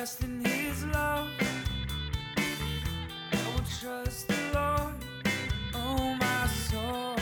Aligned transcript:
in 0.00 0.42
his 0.42 0.86
love. 0.86 1.28
I 2.38 3.36
will 3.44 3.64
trust 3.80 4.28
the 4.28 4.34
Lord, 4.54 4.94
oh 5.74 6.16
my 6.18 6.46
soul. 6.46 7.16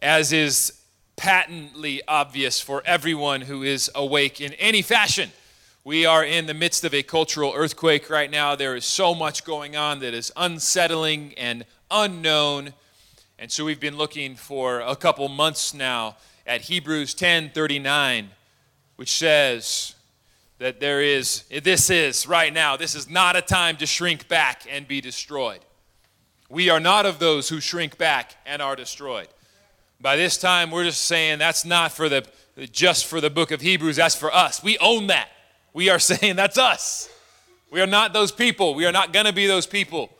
as 0.00 0.32
is 0.32 0.80
patently 1.14 2.02
obvious 2.08 2.60
for 2.60 2.82
everyone 2.84 3.42
who 3.42 3.62
is 3.62 3.88
awake 3.94 4.40
in 4.40 4.52
any 4.54 4.82
fashion. 4.82 5.30
We 5.84 6.04
are 6.04 6.24
in 6.24 6.46
the 6.46 6.54
midst 6.54 6.82
of 6.82 6.92
a 6.92 7.04
cultural 7.04 7.52
earthquake 7.54 8.10
right 8.10 8.30
now. 8.30 8.56
There 8.56 8.74
is 8.74 8.84
so 8.84 9.14
much 9.14 9.44
going 9.44 9.76
on 9.76 10.00
that 10.00 10.12
is 10.12 10.32
unsettling 10.36 11.34
and 11.34 11.64
unknown. 11.88 12.74
And 13.38 13.52
so 13.52 13.64
we've 13.64 13.78
been 13.78 13.96
looking 13.96 14.34
for 14.34 14.80
a 14.80 14.96
couple 14.96 15.28
months 15.28 15.72
now 15.72 16.16
at 16.44 16.62
Hebrews 16.62 17.14
10:39, 17.14 18.30
which 18.96 19.10
says 19.10 19.94
that 20.58 20.80
there 20.80 21.02
is 21.02 21.44
this 21.62 21.90
is 21.90 22.26
right 22.26 22.52
now, 22.52 22.76
this 22.76 22.94
is 22.94 23.10
not 23.10 23.36
a 23.36 23.42
time 23.42 23.76
to 23.78 23.86
shrink 23.86 24.28
back 24.28 24.66
and 24.70 24.86
be 24.86 25.00
destroyed. 25.00 25.60
We 26.48 26.70
are 26.70 26.80
not 26.80 27.06
of 27.06 27.18
those 27.18 27.48
who 27.48 27.60
shrink 27.60 27.98
back 27.98 28.36
and 28.46 28.62
are 28.62 28.76
destroyed. 28.76 29.28
By 30.00 30.16
this 30.16 30.38
time, 30.38 30.70
we're 30.70 30.84
just 30.84 31.04
saying 31.04 31.38
that's 31.38 31.64
not 31.64 31.92
for 31.92 32.08
the 32.08 32.26
just 32.70 33.06
for 33.06 33.20
the 33.20 33.30
book 33.30 33.50
of 33.50 33.60
Hebrews, 33.60 33.96
that's 33.96 34.14
for 34.14 34.32
us. 34.32 34.62
We 34.62 34.78
own 34.78 35.08
that. 35.08 35.28
We 35.72 35.90
are 35.90 35.98
saying 35.98 36.36
that's 36.36 36.58
us. 36.58 37.10
We 37.70 37.80
are 37.80 37.86
not 37.86 38.12
those 38.12 38.30
people. 38.30 38.74
We 38.74 38.86
are 38.86 38.92
not 38.92 39.12
going 39.12 39.26
to 39.26 39.32
be 39.32 39.46
those 39.46 39.66
people. 39.66 40.10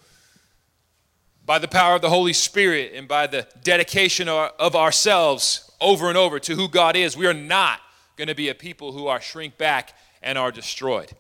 By 1.47 1.59
the 1.59 1.69
power 1.69 1.95
of 1.95 2.03
the 2.03 2.09
Holy 2.09 2.33
Spirit 2.33 2.93
and 2.95 3.07
by 3.07 3.27
the 3.27 3.47
dedication 3.63 4.29
of 4.29 4.75
ourselves 4.75 5.71
over 5.81 6.09
and 6.09 6.17
over 6.17 6.41
to 6.41 6.55
who 6.57 6.69
God 6.69 6.97
is, 6.97 7.17
we 7.17 7.27
are 7.27 7.35
not 7.35 7.81
going 8.17 8.29
to 8.29 8.35
be 8.35 8.49
a 8.49 8.55
people 8.55 8.93
who 8.93 9.07
are 9.07 9.21
shrink 9.21 9.59
back 9.59 9.95
and 10.23 10.39
are 10.39 10.53
destroyed. 10.53 11.13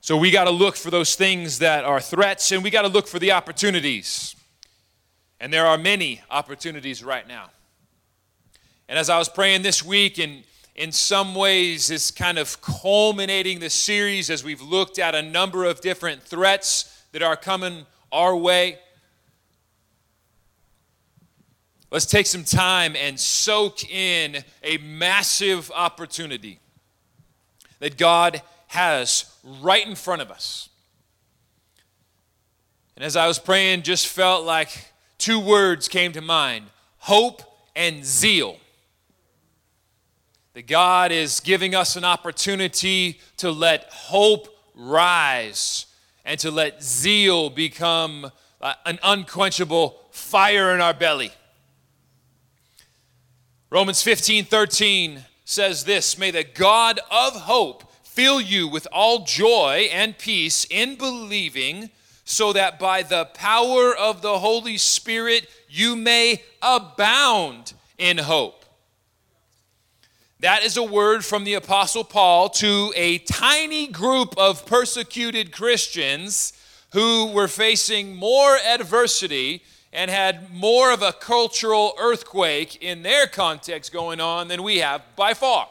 So 0.00 0.16
we 0.16 0.30
got 0.30 0.44
to 0.44 0.50
look 0.50 0.76
for 0.76 0.90
those 0.90 1.16
things 1.16 1.58
that 1.58 1.84
are 1.84 2.00
threats 2.00 2.52
and 2.52 2.62
we 2.62 2.70
got 2.70 2.82
to 2.82 2.88
look 2.88 3.08
for 3.08 3.18
the 3.18 3.32
opportunities. 3.32 4.36
And 5.40 5.52
there 5.52 5.66
are 5.66 5.76
many 5.76 6.22
opportunities 6.30 7.02
right 7.02 7.26
now. 7.26 7.50
And 8.88 8.98
as 8.98 9.10
I 9.10 9.18
was 9.18 9.28
praying 9.28 9.62
this 9.62 9.84
week, 9.84 10.18
and 10.18 10.44
in 10.76 10.92
some 10.92 11.34
ways, 11.34 11.90
it's 11.90 12.10
kind 12.10 12.38
of 12.38 12.60
culminating 12.60 13.58
the 13.58 13.70
series 13.70 14.30
as 14.30 14.44
we've 14.44 14.62
looked 14.62 14.98
at 14.98 15.14
a 15.14 15.22
number 15.22 15.64
of 15.64 15.80
different 15.80 16.22
threats 16.22 17.02
that 17.12 17.22
are 17.22 17.36
coming 17.36 17.86
our 18.12 18.36
way. 18.36 18.78
Let's 21.90 22.06
take 22.06 22.26
some 22.26 22.44
time 22.44 22.96
and 22.96 23.18
soak 23.18 23.88
in 23.88 24.44
a 24.62 24.78
massive 24.78 25.70
opportunity 25.74 26.58
that 27.78 27.96
God 27.96 28.42
has 28.68 29.32
right 29.60 29.86
in 29.86 29.94
front 29.94 30.22
of 30.22 30.30
us. 30.30 30.68
And 32.96 33.04
as 33.04 33.14
I 33.14 33.28
was 33.28 33.38
praying, 33.38 33.82
just 33.82 34.08
felt 34.08 34.44
like 34.44 34.92
two 35.18 35.38
words 35.38 35.88
came 35.88 36.12
to 36.12 36.20
mind 36.20 36.66
hope 36.98 37.42
and 37.76 38.04
zeal. 38.04 38.56
That 40.54 40.66
God 40.66 41.12
is 41.12 41.38
giving 41.40 41.74
us 41.74 41.94
an 41.94 42.04
opportunity 42.04 43.20
to 43.36 43.50
let 43.50 43.84
hope 43.92 44.48
rise 44.74 45.86
and 46.24 46.40
to 46.40 46.50
let 46.50 46.82
zeal 46.82 47.50
become 47.50 48.32
uh, 48.60 48.74
an 48.86 48.98
unquenchable 49.04 50.00
fire 50.10 50.74
in 50.74 50.80
our 50.80 50.94
belly. 50.94 51.30
Romans 53.76 54.00
15 54.00 54.46
13 54.46 55.22
says 55.44 55.84
this 55.84 56.16
May 56.16 56.30
the 56.30 56.44
God 56.44 56.98
of 57.10 57.34
hope 57.42 57.84
fill 58.04 58.40
you 58.40 58.66
with 58.66 58.88
all 58.90 59.26
joy 59.26 59.90
and 59.92 60.16
peace 60.16 60.66
in 60.70 60.96
believing 60.96 61.90
so 62.24 62.54
that 62.54 62.78
by 62.78 63.02
the 63.02 63.26
power 63.34 63.94
of 63.94 64.22
the 64.22 64.38
Holy 64.38 64.78
Spirit 64.78 65.46
you 65.68 65.94
may 65.94 66.42
abound 66.62 67.74
in 67.98 68.16
hope. 68.16 68.64
That 70.40 70.62
is 70.62 70.78
a 70.78 70.82
word 70.82 71.22
from 71.22 71.44
the 71.44 71.52
Apostle 71.52 72.04
Paul 72.04 72.48
to 72.48 72.94
a 72.96 73.18
tiny 73.18 73.88
group 73.88 74.38
of 74.38 74.64
persecuted 74.64 75.52
Christians 75.52 76.54
who 76.94 77.30
were 77.30 77.46
facing 77.46 78.16
more 78.16 78.56
adversity 78.56 79.62
and 79.96 80.10
had 80.10 80.52
more 80.52 80.92
of 80.92 81.00
a 81.00 81.10
cultural 81.10 81.94
earthquake 81.98 82.82
in 82.82 83.02
their 83.02 83.26
context 83.26 83.94
going 83.94 84.20
on 84.20 84.46
than 84.46 84.62
we 84.62 84.76
have 84.76 85.02
by 85.16 85.32
far. 85.32 85.66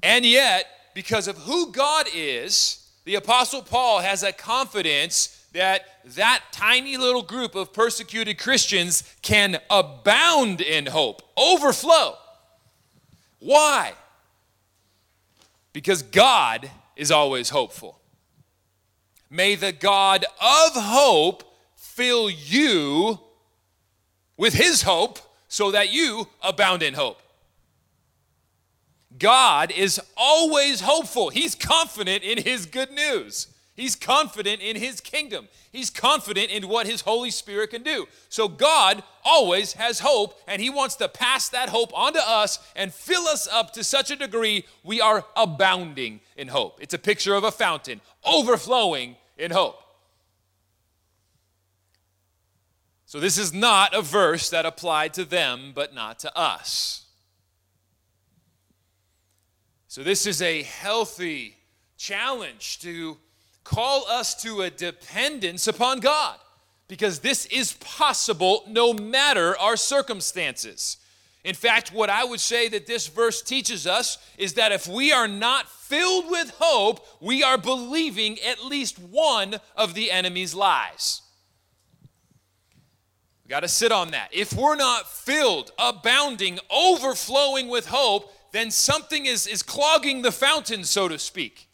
And 0.00 0.24
yet, 0.24 0.66
because 0.94 1.26
of 1.26 1.36
who 1.38 1.72
God 1.72 2.06
is, 2.14 2.88
the 3.04 3.16
Apostle 3.16 3.62
Paul 3.62 3.98
has 3.98 4.22
a 4.22 4.32
confidence 4.32 5.44
that 5.52 5.82
that 6.04 6.44
tiny 6.52 6.96
little 6.96 7.22
group 7.22 7.56
of 7.56 7.72
persecuted 7.72 8.38
Christians 8.38 9.02
can 9.22 9.58
abound 9.70 10.60
in 10.60 10.86
hope, 10.86 11.20
overflow. 11.36 12.16
Why? 13.40 13.94
Because 15.72 16.02
God 16.02 16.70
is 16.94 17.10
always 17.10 17.50
hopeful. 17.50 17.98
May 19.30 19.56
the 19.56 19.72
God 19.72 20.24
of 20.40 20.72
hope 20.74 21.42
fill 21.94 22.28
you 22.28 23.20
with 24.36 24.54
his 24.54 24.82
hope 24.82 25.18
so 25.46 25.70
that 25.70 25.92
you 25.92 26.26
abound 26.42 26.82
in 26.82 26.94
hope. 26.94 27.20
God 29.16 29.70
is 29.70 30.00
always 30.16 30.80
hopeful. 30.80 31.30
He's 31.30 31.54
confident 31.54 32.24
in 32.24 32.42
his 32.42 32.66
good 32.66 32.90
news. 32.90 33.46
He's 33.76 33.94
confident 33.94 34.60
in 34.60 34.74
his 34.76 35.00
kingdom. 35.00 35.48
He's 35.70 35.90
confident 35.90 36.50
in 36.50 36.68
what 36.68 36.86
his 36.86 37.02
Holy 37.02 37.30
Spirit 37.30 37.70
can 37.70 37.84
do. 37.84 38.06
So 38.28 38.48
God 38.48 39.02
always 39.24 39.74
has 39.74 40.00
hope, 40.00 40.40
and 40.48 40.60
he 40.60 40.70
wants 40.70 40.96
to 40.96 41.08
pass 41.08 41.48
that 41.50 41.68
hope 41.68 41.96
onto 41.96 42.20
us 42.20 42.58
and 42.74 42.92
fill 42.92 43.26
us 43.28 43.46
up 43.46 43.72
to 43.74 43.84
such 43.84 44.10
a 44.10 44.16
degree 44.16 44.64
we 44.82 45.00
are 45.00 45.24
abounding 45.36 46.20
in 46.36 46.48
hope. 46.48 46.78
It's 46.80 46.94
a 46.94 46.98
picture 46.98 47.34
of 47.34 47.44
a 47.44 47.52
fountain 47.52 48.00
overflowing 48.24 49.16
in 49.38 49.52
hope. 49.52 49.83
So 53.06 53.20
this 53.20 53.38
is 53.38 53.52
not 53.52 53.94
a 53.94 54.02
verse 54.02 54.50
that 54.50 54.66
applied 54.66 55.14
to 55.14 55.24
them, 55.24 55.72
but 55.74 55.94
not 55.94 56.18
to 56.20 56.36
us. 56.36 57.04
So, 59.88 60.02
this 60.02 60.26
is 60.26 60.42
a 60.42 60.62
healthy 60.62 61.56
challenge 61.96 62.80
to 62.80 63.16
call 63.62 64.08
us 64.08 64.34
to 64.42 64.62
a 64.62 64.70
dependence 64.70 65.68
upon 65.68 66.00
God 66.00 66.36
because 66.88 67.20
this 67.20 67.46
is 67.46 67.74
possible 67.74 68.64
no 68.66 68.92
matter 68.92 69.56
our 69.58 69.76
circumstances. 69.76 70.96
In 71.44 71.54
fact, 71.54 71.92
what 71.92 72.10
I 72.10 72.24
would 72.24 72.40
say 72.40 72.68
that 72.70 72.86
this 72.86 73.06
verse 73.06 73.42
teaches 73.42 73.86
us 73.86 74.18
is 74.38 74.54
that 74.54 74.72
if 74.72 74.88
we 74.88 75.12
are 75.12 75.28
not 75.28 75.68
filled 75.68 76.30
with 76.30 76.50
hope, 76.58 77.06
we 77.20 77.42
are 77.42 77.58
believing 77.58 78.38
at 78.40 78.64
least 78.64 78.98
one 78.98 79.60
of 79.76 79.94
the 79.94 80.10
enemy's 80.10 80.54
lies. 80.54 81.22
We 83.44 83.50
got 83.50 83.60
to 83.60 83.68
sit 83.68 83.92
on 83.92 84.12
that. 84.12 84.30
If 84.32 84.54
we're 84.54 84.76
not 84.76 85.06
filled, 85.06 85.72
abounding, 85.78 86.58
overflowing 86.70 87.68
with 87.68 87.86
hope, 87.86 88.32
then 88.52 88.70
something 88.70 89.26
is, 89.26 89.46
is 89.46 89.62
clogging 89.62 90.22
the 90.22 90.32
fountain, 90.32 90.84
so 90.84 91.08
to 91.08 91.18
speak. 91.18 91.68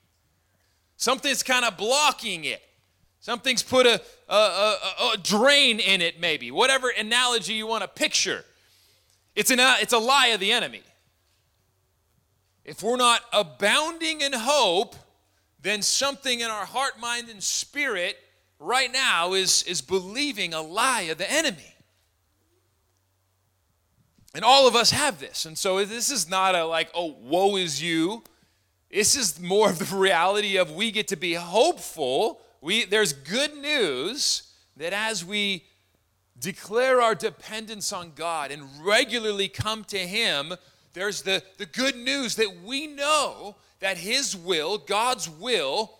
Something's 0.96 1.42
kind 1.42 1.64
of 1.64 1.76
blocking 1.76 2.44
it. 2.44 2.62
Something's 3.20 3.62
put 3.62 3.86
a, 3.86 4.00
a, 4.28 4.34
a, 4.34 5.10
a, 5.12 5.16
drain 5.22 5.78
in 5.78 6.00
it, 6.00 6.18
maybe. 6.18 6.50
Whatever 6.50 6.88
analogy 6.88 7.52
you 7.52 7.66
want 7.66 7.82
to 7.82 7.88
picture. 7.88 8.44
It's, 9.36 9.50
an, 9.50 9.60
uh, 9.60 9.76
it's 9.80 9.92
a 9.92 9.98
lie 9.98 10.28
of 10.28 10.40
the 10.40 10.52
enemy. 10.52 10.82
If 12.64 12.82
we're 12.82 12.96
not 12.96 13.20
abounding 13.32 14.22
in 14.22 14.32
hope, 14.32 14.96
then 15.60 15.82
something 15.82 16.40
in 16.40 16.50
our 16.50 16.64
heart, 16.64 16.98
mind, 16.98 17.28
and 17.28 17.42
spirit 17.42 18.16
right 18.60 18.92
now 18.92 19.32
is, 19.32 19.64
is 19.64 19.80
believing 19.80 20.54
a 20.54 20.60
lie 20.60 21.02
of 21.02 21.18
the 21.18 21.30
enemy. 21.30 21.74
And 24.34 24.44
all 24.44 24.68
of 24.68 24.76
us 24.76 24.90
have 24.90 25.18
this. 25.18 25.46
And 25.46 25.58
so 25.58 25.84
this 25.84 26.10
is 26.10 26.28
not 26.28 26.54
a 26.54 26.64
like, 26.64 26.90
oh, 26.94 27.16
woe 27.20 27.56
is 27.56 27.82
you. 27.82 28.22
This 28.90 29.16
is 29.16 29.40
more 29.40 29.70
of 29.70 29.78
the 29.78 29.96
reality 29.96 30.56
of 30.56 30.70
we 30.70 30.92
get 30.92 31.08
to 31.08 31.16
be 31.16 31.34
hopeful. 31.34 32.40
We, 32.60 32.84
there's 32.84 33.12
good 33.12 33.56
news 33.56 34.52
that 34.76 34.92
as 34.92 35.24
we 35.24 35.64
declare 36.38 37.00
our 37.00 37.14
dependence 37.14 37.92
on 37.92 38.12
God 38.14 38.50
and 38.50 38.62
regularly 38.82 39.48
come 39.48 39.84
to 39.84 39.98
Him, 39.98 40.54
there's 40.92 41.22
the, 41.22 41.42
the 41.58 41.66
good 41.66 41.96
news 41.96 42.36
that 42.36 42.62
we 42.64 42.86
know 42.86 43.56
that 43.80 43.98
His 43.98 44.36
will, 44.36 44.78
God's 44.78 45.28
will, 45.28 45.92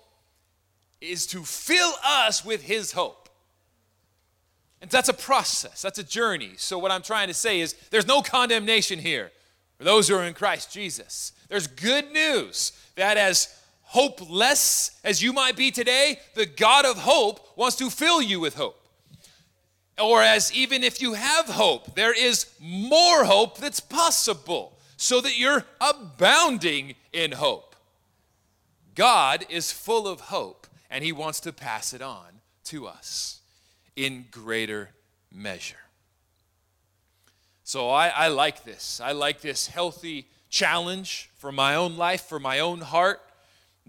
is 1.01 1.27
to 1.27 1.43
fill 1.43 1.93
us 2.05 2.45
with 2.45 2.63
His 2.63 2.93
hope. 2.93 3.29
And 4.81 4.91
that's 4.91 5.09
a 5.09 5.15
process, 5.15 5.83
that's 5.83 5.99
a 5.99 6.05
journey. 6.05 6.53
So, 6.57 6.79
what 6.79 6.91
I'm 6.91 7.03
trying 7.03 7.29
to 7.29 7.35
say 7.35 7.61
is 7.61 7.75
there's 7.91 8.07
no 8.07 8.23
condemnation 8.23 8.99
here. 8.99 9.31
for 9.77 9.85
those 9.85 10.09
who 10.09 10.15
are 10.15 10.25
in 10.25 10.35
Christ 10.35 10.73
Jesus. 10.73 11.33
There's 11.49 11.67
good 11.67 12.13
news 12.13 12.73
that 12.97 13.17
as 13.17 13.49
hopeless 13.83 15.01
as 15.05 15.23
you 15.23 15.33
might 15.33 15.57
be 15.57 15.71
today, 15.71 16.19
the 16.35 16.47
God 16.47 16.85
of 16.85 16.99
hope 16.99 17.57
wants 17.57 17.77
to 17.77 17.91
fill 17.91 18.23
you 18.23 18.41
with 18.41 18.55
hope. 18.55 18.77
Or 19.99 20.23
as 20.23 20.53
even 20.55 20.83
if 20.83 21.03
you 21.03 21.15
have 21.15 21.47
hope, 21.47 21.95
there 21.95 22.13
is 22.13 22.47
more 22.61 23.25
hope 23.25 23.59
that's 23.59 23.81
possible 23.81 24.79
so 24.97 25.21
that 25.21 25.39
you're 25.39 25.65
abounding 25.81 26.95
in 27.13 27.33
hope. 27.33 27.75
God 28.95 29.45
is 29.49 29.73
full 29.73 30.07
of 30.07 30.21
hope 30.21 30.60
and 30.91 31.05
he 31.05 31.13
wants 31.13 31.41
to 31.41 31.53
pass 31.53 31.95
it 31.95 32.03
on 32.03 32.41
to 32.65 32.87
us 32.87 33.41
in 33.97 34.27
greater 34.31 34.91
measure. 35.33 35.77
So 37.63 37.89
I, 37.89 38.09
I 38.09 38.29
like 38.29 38.65
this. 38.65 39.01
I 39.03 39.13
like 39.13 39.41
this 39.41 39.69
healthy 39.69 40.27
challenge 40.49 41.31
for 41.37 41.53
my 41.53 41.77
own 41.77 41.97
life, 41.97 42.23
for 42.23 42.41
my 42.41 42.59
own 42.59 42.81
heart, 42.81 43.21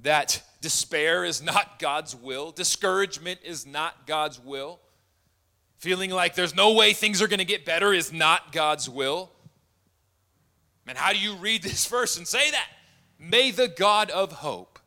that 0.03 0.43
despair 0.61 1.25
is 1.25 1.41
not 1.41 1.79
God's 1.79 2.15
will, 2.15 2.51
discouragement 2.51 3.39
is 3.43 3.65
not 3.65 4.05
God's 4.05 4.39
will, 4.39 4.79
feeling 5.77 6.11
like 6.11 6.35
there's 6.35 6.55
no 6.55 6.73
way 6.73 6.93
things 6.93 7.21
are 7.21 7.27
going 7.27 7.39
to 7.39 7.45
get 7.45 7.65
better 7.65 7.91
is 7.91 8.13
not 8.13 8.51
God's 8.51 8.87
will. 8.87 9.31
And 10.87 10.97
how 10.97 11.11
do 11.13 11.19
you 11.19 11.35
read 11.35 11.63
this 11.63 11.85
verse 11.87 12.17
and 12.17 12.27
say 12.27 12.51
that? 12.51 12.67
May 13.17 13.49
the 13.51 13.67
God 13.67 14.11
of 14.11 14.31
hope 14.31 14.79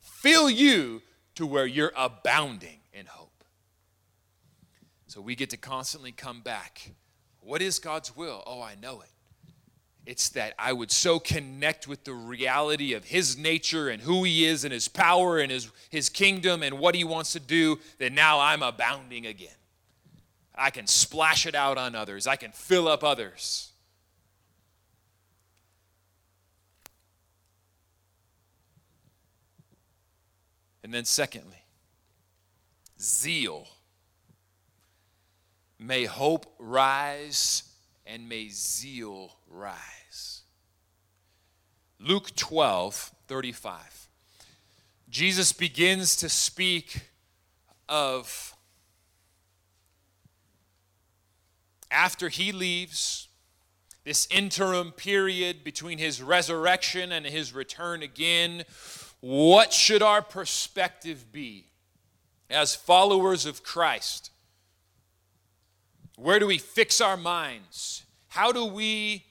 fill 0.00 0.50
you 0.50 1.02
to 1.34 1.46
where 1.46 1.66
you're 1.66 1.92
abounding 1.96 2.80
in 2.92 3.06
hope. 3.06 3.44
So 5.06 5.20
we 5.20 5.34
get 5.34 5.50
to 5.50 5.56
constantly 5.56 6.12
come 6.12 6.40
back 6.40 6.90
what 7.44 7.60
is 7.60 7.78
God's 7.78 8.16
will? 8.16 8.42
Oh, 8.46 8.62
I 8.62 8.74
know 8.74 9.02
it. 9.02 9.10
It's 10.06 10.30
that 10.30 10.54
I 10.58 10.72
would 10.72 10.90
so 10.90 11.18
connect 11.18 11.86
with 11.86 12.04
the 12.04 12.12
reality 12.12 12.94
of 12.94 13.04
His 13.04 13.38
nature 13.38 13.88
and 13.88 14.02
who 14.02 14.24
He 14.24 14.44
is 14.44 14.64
and 14.64 14.72
His 14.72 14.88
power 14.88 15.38
and 15.38 15.50
His, 15.50 15.70
His 15.90 16.08
kingdom 16.08 16.62
and 16.62 16.78
what 16.78 16.94
He 16.94 17.04
wants 17.04 17.32
to 17.32 17.40
do 17.40 17.78
that 17.98 18.12
now 18.12 18.40
I'm 18.40 18.62
abounding 18.62 19.26
again. 19.26 19.48
I 20.54 20.70
can 20.70 20.86
splash 20.86 21.46
it 21.46 21.54
out 21.54 21.78
on 21.78 21.94
others, 21.94 22.26
I 22.26 22.36
can 22.36 22.52
fill 22.52 22.88
up 22.88 23.04
others. 23.04 23.72
And 30.84 30.92
then, 30.92 31.06
secondly, 31.06 31.64
zeal. 33.00 33.66
May 35.78 36.04
hope 36.04 36.44
rise 36.58 37.64
and 38.06 38.28
may 38.28 38.50
zeal 38.50 39.32
rise. 39.48 40.42
Luke 41.98 42.36
12, 42.36 43.12
35. 43.26 44.08
Jesus 45.08 45.52
begins 45.52 46.16
to 46.16 46.28
speak 46.28 47.08
of 47.88 48.54
after 51.90 52.28
he 52.28 52.52
leaves, 52.52 53.28
this 54.04 54.28
interim 54.30 54.92
period 54.92 55.64
between 55.64 55.96
his 55.96 56.20
resurrection 56.20 57.10
and 57.10 57.24
his 57.24 57.54
return 57.54 58.02
again, 58.02 58.64
what 59.26 59.72
should 59.72 60.02
our 60.02 60.20
perspective 60.20 61.32
be 61.32 61.64
as 62.50 62.74
followers 62.74 63.46
of 63.46 63.62
Christ? 63.62 64.30
Where 66.16 66.38
do 66.38 66.46
we 66.46 66.58
fix 66.58 67.00
our 67.00 67.16
minds? 67.16 68.02
How 68.28 68.52
do 68.52 68.66
we 68.66 69.24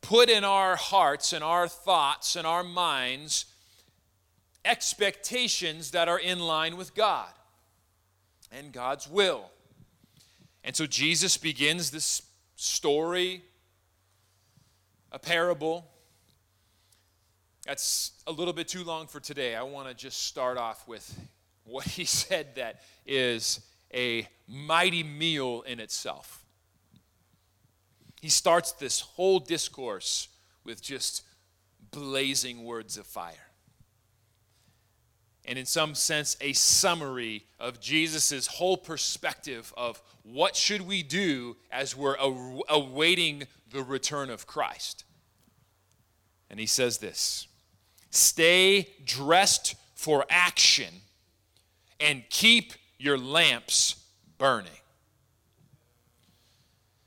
put 0.00 0.30
in 0.30 0.44
our 0.44 0.76
hearts 0.76 1.34
and 1.34 1.44
our 1.44 1.68
thoughts 1.68 2.34
and 2.34 2.46
our 2.46 2.64
minds 2.64 3.44
expectations 4.64 5.90
that 5.90 6.08
are 6.08 6.18
in 6.18 6.38
line 6.38 6.78
with 6.78 6.94
God 6.94 7.28
and 8.50 8.72
God's 8.72 9.10
will? 9.10 9.50
And 10.64 10.74
so 10.74 10.86
Jesus 10.86 11.36
begins 11.36 11.90
this 11.90 12.22
story, 12.56 13.42
a 15.14 15.18
parable. 15.18 15.86
That's 17.64 18.10
a 18.26 18.32
little 18.32 18.52
bit 18.52 18.66
too 18.66 18.82
long 18.82 19.06
for 19.06 19.20
today. 19.20 19.54
I 19.54 19.62
want 19.62 19.86
to 19.86 19.94
just 19.94 20.24
start 20.26 20.58
off 20.58 20.88
with 20.88 21.16
what 21.62 21.86
he 21.86 22.04
said 22.04 22.56
that 22.56 22.82
is 23.06 23.60
a 23.94 24.26
mighty 24.48 25.04
meal 25.04 25.62
in 25.68 25.78
itself. 25.78 26.44
He 28.20 28.28
starts 28.28 28.72
this 28.72 29.00
whole 29.00 29.38
discourse 29.38 30.28
with 30.64 30.82
just 30.82 31.22
blazing 31.92 32.64
words 32.64 32.98
of 32.98 33.06
fire. 33.06 33.34
And 35.46 35.58
in 35.58 35.66
some 35.66 35.94
sense, 35.94 36.36
a 36.40 36.54
summary 36.54 37.44
of 37.60 37.78
Jesus' 37.78 38.46
whole 38.46 38.78
perspective 38.78 39.72
of 39.76 40.02
what 40.22 40.56
should 40.56 40.82
we 40.82 41.02
do 41.02 41.56
as 41.70 41.94
we're 41.94 42.16
awaiting 42.68 43.46
the 43.74 43.82
return 43.82 44.30
of 44.30 44.46
Christ. 44.46 45.04
And 46.48 46.58
he 46.58 46.66
says 46.66 46.98
this 46.98 47.48
Stay 48.10 48.88
dressed 49.04 49.74
for 49.94 50.24
action 50.30 50.94
and 52.00 52.22
keep 52.30 52.72
your 52.98 53.18
lamps 53.18 53.96
burning. 54.38 54.70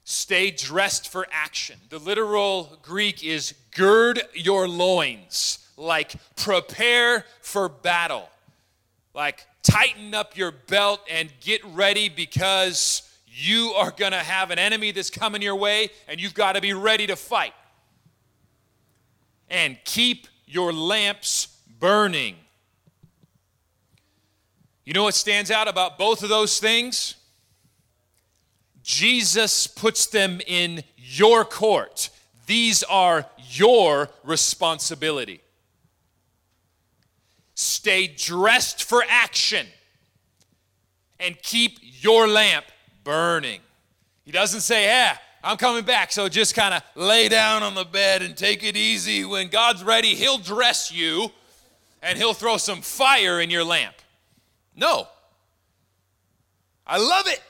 Stay 0.04 0.52
dressed 0.52 1.10
for 1.10 1.26
action. 1.32 1.80
The 1.90 2.00
literal 2.00 2.78
Greek 2.82 3.24
is 3.24 3.54
gird 3.72 4.22
your 4.34 4.68
loins, 4.68 5.60
like 5.78 6.16
prepare 6.36 7.26
for 7.42 7.70
battle. 7.70 8.30
Like 9.14 9.48
tighten 9.64 10.14
up 10.14 10.36
your 10.36 10.52
belt 10.52 11.00
and 11.10 11.32
get 11.40 11.64
ready 11.66 12.10
because 12.10 13.07
you 13.38 13.74
are 13.78 13.92
going 13.92 14.14
to 14.14 14.18
have 14.18 14.50
an 14.50 14.58
enemy 14.58 14.92
that's 14.92 15.12
coming 15.12 15.44
your 15.44 15.56
way 15.56 15.90
and 16.08 16.20
you've 16.20 16.34
got 16.34 16.54
to 16.54 16.62
be 16.62 16.74
ready 16.74 17.06
to 17.06 17.16
fight. 17.16 17.54
And 19.48 19.78
keep 19.86 20.28
your 20.48 20.74
lamps 20.74 21.48
burning. 21.80 22.36
You 24.86 24.94
know 24.94 25.04
what 25.04 25.14
stands 25.14 25.52
out 25.52 25.68
about 25.68 26.00
both 26.00 26.24
of 26.24 26.30
those 26.30 26.60
things? 26.60 27.16
Jesus 28.82 29.68
puts 29.68 30.08
them 30.08 30.42
in 30.48 30.84
your 30.96 31.46
court. 31.46 32.10
These 32.48 32.82
are 32.84 33.26
your 33.50 34.10
responsibility. 34.24 35.42
Stay 37.54 38.08
dressed 38.08 38.84
for 38.84 39.04
action 39.08 39.68
and 41.20 41.40
keep 41.42 41.78
your 41.82 42.28
lamp 42.28 42.66
burning. 43.08 43.62
He 44.26 44.34
doesn't 44.34 44.60
say, 44.60 44.84
yeah, 44.84 45.18
I'm 45.42 45.56
coming 45.56 45.86
back, 45.86 46.12
so 46.12 46.28
just 46.28 46.54
kind 46.54 46.74
of 46.74 46.84
lay 46.94 47.30
down 47.30 47.64
on 47.64 47.74
the 47.74 47.86
bed 47.86 48.22
and 48.22 48.36
take 48.36 48.64
it 48.64 48.76
easy. 48.76 49.24
When 49.24 49.48
God's 49.48 49.82
ready, 49.82 50.14
He'll 50.14 50.40
dress 50.40 50.92
you 50.92 51.32
and 52.04 52.18
He'll 52.18 52.34
throw 52.34 52.58
some 52.58 52.82
fire 52.82 53.40
in 53.40 53.50
your 53.50 53.64
lamp. 53.64 53.96
No. 54.76 55.08
I 56.86 56.98
love 56.98 57.28
it. 57.28 57.42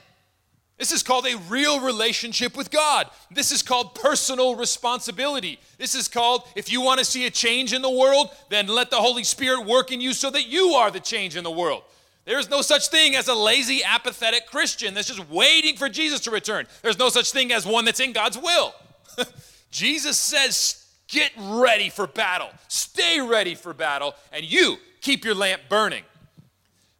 This 0.78 0.92
is 0.92 1.02
called 1.02 1.26
a 1.26 1.36
real 1.50 1.80
relationship 1.80 2.56
with 2.56 2.70
God. 2.70 3.10
This 3.32 3.52
is 3.52 3.64
called 3.64 3.96
personal 3.96 4.56
responsibility. 4.56 5.60
This 5.80 5.96
is 5.96 6.08
called, 6.08 6.44
if 6.56 6.72
you 6.72 6.82
want 6.82 7.00
to 7.00 7.06
see 7.06 7.26
a 7.26 7.32
change 7.32 7.74
in 7.74 7.82
the 7.82 7.90
world, 7.90 8.30
then 8.50 8.68
let 8.68 8.92
the 8.92 8.98
Holy 8.98 9.24
Spirit 9.24 9.66
work 9.66 9.92
in 9.92 10.02
you 10.02 10.14
so 10.14 10.30
that 10.30 10.46
you 10.46 10.74
are 10.74 10.92
the 10.92 11.00
change 11.00 11.36
in 11.36 11.44
the 11.44 11.50
world. 11.50 11.82
There's 12.28 12.50
no 12.50 12.62
such 12.62 12.90
thing 12.90 13.16
as 13.16 13.30
a 13.30 13.34
lazy, 13.34 13.82
apathetic 13.86 14.48
Christian 14.48 14.94
that's 14.94 15.08
just 15.08 15.30
waiting 15.30 15.78
for 15.78 15.88
Jesus 15.88 16.20
to 16.22 16.32
return. 16.32 16.68
There's 16.82 17.00
no 17.00 17.08
such 17.08 17.32
thing 17.32 17.54
as 17.54 17.66
one 17.66 17.86
that's 17.86 18.02
in 18.02 18.12
God's 18.12 18.38
will. 18.38 18.76
Jesus 19.72 20.20
says, 20.20 20.86
Get 21.08 21.32
ready 21.40 21.90
for 21.90 22.06
battle, 22.06 22.50
stay 22.68 23.22
ready 23.22 23.56
for 23.56 23.74
battle, 23.74 24.14
and 24.34 24.44
you 24.44 24.76
keep 25.00 25.24
your 25.24 25.36
lamp 25.36 25.62
burning. 25.70 26.04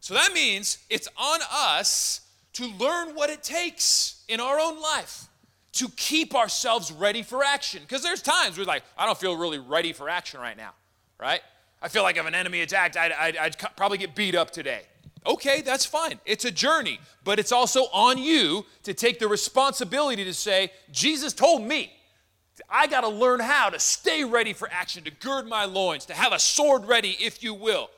So 0.00 0.14
that 0.14 0.32
means 0.32 0.78
it's 0.88 1.08
on 1.18 1.40
us 1.52 2.22
to 2.54 2.66
learn 2.78 3.14
what 3.14 3.28
it 3.28 3.42
takes 3.42 4.24
in 4.28 4.40
our 4.40 4.58
own 4.58 4.80
life 4.80 5.28
to 5.72 5.90
keep 5.90 6.34
ourselves 6.34 6.90
ready 6.90 7.22
for 7.22 7.44
action. 7.44 7.82
Because 7.82 8.02
there's 8.02 8.22
times 8.22 8.56
we're 8.56 8.64
like, 8.64 8.82
I 8.96 9.04
don't 9.04 9.18
feel 9.18 9.36
really 9.36 9.58
ready 9.58 9.92
for 9.92 10.08
action 10.08 10.40
right 10.40 10.56
now, 10.56 10.72
right? 11.20 11.42
I 11.82 11.88
feel 11.88 12.02
like 12.02 12.16
if 12.16 12.26
an 12.26 12.34
enemy 12.34 12.62
attacked, 12.62 12.96
I'd, 12.96 13.12
I'd, 13.12 13.36
I'd 13.36 13.56
probably 13.76 13.98
get 13.98 14.14
beat 14.14 14.34
up 14.34 14.50
today. 14.50 14.84
Okay, 15.26 15.60
that's 15.60 15.84
fine. 15.84 16.20
It's 16.24 16.44
a 16.44 16.50
journey, 16.50 17.00
but 17.24 17.38
it's 17.38 17.52
also 17.52 17.84
on 17.92 18.18
you 18.18 18.64
to 18.84 18.94
take 18.94 19.18
the 19.18 19.28
responsibility 19.28 20.24
to 20.24 20.34
say, 20.34 20.70
Jesus 20.90 21.32
told 21.32 21.62
me. 21.62 21.92
I 22.68 22.88
got 22.88 23.02
to 23.02 23.08
learn 23.08 23.38
how 23.38 23.70
to 23.70 23.78
stay 23.78 24.24
ready 24.24 24.52
for 24.52 24.68
action, 24.72 25.04
to 25.04 25.10
gird 25.12 25.46
my 25.46 25.64
loins, 25.64 26.06
to 26.06 26.14
have 26.14 26.32
a 26.32 26.40
sword 26.40 26.86
ready, 26.86 27.16
if 27.20 27.42
you 27.42 27.54
will 27.54 27.88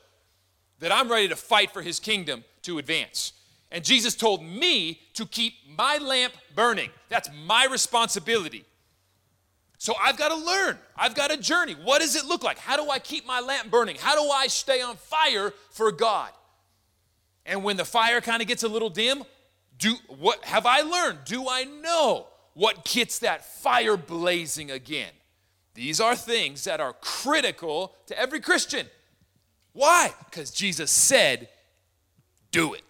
that 0.81 0.91
I'm 0.91 1.09
ready 1.09 1.29
to 1.29 1.35
fight 1.35 1.71
for 1.71 1.81
his 1.81 1.99
kingdom 1.99 2.43
to 2.63 2.77
advance. 2.79 3.33
And 3.71 3.85
Jesus 3.85 4.15
told 4.15 4.43
me 4.43 4.99
to 5.13 5.25
keep 5.25 5.53
my 5.77 5.97
lamp 5.97 6.33
burning. 6.53 6.89
That's 7.07 7.29
my 7.45 7.65
responsibility. 7.71 8.65
So 9.77 9.93
I've 9.99 10.17
got 10.17 10.29
to 10.29 10.35
learn. 10.35 10.77
I've 10.97 11.15
got 11.15 11.31
a 11.31 11.37
journey. 11.37 11.73
What 11.73 12.01
does 12.01 12.15
it 12.15 12.25
look 12.25 12.43
like? 12.43 12.57
How 12.57 12.75
do 12.75 12.89
I 12.89 12.99
keep 12.99 13.25
my 13.25 13.39
lamp 13.39 13.71
burning? 13.71 13.95
How 13.99 14.21
do 14.21 14.29
I 14.29 14.47
stay 14.47 14.81
on 14.81 14.97
fire 14.97 15.53
for 15.69 15.91
God? 15.91 16.31
And 17.51 17.65
when 17.65 17.75
the 17.75 17.83
fire 17.83 18.21
kind 18.21 18.41
of 18.41 18.47
gets 18.47 18.63
a 18.63 18.69
little 18.69 18.89
dim, 18.89 19.25
do 19.77 19.95
what 20.07 20.45
have 20.45 20.65
I 20.65 20.79
learned? 20.79 21.19
Do 21.25 21.49
I 21.49 21.65
know 21.65 22.27
what 22.53 22.85
gets 22.85 23.19
that 23.19 23.43
fire 23.43 23.97
blazing 23.97 24.71
again? 24.71 25.11
These 25.73 25.99
are 25.99 26.15
things 26.15 26.63
that 26.63 26.79
are 26.79 26.93
critical 27.01 27.93
to 28.07 28.17
every 28.17 28.39
Christian. 28.39 28.87
Why? 29.73 30.13
Because 30.29 30.51
Jesus 30.51 30.91
said, 30.91 31.49
do 32.51 32.73
it. 32.73 32.83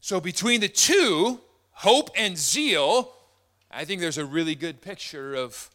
So 0.00 0.20
between 0.20 0.60
the 0.60 0.68
two, 0.68 1.40
hope 1.72 2.10
and 2.16 2.38
zeal, 2.38 3.12
I 3.68 3.84
think 3.84 4.00
there's 4.00 4.18
a 4.18 4.24
really 4.24 4.54
good 4.54 4.80
picture 4.80 5.34
of, 5.34 5.70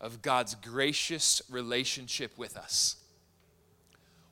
of 0.00 0.22
God's 0.22 0.54
gracious 0.54 1.42
relationship 1.50 2.38
with 2.38 2.56
us. 2.56 2.96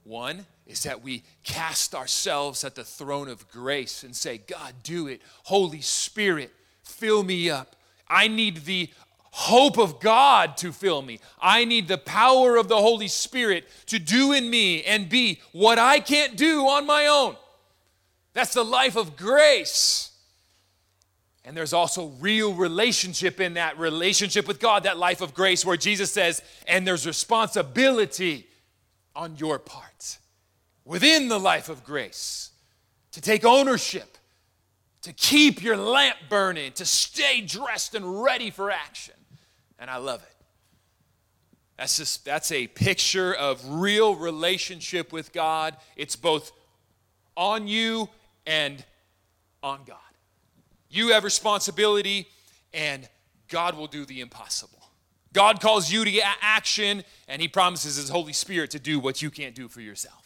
One 0.05 0.47
is 0.67 0.83
that 0.83 1.03
we 1.03 1.23
cast 1.45 1.95
ourselves 1.95 2.65
at 2.65 2.75
the 2.75 2.85
throne 2.85 3.29
of 3.29 3.49
grace 3.51 4.03
and 4.03 4.15
say, 4.15 4.39
God, 4.39 4.75
do 4.83 5.07
it. 5.07 5.23
Holy 5.45 5.81
Spirit, 5.81 6.53
fill 6.83 7.23
me 7.23 7.51
up. 7.51 7.77
I 8.09 8.29
need 8.29 8.65
the 8.65 8.91
hope 9.31 9.79
of 9.79 10.01
God 10.01 10.57
to 10.59 10.73
fill 10.73 11.03
me. 11.03 11.21
I 11.41 11.65
need 11.65 11.89
the 11.89 11.99
power 11.99 12.57
of 12.57 12.69
the 12.69 12.77
Holy 12.79 13.09
Spirit 13.09 13.65
to 13.87 13.99
do 13.99 14.33
in 14.33 14.51
me 14.51 14.83
and 14.83 15.09
be 15.09 15.41
what 15.53 15.79
I 15.79 16.01
can't 16.01 16.37
do 16.37 16.67
on 16.67 16.87
my 16.87 17.07
own. 17.07 17.37
That's 18.33 18.55
the 18.55 18.65
life 18.65 18.97
of 18.97 19.17
grace. 19.17 20.11
And 21.45 21.57
there's 21.57 21.73
also 21.73 22.09
real 22.19 22.55
relationship 22.55 23.41
in 23.41 23.55
that 23.55 23.79
relationship 23.79 24.49
with 24.49 24.59
God, 24.59 24.83
that 24.83 24.99
life 24.99 25.21
of 25.21 25.33
grace, 25.33 25.65
where 25.65 25.77
Jesus 25.77 26.11
says, 26.11 26.43
and 26.67 26.85
there's 26.85 27.07
responsibility 27.07 28.49
on 29.15 29.37
your 29.37 29.61
part 29.61 30.19
within 30.87 31.29
the 31.29 31.39
life 31.39 31.69
of 31.69 31.85
grace 31.85 32.53
to 33.11 33.21
take 33.21 33.45
ownership, 33.45 34.17
to 35.03 35.13
keep 35.13 35.63
your 35.63 35.77
lamp 35.77 36.17
burning, 36.31 36.73
to 36.73 36.87
stay 36.87 37.43
dressed 37.43 37.95
and 37.95 38.23
ready 38.23 38.51
for 38.51 38.71
action. 38.71 39.15
And 39.79 39.91
I 39.91 39.99
love 39.99 40.23
it. 40.23 40.33
That's 41.77 41.99
just 41.99 42.25
that's 42.25 42.51
a 42.53 42.69
picture 42.69 43.35
of 43.35 43.63
real 43.69 44.15
relationship 44.15 45.13
with 45.13 45.33
God. 45.33 45.77
It's 45.95 46.17
both 46.17 46.53
on 47.37 47.69
you 47.69 48.09
and 48.47 48.83
on 49.63 49.81
God. 49.87 49.99
You 50.89 51.13
have 51.13 51.25
responsibility, 51.25 52.29
and 52.73 53.07
God 53.49 53.77
will 53.77 53.89
do 53.89 54.07
the 54.07 54.21
impossible. 54.21 54.79
God 55.35 55.61
calls 55.61 55.93
you 55.93 56.05
to 56.07 56.21
action, 56.41 57.05
and 57.29 57.43
He 57.43 57.49
promises 57.49 57.97
His 57.97 58.09
Holy 58.09 58.33
Spirit 58.33 58.71
to 58.71 58.79
do 58.79 58.99
what 58.99 59.21
you 59.21 59.31
can't 59.31 59.55
do 59.55 59.69
for 59.69 59.83
yourself. 59.83 60.26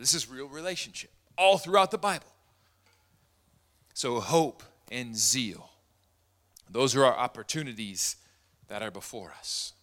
This 0.00 0.14
is 0.14 0.30
real 0.30 0.48
relationship 0.48 1.10
all 1.36 1.58
throughout 1.58 1.90
the 1.90 1.98
Bible. 1.98 2.24
So, 3.92 4.18
hope 4.18 4.62
and 4.90 5.14
zeal. 5.14 5.68
Those 6.70 6.96
are 6.96 7.04
our 7.04 7.14
opportunities 7.14 8.16
that 8.68 8.80
are 8.80 8.90
before 8.90 9.34
us. 9.38 9.74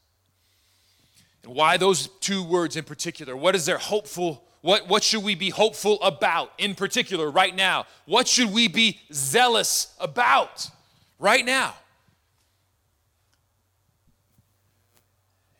And 1.44 1.54
why 1.54 1.78
those 1.78 2.08
two 2.20 2.44
words 2.44 2.76
in 2.76 2.84
particular? 2.84 3.38
What 3.38 3.54
is 3.56 3.68
their 3.68 3.78
hopeful 3.78 4.44
what, 4.62 4.88
what 4.90 5.04
should 5.04 5.24
we 5.24 5.36
be 5.36 5.52
hopeful 5.52 6.02
about 6.02 6.52
in 6.58 6.74
particular 6.74 7.30
right 7.30 7.56
now? 7.56 7.86
What 8.06 8.28
should 8.28 8.52
we 8.52 8.68
be 8.68 9.00
zealous 9.14 9.94
about 10.00 10.68
right 11.20 11.46
now? 11.46 11.76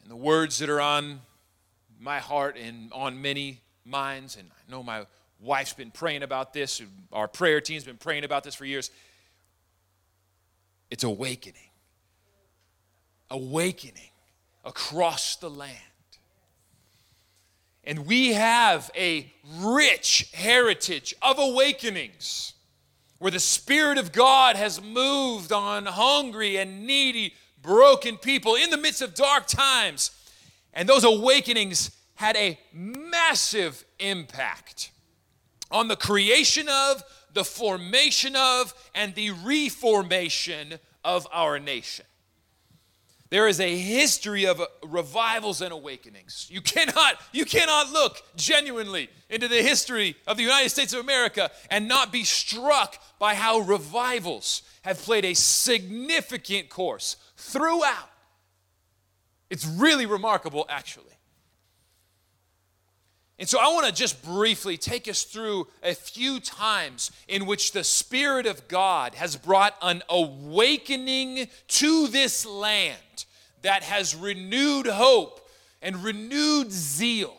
And 0.02 0.10
the 0.10 0.16
words 0.16 0.58
that 0.58 0.70
are 0.70 0.82
on 0.82 1.22
my 2.00 2.18
heart 2.18 2.58
and 2.58 2.92
on 2.92 3.22
many 3.22 3.62
minds, 3.88 4.36
and 4.36 4.50
I 4.52 4.72
know 4.72 4.84
my 4.84 5.06
wife's 5.40 5.74
been 5.74 5.92
praying 5.92 6.24
about 6.24 6.54
this, 6.54 6.82
our 7.12 7.28
prayer 7.28 7.62
team's 7.62 7.84
been 7.84 7.98
praying 7.98 8.24
about 8.24 8.44
this 8.44 8.56
for 8.56 8.66
years. 8.66 8.92
It's 10.90 11.04
awakening. 11.04 11.62
Awakening 13.30 14.12
across 14.64 15.36
the 15.36 15.50
land. 15.50 15.78
And 17.84 18.06
we 18.06 18.34
have 18.34 18.92
a 18.96 19.32
rich 19.60 20.30
heritage 20.34 21.16
of 21.22 21.40
awakenings 21.40 22.54
where 23.20 23.32
the 23.32 23.40
Spirit 23.40 23.98
of 23.98 24.12
God 24.12 24.56
has 24.56 24.82
moved 24.82 25.52
on 25.52 25.86
hungry 25.86 26.58
and 26.58 26.86
needy, 26.86 27.34
broken 27.62 28.18
people 28.18 28.56
in 28.56 28.70
the 28.70 28.78
midst 28.78 29.02
of 29.02 29.16
dark 29.16 29.48
times. 29.48 30.12
And 30.74 30.88
those 30.88 31.04
awakenings 31.04 31.97
had 32.18 32.36
a 32.36 32.60
massive 32.74 33.86
impact 34.00 34.92
on 35.72 35.88
the 35.88 35.96
creation 35.96 36.68
of, 36.68 37.04
the 37.34 37.44
formation 37.44 38.36
of, 38.36 38.74
and 38.96 39.14
the 39.16 39.32
reformation 39.32 40.80
of 41.04 41.28
our 41.32 41.60
nation. 41.60 42.06
There 43.30 43.48
is 43.48 43.60
a 43.60 43.78
history 43.78 44.46
of 44.46 44.62
revivals 44.84 45.62
and 45.62 45.72
awakenings. 45.72 46.48
You 46.50 46.62
cannot, 46.62 47.22
you 47.34 47.46
cannot 47.46 47.92
look 47.92 48.22
genuinely 48.36 49.10
into 49.30 49.48
the 49.48 49.62
history 49.62 50.16
of 50.26 50.38
the 50.38 50.44
United 50.44 50.70
States 50.70 50.94
of 50.94 51.02
America 51.02 51.52
and 51.70 51.88
not 51.88 52.12
be 52.12 52.24
struck 52.24 52.98
by 53.20 53.36
how 53.36 53.60
revivals 53.60 54.64
have 54.84 55.00
played 55.02 55.26
a 55.26 55.34
significant 55.36 56.70
course 56.70 57.18
throughout. 57.36 58.10
It's 59.50 59.68
really 59.68 60.06
remarkable, 60.06 60.66
actually. 60.70 61.17
And 63.40 63.48
so 63.48 63.60
I 63.60 63.68
want 63.68 63.86
to 63.86 63.94
just 63.94 64.24
briefly 64.24 64.78
take 64.78 65.08
us 65.08 65.24
through 65.24 65.68
a 65.84 65.94
few 65.94 66.40
times 66.40 67.12
in 67.28 67.46
which 67.46 67.72
the 67.72 67.84
Spirit 67.84 68.48
of 68.48 68.68
God 68.68 69.14
has 69.16 69.36
brought 69.36 69.76
an 69.82 70.02
awakening 70.10 71.48
to 71.68 72.08
this 72.08 72.46
land 72.46 73.26
that 73.62 73.84
has 73.84 74.16
renewed 74.16 74.88
hope 74.88 75.48
and 75.82 76.04
renewed 76.04 76.72
zeal. 76.72 77.36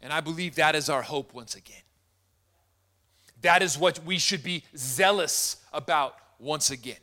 And 0.00 0.12
I 0.12 0.20
believe 0.20 0.56
that 0.56 0.74
is 0.76 0.88
our 0.88 1.02
hope 1.02 1.34
once 1.34 1.56
again. 1.56 1.76
That 3.40 3.62
is 3.62 3.76
what 3.76 4.04
we 4.04 4.18
should 4.18 4.44
be 4.44 4.64
zealous 4.76 5.56
about 5.72 6.14
once 6.38 6.70
again. 6.70 6.96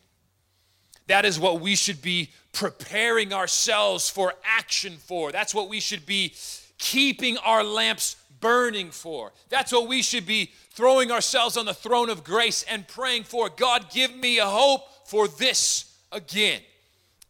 That 1.08 1.26
is 1.26 1.40
what 1.40 1.60
we 1.60 1.76
should 1.76 2.02
be 2.02 2.32
preparing 2.52 3.34
ourselves 3.34 4.10
for 4.10 4.34
action 4.44 4.98
for. 4.98 5.32
That's 5.32 5.54
what 5.54 5.70
we 5.70 5.80
should 5.80 6.06
be 6.06 6.34
keeping 6.78 7.38
our 7.40 7.64
lamps 7.64 8.16
burning 8.40 8.92
for. 8.92 9.34
That's 9.50 9.72
what 9.72 9.88
we 9.88 10.02
should 10.02 10.26
be 10.26 10.52
throwing 10.72 11.12
ourselves 11.12 11.58
on 11.58 11.66
the 11.66 11.74
throne 11.74 12.10
of 12.10 12.24
grace 12.24 12.64
and 12.64 12.88
praying 12.88 13.24
for. 13.24 13.50
God, 13.50 13.92
give 13.92 14.16
me 14.16 14.40
a 14.40 14.46
hope 14.46 14.84
for 15.08 15.28
this 15.28 15.94
again 16.12 16.62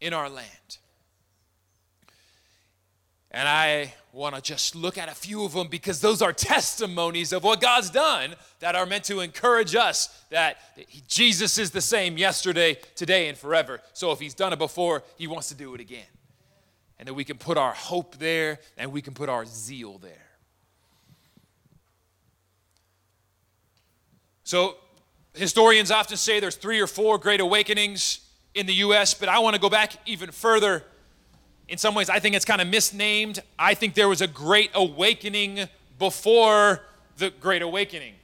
in 0.00 0.12
our 0.12 0.28
land. 0.28 0.59
And 3.30 3.46
I 3.46 3.94
want 4.12 4.34
to 4.34 4.42
just 4.42 4.74
look 4.74 4.98
at 4.98 5.08
a 5.08 5.14
few 5.14 5.44
of 5.44 5.52
them 5.52 5.68
because 5.68 6.00
those 6.00 6.20
are 6.20 6.32
testimonies 6.32 7.32
of 7.32 7.44
what 7.44 7.60
God's 7.60 7.88
done 7.90 8.34
that 8.58 8.74
are 8.74 8.86
meant 8.86 9.04
to 9.04 9.20
encourage 9.20 9.76
us 9.76 10.08
that 10.30 10.58
Jesus 11.06 11.56
is 11.56 11.70
the 11.70 11.80
same 11.80 12.18
yesterday, 12.18 12.76
today, 12.96 13.28
and 13.28 13.38
forever. 13.38 13.80
So 13.92 14.10
if 14.10 14.18
He's 14.18 14.34
done 14.34 14.52
it 14.52 14.58
before, 14.58 15.04
He 15.16 15.28
wants 15.28 15.48
to 15.50 15.54
do 15.54 15.74
it 15.74 15.80
again. 15.80 16.06
And 16.98 17.06
that 17.06 17.14
we 17.14 17.24
can 17.24 17.38
put 17.38 17.56
our 17.56 17.72
hope 17.72 18.16
there 18.16 18.58
and 18.76 18.92
we 18.92 19.00
can 19.00 19.14
put 19.14 19.28
our 19.28 19.46
zeal 19.46 19.98
there. 19.98 20.26
So 24.42 24.76
historians 25.34 25.92
often 25.92 26.16
say 26.16 26.40
there's 26.40 26.56
three 26.56 26.80
or 26.80 26.88
four 26.88 27.16
great 27.16 27.40
awakenings 27.40 28.28
in 28.54 28.66
the 28.66 28.74
US, 28.74 29.14
but 29.14 29.28
I 29.28 29.38
want 29.38 29.54
to 29.54 29.60
go 29.60 29.70
back 29.70 29.92
even 30.06 30.32
further 30.32 30.84
in 31.70 31.78
some 31.78 31.94
ways, 31.94 32.10
I 32.10 32.18
think 32.18 32.34
it's 32.34 32.44
kind 32.44 32.60
of 32.60 32.66
misnamed. 32.66 33.38
I 33.56 33.74
think 33.74 33.94
there 33.94 34.08
was 34.08 34.20
a 34.20 34.26
great 34.26 34.72
awakening 34.74 35.68
before 36.00 36.82
the 37.16 37.30
Great 37.30 37.62
Awakening. 37.62 38.14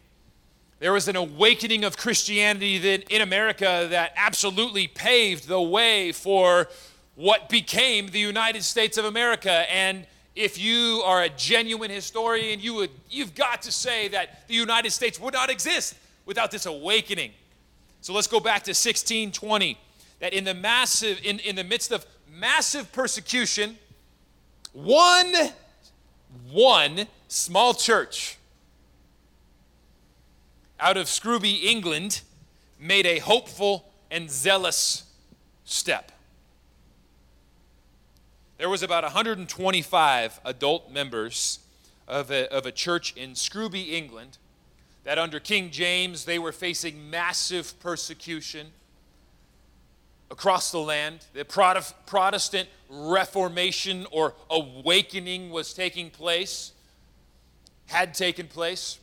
There 0.80 0.92
was 0.92 1.06
an 1.06 1.14
awakening 1.14 1.84
of 1.84 1.96
Christianity 1.96 2.78
that, 2.78 3.04
in 3.08 3.22
America 3.22 3.86
that 3.90 4.12
absolutely 4.16 4.88
paved 4.88 5.46
the 5.46 5.60
way 5.60 6.10
for 6.10 6.68
what 7.14 7.48
became 7.48 8.08
the 8.08 8.18
United 8.18 8.64
States 8.64 8.98
of 8.98 9.04
America. 9.04 9.64
And 9.72 10.06
if 10.34 10.58
you 10.58 11.02
are 11.04 11.22
a 11.22 11.28
genuine 11.28 11.90
historian, 11.90 12.58
you 12.58 12.74
would, 12.74 12.90
you've 13.08 13.36
got 13.36 13.62
to 13.62 13.72
say 13.72 14.08
that 14.08 14.48
the 14.48 14.54
United 14.54 14.90
States 14.90 15.20
would 15.20 15.34
not 15.34 15.50
exist 15.50 15.94
without 16.26 16.50
this 16.50 16.66
awakening. 16.66 17.30
So 18.00 18.12
let's 18.12 18.26
go 18.26 18.40
back 18.40 18.64
to 18.64 18.70
1620. 18.70 19.78
That 20.18 20.32
in 20.32 20.44
the 20.44 20.54
massive, 20.54 21.20
in, 21.22 21.38
in 21.40 21.56
the 21.56 21.64
midst 21.64 21.92
of 21.92 22.04
massive 22.30 22.92
persecution, 22.92 23.76
one, 24.73 25.35
one 26.50 27.06
small 27.28 27.75
church 27.75 28.38
out 30.78 30.97
of 30.97 31.06
Scrooby, 31.06 31.64
England, 31.64 32.23
made 32.78 33.06
a 33.06 33.18
hopeful 33.18 33.90
and 34.11 34.30
zealous 34.30 35.04
step. 35.64 36.12
There 38.59 38.68
was 38.68 38.83
about 38.83 39.02
125 39.02 40.40
adult 40.45 40.90
members 40.90 41.59
of 42.09 42.30
a, 42.30 42.50
of 42.52 42.66
a 42.66 42.73
church 42.73 43.14
in 43.16 43.35
Scrooby, 43.35 43.97
England, 43.97 44.38
that 45.04 45.18
under 45.18 45.40
King 45.40 45.71
James 45.71 46.25
they 46.25 46.38
were 46.38 46.52
facing 46.52 47.11
massive 47.11 47.78
persecution 47.80 48.68
across 50.30 50.71
the 50.73 50.78
land. 50.78 51.25
The 51.35 51.45
Protestant 51.45 52.68
Reformation 52.88 54.06
or 54.11 54.35
awakening 54.50 55.50
was 55.50 55.73
taking 55.73 56.11
place, 56.11 56.73
had 57.87 58.14
taken 58.14 58.47
place. 58.47 58.99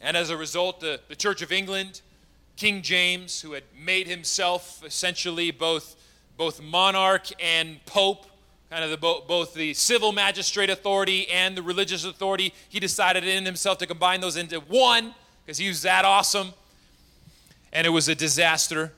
And 0.00 0.16
as 0.16 0.30
a 0.30 0.36
result, 0.36 0.80
the, 0.80 1.00
the 1.08 1.16
Church 1.16 1.42
of 1.42 1.52
England, 1.52 2.00
King 2.56 2.82
James, 2.82 3.40
who 3.40 3.52
had 3.52 3.64
made 3.78 4.06
himself 4.06 4.82
essentially 4.84 5.50
both, 5.50 5.96
both 6.36 6.60
monarch 6.60 7.26
and 7.40 7.84
pope, 7.86 8.26
kind 8.70 8.84
of 8.84 8.90
the, 8.90 8.96
both 8.96 9.54
the 9.54 9.74
civil 9.74 10.12
magistrate 10.12 10.70
authority 10.70 11.28
and 11.28 11.56
the 11.56 11.62
religious 11.62 12.04
authority, 12.04 12.52
he 12.68 12.80
decided 12.80 13.24
in 13.24 13.44
himself 13.44 13.78
to 13.78 13.86
combine 13.86 14.20
those 14.20 14.36
into 14.36 14.58
one 14.60 15.14
because 15.44 15.58
he 15.58 15.68
was 15.68 15.82
that 15.82 16.04
awesome. 16.04 16.52
And 17.72 17.86
it 17.86 17.90
was 17.90 18.08
a 18.08 18.14
disaster. 18.14 18.92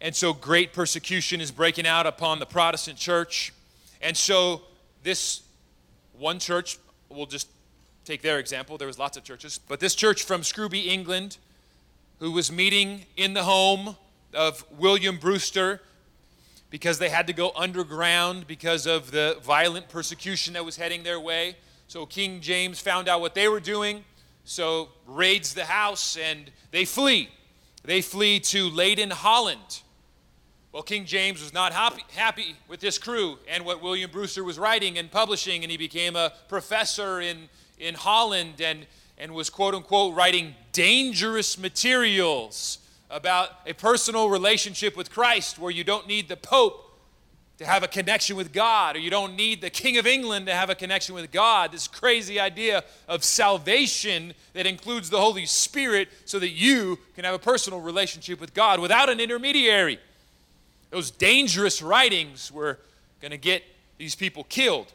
And 0.00 0.14
so 0.14 0.32
great 0.32 0.72
persecution 0.72 1.40
is 1.40 1.50
breaking 1.50 1.86
out 1.86 2.06
upon 2.06 2.38
the 2.38 2.46
Protestant 2.46 2.98
church. 2.98 3.52
And 4.00 4.16
so 4.16 4.62
this 5.02 5.42
one 6.16 6.38
church, 6.38 6.78
we'll 7.08 7.26
just 7.26 7.48
take 8.04 8.22
their 8.22 8.38
example. 8.38 8.78
There 8.78 8.86
was 8.86 8.98
lots 8.98 9.16
of 9.16 9.24
churches, 9.24 9.58
but 9.58 9.80
this 9.80 9.94
church 9.94 10.22
from 10.22 10.42
Scrooby, 10.42 10.86
England, 10.86 11.38
who 12.20 12.30
was 12.30 12.50
meeting 12.50 13.06
in 13.16 13.34
the 13.34 13.42
home 13.42 13.96
of 14.34 14.64
William 14.78 15.18
Brewster 15.18 15.80
because 16.70 16.98
they 16.98 17.08
had 17.08 17.26
to 17.26 17.32
go 17.32 17.50
underground 17.56 18.46
because 18.46 18.86
of 18.86 19.10
the 19.10 19.38
violent 19.42 19.88
persecution 19.88 20.54
that 20.54 20.64
was 20.64 20.76
heading 20.76 21.02
their 21.02 21.18
way. 21.18 21.56
So 21.88 22.06
King 22.06 22.40
James 22.40 22.78
found 22.80 23.08
out 23.08 23.20
what 23.20 23.34
they 23.34 23.48
were 23.48 23.60
doing, 23.60 24.04
so 24.44 24.90
raids 25.06 25.54
the 25.54 25.64
house 25.64 26.16
and 26.16 26.50
they 26.70 26.84
flee. 26.84 27.30
They 27.84 28.02
flee 28.02 28.38
to 28.40 28.68
Leyden, 28.68 29.10
Holland 29.10 29.80
well, 30.72 30.82
King 30.82 31.06
James 31.06 31.42
was 31.42 31.54
not 31.54 31.72
happy, 31.72 32.02
happy 32.14 32.56
with 32.68 32.80
this 32.80 32.98
crew 32.98 33.38
and 33.48 33.64
what 33.64 33.82
William 33.82 34.10
Brewster 34.10 34.44
was 34.44 34.58
writing 34.58 34.98
and 34.98 35.10
publishing, 35.10 35.62
and 35.62 35.70
he 35.70 35.78
became 35.78 36.14
a 36.14 36.32
professor 36.48 37.20
in, 37.20 37.48
in 37.78 37.94
Holland 37.94 38.60
and, 38.60 38.86
and 39.16 39.32
was, 39.32 39.48
quote 39.48 39.74
unquote, 39.74 40.14
writing 40.14 40.54
dangerous 40.72 41.58
materials 41.58 42.78
about 43.10 43.50
a 43.66 43.72
personal 43.72 44.28
relationship 44.28 44.94
with 44.94 45.10
Christ 45.10 45.58
where 45.58 45.70
you 45.70 45.84
don't 45.84 46.06
need 46.06 46.28
the 46.28 46.36
Pope 46.36 46.84
to 47.56 47.66
have 47.66 47.82
a 47.82 47.88
connection 47.88 48.36
with 48.36 48.52
God, 48.52 48.94
or 48.94 49.00
you 49.00 49.10
don't 49.10 49.34
need 49.34 49.60
the 49.60 49.70
King 49.70 49.96
of 49.96 50.06
England 50.06 50.46
to 50.46 50.54
have 50.54 50.70
a 50.70 50.76
connection 50.76 51.14
with 51.14 51.32
God. 51.32 51.72
This 51.72 51.88
crazy 51.88 52.38
idea 52.38 52.84
of 53.08 53.24
salvation 53.24 54.32
that 54.52 54.64
includes 54.64 55.10
the 55.10 55.18
Holy 55.18 55.44
Spirit 55.44 56.08
so 56.24 56.38
that 56.38 56.50
you 56.50 56.98
can 57.16 57.24
have 57.24 57.34
a 57.34 57.38
personal 57.38 57.80
relationship 57.80 58.40
with 58.40 58.54
God 58.54 58.78
without 58.78 59.08
an 59.08 59.18
intermediary. 59.18 59.98
Those 60.90 61.10
dangerous 61.10 61.82
writings 61.82 62.50
were 62.50 62.78
going 63.20 63.30
to 63.32 63.38
get 63.38 63.62
these 63.98 64.14
people 64.14 64.44
killed. 64.44 64.92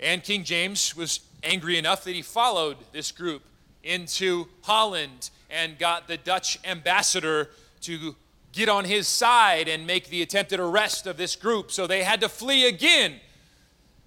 And 0.00 0.22
King 0.22 0.44
James 0.44 0.96
was 0.96 1.20
angry 1.42 1.78
enough 1.78 2.04
that 2.04 2.14
he 2.14 2.22
followed 2.22 2.76
this 2.92 3.12
group 3.12 3.42
into 3.82 4.48
Holland 4.62 5.30
and 5.50 5.78
got 5.78 6.08
the 6.08 6.16
Dutch 6.16 6.58
ambassador 6.64 7.50
to 7.82 8.16
get 8.52 8.68
on 8.68 8.84
his 8.84 9.06
side 9.06 9.68
and 9.68 9.86
make 9.86 10.08
the 10.08 10.22
attempted 10.22 10.60
arrest 10.60 11.06
of 11.06 11.16
this 11.16 11.36
group. 11.36 11.70
So 11.70 11.86
they 11.86 12.02
had 12.02 12.20
to 12.20 12.28
flee 12.28 12.66
again. 12.68 13.20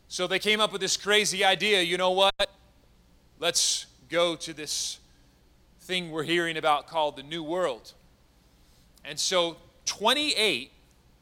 So 0.08 0.28
they 0.28 0.40
came 0.40 0.60
up 0.60 0.72
with 0.72 0.82
this 0.82 0.98
crazy 0.98 1.44
idea 1.44 1.82
you 1.82 1.98
know 1.98 2.12
what? 2.12 2.50
Let's 3.40 3.86
go 4.10 4.36
to 4.38 4.54
this 4.54 5.00
thing 5.82 6.12
we're 6.12 6.24
hearing 6.24 6.58
about 6.58 6.88
called 6.88 7.18
the 7.18 7.24
New 7.24 7.44
World. 7.44 7.94
And 9.06 9.20
so 9.20 9.58
28 9.88 10.72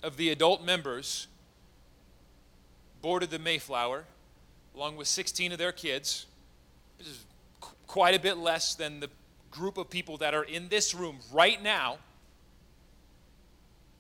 of 0.04 0.18
the 0.18 0.30
adult 0.30 0.64
members 0.64 1.28
boarded 3.02 3.30
the 3.30 3.40
Mayflower 3.40 4.04
along 4.76 4.98
with 4.98 5.08
16 5.08 5.54
of 5.54 5.58
their 5.58 5.72
kids. 5.72 6.26
This 6.98 7.08
is 7.08 7.26
quite 7.88 8.14
a 8.14 8.20
bit 8.20 8.38
less 8.38 8.76
than 8.76 9.00
the 9.00 9.10
group 9.52 9.78
of 9.78 9.90
people 9.90 10.18
that 10.18 10.34
are 10.34 10.44
in 10.44 10.68
this 10.68 10.94
room 10.94 11.20
right 11.32 11.62
now. 11.64 11.98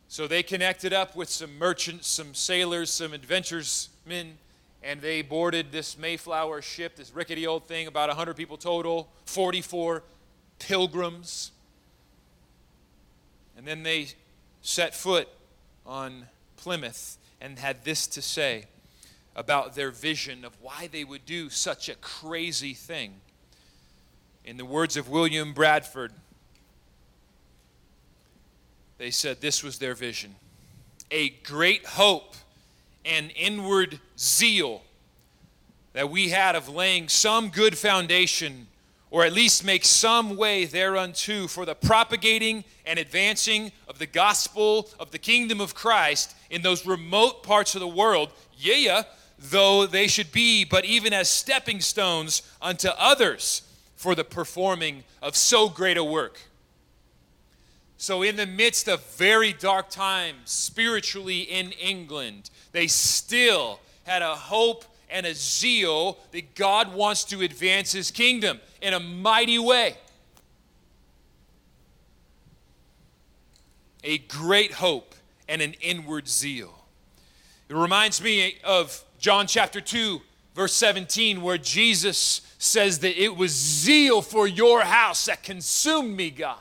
So 0.08 0.28
they 0.28 0.43
connected 0.43 0.93
up 0.93 1.15
with 1.15 1.30
some 1.30 1.58
merchants, 1.58 2.08
some 2.08 2.34
sailors, 2.34 2.89
some 2.89 3.13
adventuresmen, 3.13 4.38
and 4.84 5.01
they 5.01 5.21
boarded 5.21 5.71
this 5.71 5.97
Mayflower 5.97 6.62
ship, 6.62 6.95
this 6.95 7.13
rickety 7.13 7.47
old 7.47 7.67
thing, 7.67 7.88
about 7.88 8.10
100 8.10 8.36
people 8.36 8.58
total, 8.58 9.10
44 9.25 10.04
pilgrims. 10.60 11.51
And 13.58 13.65
then 13.65 13.84
they 13.84 14.10
set 14.65 14.95
foot 14.95 15.30
on 15.86 16.25
Plymouth 16.58 17.17
and 17.39 17.60
had 17.60 17.84
this 17.84 18.08
to 18.08 18.21
say 18.21 18.65
about 19.36 19.75
their 19.75 19.91
vision 19.91 20.43
of 20.43 20.58
why 20.60 20.89
they 20.91 21.04
would 21.04 21.23
do 21.25 21.49
such 21.51 21.88
a 21.88 21.95
crazy 21.95 22.73
thing. 22.73 23.13
In 24.43 24.58
the 24.58 24.65
words 24.65 24.97
of 24.97 25.08
William 25.08 25.54
Bradford, 25.54 26.13
they 28.97 29.12
said 29.12 29.39
this 29.39 29.63
was 29.63 29.78
their 29.78 29.93
vision 29.93 30.36
a 31.12 31.30
great 31.30 31.86
hope 31.86 32.34
and 33.06 33.32
inward 33.36 33.99
zeal 34.17 34.82
that 35.93 36.10
we 36.10 36.30
had 36.30 36.56
of 36.56 36.67
laying 36.67 37.08
some 37.08 37.49
good 37.49 37.78
foundation 37.78 38.65
or 39.15 39.23
at 39.23 39.32
least 39.32 39.63
make 39.63 39.86
some 39.86 40.36
way 40.36 40.65
thereunto 40.65 41.47
for 41.47 41.65
the 41.65 41.73
propagating 41.73 42.65
and 42.86 42.99
advancing 42.99 43.71
of 43.88 43.97
the 43.97 44.06
gospel 44.06 44.89
of 44.99 45.10
the 45.12 45.17
kingdom 45.17 45.62
of 45.62 45.73
Christ 45.73 46.36
in 46.49 46.63
those 46.63 46.86
remote 46.86 47.41
parts 47.41 47.75
of 47.75 47.80
the 47.80 47.88
world, 47.88 48.34
yea, 48.58 49.04
though 49.39 49.86
they 49.86 50.08
should 50.08 50.34
be 50.34 50.65
but 50.65 50.84
even 50.84 51.13
as 51.13 51.30
stepping 51.30 51.80
stones 51.80 52.41
unto 52.62 52.89
others 52.97 53.62
for 53.95 54.15
the 54.15 54.25
performing 54.25 55.06
of 55.21 55.38
so 55.38 55.69
great 55.69 55.95
a 55.95 56.04
work. 56.04 56.41
So, 57.95 58.21
in 58.21 58.36
the 58.36 58.45
midst 58.45 58.89
of 58.89 59.01
very 59.15 59.54
dark 59.54 59.89
times 59.89 60.51
spiritually 60.51 61.39
in 61.39 61.71
England, 61.71 62.49
they 62.73 62.88
still 62.88 63.80
had 64.04 64.21
a 64.21 64.36
hope 64.36 64.84
and 65.09 65.25
a 65.25 65.33
zeal 65.33 66.19
that 66.31 66.55
God 66.55 66.93
wants 66.93 67.23
to 67.25 67.41
advance 67.41 67.91
his 67.91 68.11
kingdom 68.11 68.59
in 68.81 68.93
a 68.93 68.99
mighty 68.99 69.59
way. 69.59 69.95
A 74.03 74.19
great 74.19 74.73
hope 74.73 75.15
and 75.47 75.61
an 75.61 75.73
inward 75.81 76.27
zeal. 76.27 76.85
It 77.69 77.75
reminds 77.75 78.21
me 78.21 78.57
of 78.63 79.03
John 79.19 79.47
chapter 79.47 79.81
2, 79.81 80.21
verse 80.53 80.73
17, 80.73 81.41
where 81.41 81.57
Jesus 81.57 82.41
says 82.57 82.99
that 82.99 83.21
it 83.21 83.35
was 83.35 83.51
zeal 83.51 84.21
for 84.21 84.47
your 84.47 84.81
house 84.81 85.25
that 85.25 85.43
consumed 85.43 86.15
me, 86.15 86.29
God. 86.29 86.57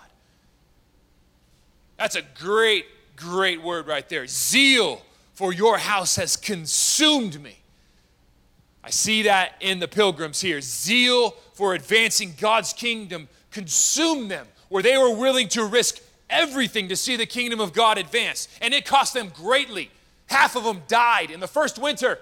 That's 1.98 2.16
a 2.16 2.22
great, 2.22 2.87
great 3.16 3.62
word 3.62 3.87
right 3.87 4.09
there. 4.09 4.26
Zeal 4.26 5.02
for 5.35 5.52
your 5.52 5.78
house 5.78 6.16
has 6.16 6.37
consumed 6.37 7.42
me. 7.42 7.59
I 8.85 8.90
see 8.90 9.23
that 9.23 9.55
in 9.61 9.79
the 9.79 9.88
pilgrims 9.88 10.42
here. 10.42 10.61
Zeal 10.61 11.31
for 11.55 11.73
advancing 11.75 12.35
God's 12.38 12.75
kingdom 12.75 13.29
consumed 13.51 14.31
them, 14.31 14.47
where 14.68 14.83
they 14.83 14.99
were 14.99 15.14
willing 15.14 15.49
to 15.49 15.64
risk 15.64 16.01
everything 16.29 16.88
to 16.90 16.97
see 16.97 17.16
the 17.16 17.25
kingdom 17.25 17.61
of 17.61 17.73
God 17.73 17.97
advance. 17.97 18.47
And 18.61 18.75
it 18.75 18.85
cost 18.85 19.14
them 19.14 19.33
greatly. 19.35 19.90
Half 20.27 20.55
of 20.55 20.64
them 20.64 20.83
died 20.87 21.31
in 21.31 21.40
the 21.40 21.49
first 21.49 21.79
winter. 21.79 22.18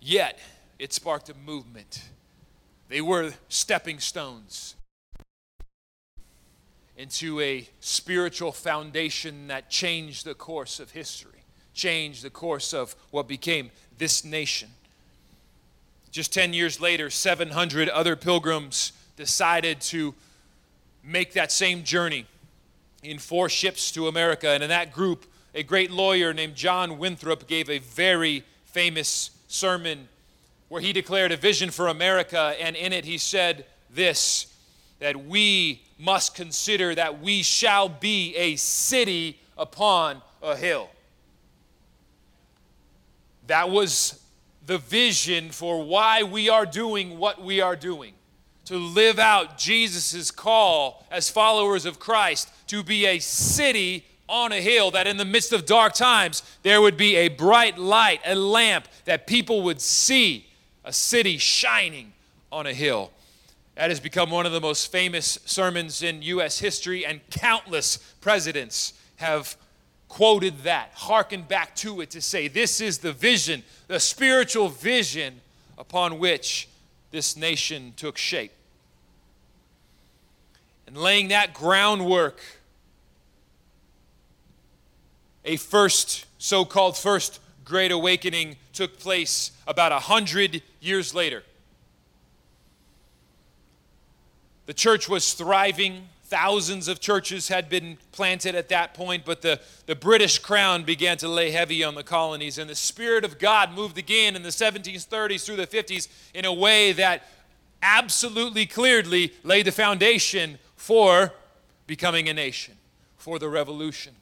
Yet, 0.00 0.38
it 0.78 0.94
sparked 0.94 1.28
a 1.28 1.34
movement. 1.34 2.08
They 2.88 3.02
were 3.02 3.34
stepping 3.48 3.98
stones 3.98 4.76
into 6.96 7.40
a 7.40 7.68
spiritual 7.80 8.52
foundation 8.52 9.48
that 9.48 9.68
changed 9.68 10.24
the 10.24 10.34
course 10.34 10.80
of 10.80 10.92
history 10.92 11.43
change 11.74 12.22
the 12.22 12.30
course 12.30 12.72
of 12.72 12.94
what 13.10 13.28
became 13.28 13.70
this 13.98 14.24
nation. 14.24 14.68
Just 16.10 16.32
10 16.32 16.52
years 16.52 16.80
later, 16.80 17.10
700 17.10 17.88
other 17.88 18.16
pilgrims 18.16 18.92
decided 19.16 19.80
to 19.80 20.14
make 21.02 21.32
that 21.34 21.52
same 21.52 21.82
journey 21.82 22.26
in 23.02 23.18
four 23.18 23.48
ships 23.48 23.92
to 23.92 24.08
America. 24.08 24.48
And 24.48 24.62
in 24.62 24.70
that 24.70 24.92
group, 24.92 25.26
a 25.54 25.62
great 25.62 25.90
lawyer 25.90 26.32
named 26.32 26.54
John 26.54 26.98
Winthrop 26.98 27.46
gave 27.46 27.68
a 27.68 27.78
very 27.78 28.44
famous 28.64 29.30
sermon 29.48 30.08
where 30.68 30.80
he 30.80 30.92
declared 30.92 31.30
a 31.30 31.36
vision 31.36 31.70
for 31.70 31.88
America, 31.88 32.54
and 32.58 32.74
in 32.74 32.92
it 32.92 33.04
he 33.04 33.18
said 33.18 33.64
this 33.90 34.46
that 35.00 35.26
we 35.26 35.82
must 35.98 36.34
consider 36.34 36.94
that 36.94 37.20
we 37.20 37.42
shall 37.42 37.88
be 37.88 38.34
a 38.36 38.56
city 38.56 39.38
upon 39.58 40.22
a 40.42 40.56
hill. 40.56 40.88
That 43.46 43.70
was 43.70 44.20
the 44.66 44.78
vision 44.78 45.50
for 45.50 45.82
why 45.82 46.22
we 46.22 46.48
are 46.48 46.66
doing 46.66 47.18
what 47.18 47.42
we 47.42 47.60
are 47.60 47.76
doing 47.76 48.14
to 48.66 48.78
live 48.78 49.18
out 49.18 49.58
Jesus' 49.58 50.30
call 50.30 51.04
as 51.10 51.28
followers 51.28 51.84
of 51.84 51.98
Christ 51.98 52.50
to 52.68 52.82
be 52.82 53.06
a 53.06 53.18
city 53.18 54.06
on 54.26 54.52
a 54.52 54.60
hill, 54.60 54.90
that 54.92 55.06
in 55.06 55.18
the 55.18 55.24
midst 55.24 55.52
of 55.52 55.66
dark 55.66 55.92
times, 55.92 56.42
there 56.62 56.80
would 56.80 56.96
be 56.96 57.16
a 57.16 57.28
bright 57.28 57.76
light, 57.76 58.20
a 58.24 58.34
lamp 58.34 58.88
that 59.04 59.26
people 59.26 59.62
would 59.62 59.82
see, 59.82 60.46
a 60.82 60.92
city 60.92 61.36
shining 61.36 62.12
on 62.50 62.66
a 62.66 62.72
hill. 62.72 63.10
That 63.74 63.90
has 63.90 64.00
become 64.00 64.30
one 64.30 64.46
of 64.46 64.52
the 64.52 64.60
most 64.60 64.90
famous 64.90 65.38
sermons 65.44 66.02
in 66.02 66.22
U.S. 66.22 66.58
history, 66.58 67.04
and 67.04 67.20
countless 67.30 67.98
presidents 68.20 68.94
have 69.16 69.56
quoted 70.14 70.62
that, 70.62 70.92
hearkened 70.94 71.48
back 71.48 71.74
to 71.74 72.00
it 72.00 72.08
to 72.10 72.20
say, 72.20 72.46
This 72.46 72.80
is 72.80 72.98
the 72.98 73.12
vision, 73.12 73.64
the 73.88 73.98
spiritual 73.98 74.68
vision 74.68 75.40
upon 75.76 76.20
which 76.20 76.68
this 77.10 77.36
nation 77.36 77.92
took 77.96 78.16
shape. 78.16 78.52
And 80.86 80.96
laying 80.96 81.28
that 81.28 81.52
groundwork, 81.52 82.38
a 85.44 85.56
first, 85.56 86.26
so 86.38 86.64
called 86.64 86.96
first 86.96 87.40
Great 87.64 87.90
Awakening 87.90 88.54
took 88.72 89.00
place 89.00 89.50
about 89.66 89.90
a 89.90 89.98
hundred 89.98 90.62
years 90.80 91.12
later. 91.12 91.42
The 94.66 94.74
church 94.74 95.08
was 95.08 95.34
thriving. 95.34 96.08
Thousands 96.34 96.88
of 96.88 96.98
churches 96.98 97.46
had 97.46 97.68
been 97.68 97.96
planted 98.10 98.56
at 98.56 98.68
that 98.70 98.92
point, 98.92 99.24
but 99.24 99.40
the, 99.40 99.60
the 99.86 99.94
British 99.94 100.40
crown 100.40 100.82
began 100.82 101.16
to 101.18 101.28
lay 101.28 101.52
heavy 101.52 101.84
on 101.84 101.94
the 101.94 102.02
colonies, 102.02 102.58
and 102.58 102.68
the 102.68 102.74
Spirit 102.74 103.24
of 103.24 103.38
God 103.38 103.72
moved 103.72 103.98
again 103.98 104.34
in 104.34 104.42
the 104.42 104.48
1730s 104.48 105.46
through 105.46 105.54
the 105.54 105.66
50s 105.68 106.08
in 106.34 106.44
a 106.44 106.52
way 106.52 106.90
that 106.90 107.22
absolutely 107.84 108.66
clearly 108.66 109.32
laid 109.44 109.66
the 109.66 109.70
foundation 109.70 110.58
for 110.74 111.32
becoming 111.86 112.28
a 112.28 112.34
nation, 112.34 112.74
for 113.16 113.38
the 113.38 113.48
revolution. 113.48 114.12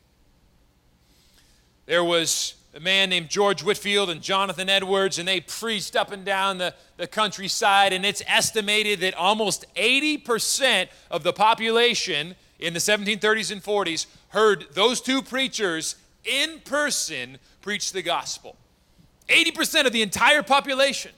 There 1.87 2.05
was 2.05 2.57
a 2.75 2.81
man 2.81 3.11
named 3.11 3.29
George 3.29 3.63
Whitefield 3.63 4.09
and 4.09 4.23
Jonathan 4.23 4.69
Edwards, 4.69 5.19
and 5.19 5.29
they 5.29 5.41
preached 5.41 5.95
up 5.95 6.11
and 6.11 6.25
down 6.25 6.59
the, 6.59 6.75
the 6.97 7.07
countryside. 7.07 7.93
And 7.93 8.05
it's 8.05 8.23
estimated 8.27 9.01
that 9.01 9.15
almost 9.15 9.67
80% 9.75 10.89
of 11.11 11.23
the 11.23 11.33
population 11.33 12.35
in 12.59 12.73
the 12.73 12.79
1730s 12.79 13.53
and 13.53 13.63
40s 13.63 14.07
heard 14.29 14.67
those 14.73 15.01
two 15.01 15.21
preachers 15.21 15.97
in 16.25 16.61
person 16.61 17.39
preach 17.61 17.93
the 17.93 18.03
gospel. 18.03 18.57
80% 19.29 19.87
of 19.87 19.93
the 19.93 20.03
entire 20.03 20.43
population. 20.43 21.13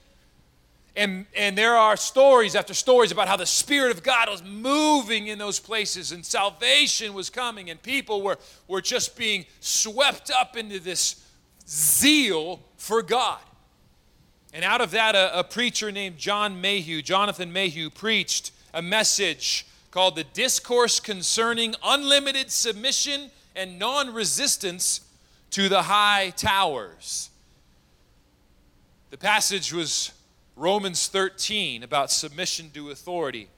And, 0.97 1.27
and 1.37 1.59
there 1.59 1.75
are 1.75 1.97
stories 1.97 2.55
after 2.55 2.73
stories 2.73 3.11
about 3.11 3.27
how 3.27 3.37
the 3.37 3.47
Spirit 3.47 3.91
of 3.91 4.03
God 4.03 4.29
was 4.29 4.45
moving 4.45 5.27
in 5.27 5.39
those 5.39 5.59
places 5.59 6.13
and 6.13 6.25
salvation 6.25 7.15
was 7.15 7.31
coming 7.31 7.69
and 7.69 7.83
people 7.83 8.23
were, 8.23 8.39
were 8.69 8.81
just 8.81 9.17
being 9.17 9.45
swept 9.61 10.31
up 10.31 10.57
into 10.57 10.79
this 10.79 11.24
zeal 11.69 12.61
for 12.77 13.03
God. 13.03 13.41
And 14.53 14.65
out 14.65 14.81
of 14.81 14.93
that, 14.93 15.15
a, 15.15 15.41
a 15.41 15.45
preacher 15.45 15.91
named 15.91 16.19
John 16.19 16.61
Mayhew, 16.61 17.03
Jonathan 17.03 17.53
Mayhew, 17.53 17.91
preached 17.91 18.53
a 18.73 18.83
message 18.83 19.67
called 19.91 20.17
The 20.17 20.25
Discourse 20.25 21.01
Concerning 21.01 21.75
Unlimited 21.83 22.51
Submission 22.51 23.31
and 23.57 23.79
Non 23.79 24.13
Resistance 24.13 25.01
to 25.51 25.69
the 25.69 25.83
Higher 25.83 26.33
Powers. 26.33 27.31
The 29.11 29.19
passage 29.19 29.73
was 29.73 30.13
Romans 30.57 31.09
13 31.09 31.83
about 31.83 32.11
submission 32.11 32.71
to 32.75 32.91
authority. 32.91 33.49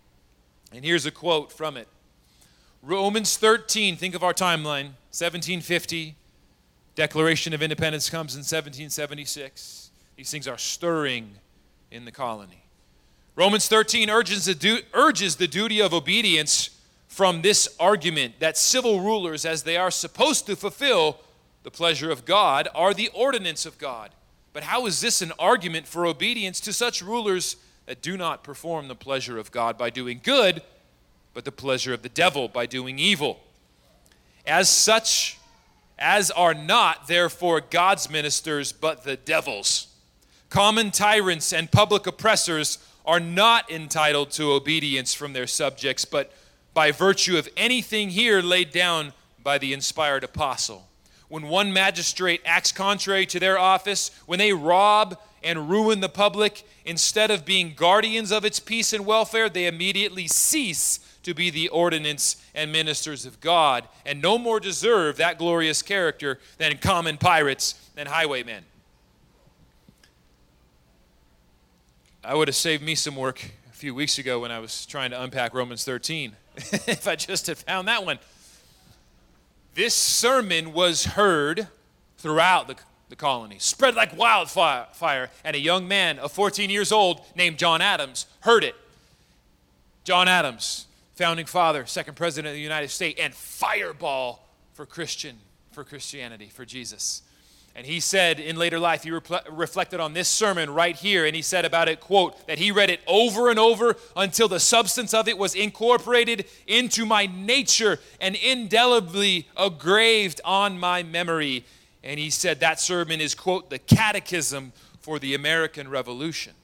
And 0.72 0.84
here's 0.84 1.06
a 1.06 1.10
quote 1.10 1.52
from 1.52 1.76
it 1.76 1.88
Romans 2.82 3.36
13, 3.36 3.96
think 3.96 4.14
of 4.14 4.22
our 4.22 4.34
timeline, 4.34 4.92
1750 5.12 6.16
Declaration 6.96 7.52
of 7.52 7.62
Independence 7.62 8.08
comes 8.08 8.34
in 8.34 8.38
1776. 8.38 9.90
These 10.16 10.30
things 10.30 10.48
are 10.48 10.56
stirring 10.56 11.30
in 11.90 12.06
the 12.06 12.10
colony. 12.10 12.64
Romans 13.36 13.68
13 13.68 14.08
urges 14.08 14.46
the, 14.46 14.54
du- 14.54 14.80
urges 14.94 15.36
the 15.36 15.46
duty 15.46 15.80
of 15.80 15.92
obedience 15.92 16.70
from 17.06 17.42
this 17.42 17.68
argument 17.78 18.40
that 18.40 18.56
civil 18.56 19.00
rulers, 19.00 19.44
as 19.44 19.62
they 19.62 19.76
are 19.76 19.90
supposed 19.90 20.46
to 20.46 20.56
fulfill 20.56 21.20
the 21.64 21.70
pleasure 21.70 22.10
of 22.10 22.24
God, 22.24 22.66
are 22.74 22.94
the 22.94 23.10
ordinance 23.14 23.66
of 23.66 23.76
God. 23.76 24.10
But 24.54 24.62
how 24.62 24.86
is 24.86 25.02
this 25.02 25.20
an 25.20 25.32
argument 25.38 25.86
for 25.86 26.06
obedience 26.06 26.60
to 26.60 26.72
such 26.72 27.02
rulers 27.02 27.56
that 27.84 28.00
do 28.00 28.16
not 28.16 28.42
perform 28.42 28.88
the 28.88 28.94
pleasure 28.94 29.36
of 29.36 29.52
God 29.52 29.76
by 29.76 29.90
doing 29.90 30.18
good, 30.22 30.62
but 31.34 31.44
the 31.44 31.52
pleasure 31.52 31.92
of 31.92 32.00
the 32.00 32.08
devil 32.08 32.48
by 32.48 32.64
doing 32.64 32.98
evil? 32.98 33.40
As 34.46 34.70
such, 34.70 35.38
as 35.98 36.30
are 36.30 36.54
not, 36.54 37.08
therefore, 37.08 37.60
God's 37.60 38.10
ministers, 38.10 38.72
but 38.72 39.04
the 39.04 39.16
devil's. 39.16 39.88
Common 40.48 40.90
tyrants 40.90 41.52
and 41.52 41.70
public 41.70 42.06
oppressors 42.06 42.78
are 43.04 43.20
not 43.20 43.70
entitled 43.70 44.30
to 44.32 44.52
obedience 44.52 45.14
from 45.14 45.32
their 45.32 45.46
subjects, 45.46 46.04
but 46.04 46.32
by 46.74 46.92
virtue 46.92 47.38
of 47.38 47.48
anything 47.56 48.10
here 48.10 48.42
laid 48.42 48.70
down 48.72 49.12
by 49.42 49.58
the 49.58 49.72
inspired 49.72 50.24
apostle. 50.24 50.88
When 51.28 51.48
one 51.48 51.72
magistrate 51.72 52.42
acts 52.44 52.72
contrary 52.72 53.26
to 53.26 53.40
their 53.40 53.58
office, 53.58 54.10
when 54.26 54.38
they 54.38 54.52
rob 54.52 55.18
and 55.42 55.70
ruin 55.70 56.00
the 56.00 56.08
public, 56.08 56.64
instead 56.84 57.30
of 57.30 57.44
being 57.44 57.74
guardians 57.74 58.30
of 58.30 58.44
its 58.44 58.60
peace 58.60 58.92
and 58.92 59.06
welfare, 59.06 59.48
they 59.48 59.66
immediately 59.66 60.26
cease 60.26 61.00
to 61.26 61.34
be 61.34 61.50
the 61.50 61.68
ordinance 61.70 62.36
and 62.54 62.70
ministers 62.70 63.26
of 63.26 63.40
God, 63.40 63.88
and 64.04 64.22
no 64.22 64.38
more 64.38 64.60
deserve 64.60 65.16
that 65.16 65.38
glorious 65.38 65.82
character 65.82 66.38
than 66.56 66.78
common 66.78 67.16
pirates 67.16 67.74
and 67.96 68.08
highwaymen. 68.08 68.62
I 72.22 72.36
would 72.36 72.46
have 72.46 72.54
saved 72.54 72.80
me 72.80 72.94
some 72.94 73.16
work 73.16 73.44
a 73.68 73.74
few 73.74 73.92
weeks 73.92 74.18
ago 74.18 74.38
when 74.38 74.52
I 74.52 74.60
was 74.60 74.86
trying 74.86 75.10
to 75.10 75.20
unpack 75.20 75.52
Romans 75.52 75.84
13 75.84 76.36
if 76.56 77.08
I 77.08 77.16
just 77.16 77.48
had 77.48 77.58
found 77.58 77.88
that 77.88 78.06
one. 78.06 78.20
This 79.74 79.96
sermon 79.96 80.72
was 80.72 81.06
heard 81.06 81.66
throughout 82.18 82.68
the, 82.68 82.76
the 83.08 83.16
colony, 83.16 83.56
spread 83.58 83.96
like 83.96 84.16
wildfire, 84.16 84.86
fire, 84.92 85.30
and 85.42 85.56
a 85.56 85.60
young 85.60 85.88
man 85.88 86.20
of 86.20 86.30
14 86.30 86.70
years 86.70 86.92
old 86.92 87.20
named 87.34 87.58
John 87.58 87.80
Adams 87.80 88.26
heard 88.42 88.62
it. 88.62 88.76
John 90.04 90.28
Adams, 90.28 90.85
founding 91.16 91.46
father, 91.46 91.86
second 91.86 92.14
president 92.14 92.48
of 92.48 92.54
the 92.54 92.60
United 92.60 92.88
States, 92.88 93.18
and 93.20 93.34
fireball 93.34 94.46
for 94.74 94.86
Christian, 94.86 95.38
for 95.72 95.82
Christianity, 95.82 96.48
for 96.48 96.64
Jesus. 96.64 97.22
And 97.74 97.86
he 97.86 98.00
said 98.00 98.38
in 98.40 98.56
later 98.56 98.78
life, 98.78 99.02
he 99.02 99.10
reflected 99.10 100.00
on 100.00 100.14
this 100.14 100.28
sermon 100.28 100.70
right 100.70 100.96
here, 100.96 101.26
and 101.26 101.36
he 101.36 101.42
said 101.42 101.64
about 101.64 101.88
it, 101.88 102.00
quote, 102.00 102.46
that 102.46 102.58
he 102.58 102.70
read 102.70 102.88
it 102.88 103.00
over 103.06 103.50
and 103.50 103.58
over 103.58 103.96
until 104.14 104.48
the 104.48 104.60
substance 104.60 105.12
of 105.12 105.28
it 105.28 105.36
was 105.36 105.54
incorporated 105.54 106.46
into 106.66 107.04
my 107.04 107.26
nature 107.26 107.98
and 108.18 108.34
indelibly 108.34 109.46
engraved 109.58 110.40
on 110.44 110.78
my 110.78 111.02
memory. 111.02 111.64
And 112.02 112.18
he 112.18 112.30
said 112.30 112.60
that 112.60 112.80
sermon 112.80 113.20
is, 113.20 113.34
quote, 113.34 113.68
the 113.68 113.78
catechism 113.78 114.72
for 115.00 115.18
the 115.18 115.34
American 115.34 115.88
Revolution. 115.88 116.54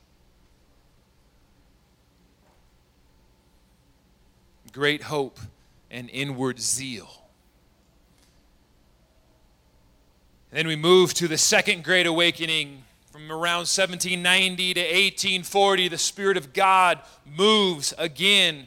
Great 4.73 5.03
hope 5.03 5.39
and 5.91 6.09
inward 6.11 6.59
zeal. 6.59 7.09
And 10.51 10.59
then 10.59 10.67
we 10.67 10.77
move 10.77 11.15
to 11.15 11.29
the 11.29 11.39
second 11.39 11.85
great 11.85 12.07
awakening 12.07 12.83
from 13.11 13.31
around 13.31 13.69
1790 13.69 14.75
to 14.75 14.81
1840. 14.81 15.89
The 15.89 15.99
Spirit 15.99 16.37
of 16.37 16.53
God 16.53 17.01
moves 17.27 17.93
again. 17.99 18.67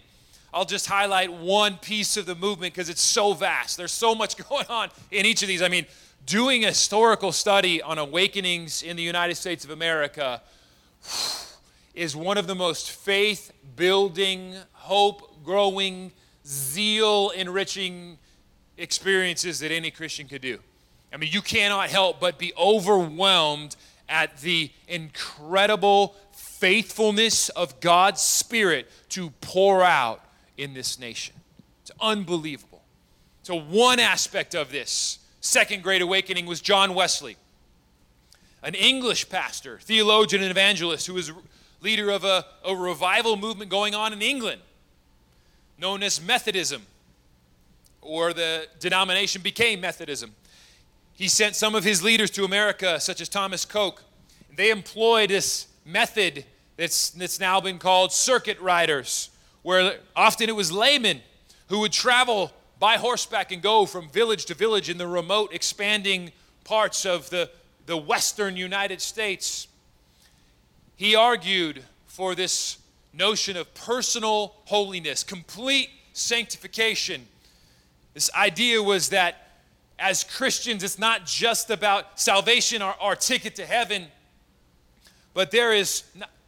I'll 0.53 0.65
just 0.65 0.87
highlight 0.87 1.33
one 1.33 1.77
piece 1.77 2.17
of 2.17 2.25
the 2.25 2.35
movement 2.35 2.73
because 2.73 2.89
it's 2.89 3.01
so 3.01 3.33
vast. 3.33 3.77
There's 3.77 3.91
so 3.91 4.15
much 4.15 4.37
going 4.49 4.65
on 4.69 4.89
in 5.11 5.25
each 5.25 5.41
of 5.41 5.47
these. 5.47 5.61
I 5.61 5.67
mean, 5.67 5.85
doing 6.25 6.63
a 6.63 6.69
historical 6.69 7.31
study 7.31 7.81
on 7.81 7.97
awakenings 7.97 8.83
in 8.83 8.95
the 8.95 9.03
United 9.03 9.35
States 9.35 9.65
of 9.65 9.71
America 9.71 10.41
is 11.95 12.15
one 12.15 12.37
of 12.37 12.47
the 12.47 12.55
most 12.55 12.91
faith 12.91 13.51
building, 13.75 14.55
hope 14.73 15.34
growing, 15.45 16.11
zeal 16.45 17.29
enriching 17.29 18.17
experiences 18.77 19.59
that 19.59 19.71
any 19.71 19.91
Christian 19.91 20.27
could 20.27 20.41
do. 20.41 20.59
I 21.13 21.17
mean, 21.17 21.31
you 21.31 21.41
cannot 21.41 21.89
help 21.89 22.19
but 22.19 22.37
be 22.37 22.51
overwhelmed 22.57 23.75
at 24.09 24.37
the 24.41 24.71
incredible 24.87 26.15
faithfulness 26.33 27.49
of 27.49 27.79
God's 27.79 28.21
Spirit 28.21 28.89
to 29.09 29.29
pour 29.41 29.83
out 29.83 30.21
in 30.57 30.73
this 30.73 30.99
nation. 30.99 31.35
It's 31.81 31.91
unbelievable. 32.01 32.81
So, 33.43 33.59
one 33.59 33.99
aspect 33.99 34.55
of 34.55 34.71
this 34.71 35.19
second 35.39 35.83
great 35.83 36.01
awakening 36.01 36.47
was 36.47 36.59
John 36.59 36.95
Wesley, 36.95 37.37
an 38.63 38.73
English 38.73 39.29
pastor, 39.29 39.79
theologian, 39.79 40.41
and 40.41 40.51
evangelist 40.51 41.07
who 41.07 41.13
was 41.13 41.31
leader 41.81 42.09
of 42.09 42.23
a, 42.23 42.45
a 42.65 42.75
revival 42.75 43.37
movement 43.37 43.69
going 43.69 43.93
on 43.93 44.11
in 44.11 44.21
England 44.21 44.61
known 45.77 46.03
as 46.03 46.21
Methodism, 46.21 46.81
or 48.01 48.33
the 48.33 48.67
denomination 48.79 49.41
became 49.41 49.81
Methodism. 49.81 50.33
He 51.13 51.27
sent 51.27 51.55
some 51.55 51.75
of 51.75 51.83
his 51.83 52.03
leaders 52.03 52.29
to 52.31 52.43
America, 52.43 52.99
such 52.99 53.21
as 53.21 53.29
Thomas 53.29 53.65
Coke. 53.65 54.03
They 54.55 54.69
employed 54.69 55.29
this 55.29 55.67
method 55.85 56.45
that's, 56.77 57.11
that's 57.11 57.39
now 57.39 57.61
been 57.61 57.77
called 57.77 58.11
circuit 58.11 58.59
riders, 58.59 59.29
where 59.63 59.99
often 60.15 60.49
it 60.49 60.55
was 60.55 60.71
laymen 60.71 61.21
who 61.69 61.79
would 61.79 61.91
travel 61.91 62.51
by 62.79 62.97
horseback 62.97 63.51
and 63.51 63.61
go 63.61 63.85
from 63.85 64.09
village 64.09 64.45
to 64.45 64.53
village 64.53 64.89
in 64.89 64.97
the 64.97 65.07
remote, 65.07 65.53
expanding 65.53 66.31
parts 66.63 67.05
of 67.05 67.29
the, 67.29 67.49
the 67.85 67.97
western 67.97 68.57
United 68.57 69.01
States. 69.01 69.67
He 70.97 71.15
argued 71.15 71.83
for 72.07 72.35
this 72.35 72.77
notion 73.17 73.57
of 73.57 73.73
personal 73.73 74.55
holiness, 74.65 75.23
complete 75.23 75.89
sanctification. 76.13 77.27
This 78.13 78.29
idea 78.33 78.81
was 78.81 79.09
that 79.09 79.45
as 79.97 80.23
Christians, 80.23 80.83
it's 80.83 80.99
not 80.99 81.25
just 81.25 81.69
about 81.69 82.19
salvation, 82.19 82.81
our, 82.81 83.15
ticket 83.15 83.55
to 83.55 83.65
heaven, 83.65 84.07
but 85.33 85.51
there 85.51 85.73
is 85.73 86.03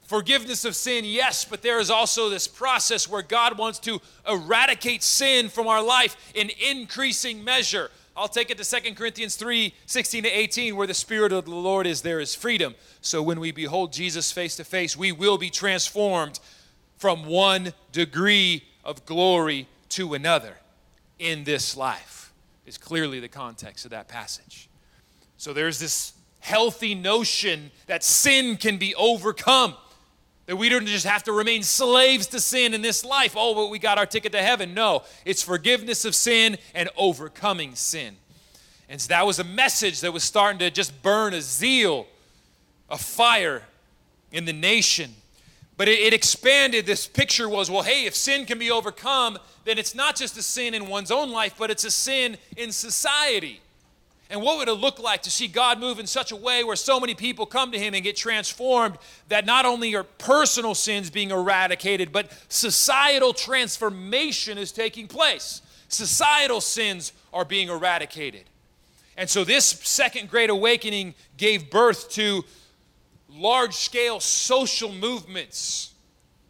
forgiveness 0.05 0.65
of 0.65 0.75
sin, 0.75 1.05
yes, 1.05 1.45
but 1.45 1.61
there 1.61 1.79
is 1.79 1.89
also 1.89 2.29
this 2.29 2.47
process 2.47 3.07
where 3.07 3.21
God 3.21 3.57
wants 3.57 3.79
to 3.79 4.01
eradicate 4.27 5.03
sin 5.03 5.49
from 5.49 5.67
our 5.67 5.83
life 5.83 6.15
in 6.33 6.49
increasing 6.69 7.43
measure. 7.43 7.89
I'll 8.15 8.27
take 8.27 8.49
it 8.49 8.57
to 8.57 8.81
2 8.81 8.95
Corinthians 8.95 9.35
3 9.35 9.73
16 9.85 10.23
to 10.23 10.29
18, 10.29 10.75
where 10.75 10.87
the 10.87 10.93
Spirit 10.93 11.31
of 11.31 11.45
the 11.45 11.51
Lord 11.51 11.85
is, 11.85 12.01
there 12.01 12.19
is 12.19 12.33
freedom. 12.33 12.73
So 13.01 13.21
when 13.21 13.39
we 13.39 13.51
behold 13.51 13.93
Jesus 13.93 14.31
face 14.31 14.55
to 14.55 14.63
face, 14.63 14.97
we 14.97 15.11
will 15.11 15.37
be 15.37 15.49
transformed 15.49 16.39
from 16.97 17.25
one 17.25 17.73
degree 17.91 18.63
of 18.83 19.05
glory 19.05 19.67
to 19.89 20.13
another 20.13 20.57
in 21.19 21.43
this 21.43 21.77
life, 21.77 22.33
is 22.65 22.77
clearly 22.77 23.19
the 23.19 23.27
context 23.27 23.85
of 23.85 23.91
that 23.91 24.07
passage. 24.07 24.69
So 25.37 25.53
there's 25.53 25.79
this 25.79 26.13
healthy 26.39 26.95
notion 26.95 27.71
that 27.87 28.03
sin 28.03 28.57
can 28.57 28.77
be 28.77 28.95
overcome. 28.95 29.75
That 30.45 30.55
we 30.55 30.69
don't 30.69 30.85
just 30.85 31.05
have 31.05 31.23
to 31.23 31.33
remain 31.33 31.61
slaves 31.61 32.27
to 32.27 32.39
sin 32.39 32.73
in 32.73 32.81
this 32.81 33.03
life. 33.03 33.33
Oh, 33.35 33.53
but 33.53 33.69
we 33.69 33.79
got 33.79 33.97
our 33.97 34.05
ticket 34.05 34.31
to 34.31 34.41
heaven. 34.41 34.73
No, 34.73 35.03
it's 35.25 35.43
forgiveness 35.43 36.05
of 36.05 36.15
sin 36.15 36.57
and 36.73 36.89
overcoming 36.95 37.75
sin. 37.75 38.15
And 38.87 39.01
so 39.01 39.09
that 39.09 39.25
was 39.25 39.39
a 39.39 39.43
message 39.43 39.99
that 40.01 40.13
was 40.13 40.23
starting 40.23 40.59
to 40.59 40.71
just 40.71 41.03
burn 41.03 41.33
a 41.33 41.41
zeal, 41.41 42.07
a 42.89 42.97
fire 42.97 43.63
in 44.31 44.45
the 44.45 44.53
nation. 44.53 45.13
But 45.77 45.87
it, 45.87 45.99
it, 45.99 46.13
expanded. 46.13 46.85
This 46.85 47.07
picture 47.07 47.47
was 47.47 47.69
well, 47.69 47.83
hey, 47.83 48.05
if 48.05 48.15
sin 48.15 48.45
can 48.45 48.57
be 48.57 48.71
overcome, 48.71 49.37
then 49.63 49.77
it's 49.77 49.93
not 49.93 50.15
just 50.15 50.35
a 50.37 50.41
sin 50.41 50.73
in 50.73 50.87
one's 50.87 51.11
own 51.11 51.31
life, 51.31 51.53
but 51.57 51.69
it's 51.69 51.83
a 51.83 51.91
sin 51.91 52.37
in 52.57 52.71
society. 52.71 53.61
And 54.29 54.41
what 54.41 54.57
would 54.57 54.67
it 54.67 54.73
look 54.73 54.99
like 54.99 55.21
to 55.21 55.31
see 55.31 55.47
God 55.47 55.79
move 55.79 55.99
in 55.99 56.07
such 56.07 56.31
a 56.31 56.35
way 56.35 56.63
where 56.63 56.75
so 56.75 56.99
many 56.99 57.13
people 57.13 57.45
come 57.45 57.71
to 57.71 57.79
Him 57.79 57.93
and 57.93 58.03
get 58.03 58.17
transformed 58.17 58.97
that 59.29 59.45
not 59.45 59.65
only 59.65 59.95
are 59.95 60.03
personal 60.03 60.75
sins 60.75 61.09
being 61.09 61.31
eradicated, 61.31 62.11
but 62.11 62.31
societal 62.49 63.33
transformation 63.33 64.57
is 64.57 64.71
taking 64.71 65.07
place? 65.07 65.61
Societal 65.87 66.59
sins 66.59 67.13
are 67.31 67.45
being 67.45 67.69
eradicated. 67.69 68.43
And 69.15 69.29
so, 69.29 69.43
this 69.43 69.65
second 69.65 70.29
great 70.29 70.49
awakening 70.49 71.15
gave 71.37 71.69
birth 71.69 72.09
to 72.11 72.43
large 73.37 73.75
scale 73.75 74.19
social 74.19 74.91
movements 74.91 75.93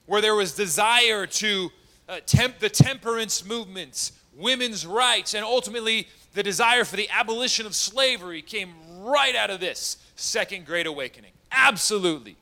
where 0.06 0.22
there 0.22 0.36
was 0.36 0.54
desire 0.54 1.28
to 1.28 1.70
uh, 2.10 2.20
temp- 2.26 2.60
the 2.60 2.70
temperance 2.70 3.46
movements, 3.46 4.14
women's 4.36 4.86
rights, 4.86 5.34
and 5.34 5.44
ultimately 5.44 6.08
the 6.34 6.44
desire 6.44 6.86
for 6.86 6.96
the 6.96 7.10
abolition 7.10 7.66
of 7.66 7.76
slavery 7.76 8.42
came 8.42 8.74
right 9.02 9.36
out 9.36 9.50
of 9.50 9.60
this 9.60 9.98
second 10.16 10.66
great 10.66 10.88
awakening. 10.88 11.32
Absolutely. 11.52 12.36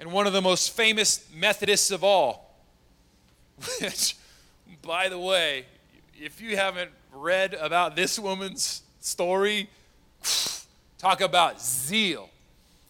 And 0.00 0.12
one 0.12 0.26
of 0.26 0.32
the 0.32 0.42
most 0.42 0.70
famous 0.70 1.28
Methodists 1.34 1.90
of 1.90 2.04
all, 2.04 2.54
which, 3.80 4.16
by 4.82 5.08
the 5.08 5.18
way, 5.18 5.66
if 6.20 6.40
you 6.40 6.56
haven't 6.56 6.90
read 7.12 7.54
about 7.54 7.96
this 7.96 8.18
woman's 8.18 8.82
story, 9.00 9.68
talk 10.98 11.20
about 11.20 11.60
zeal 11.60 12.30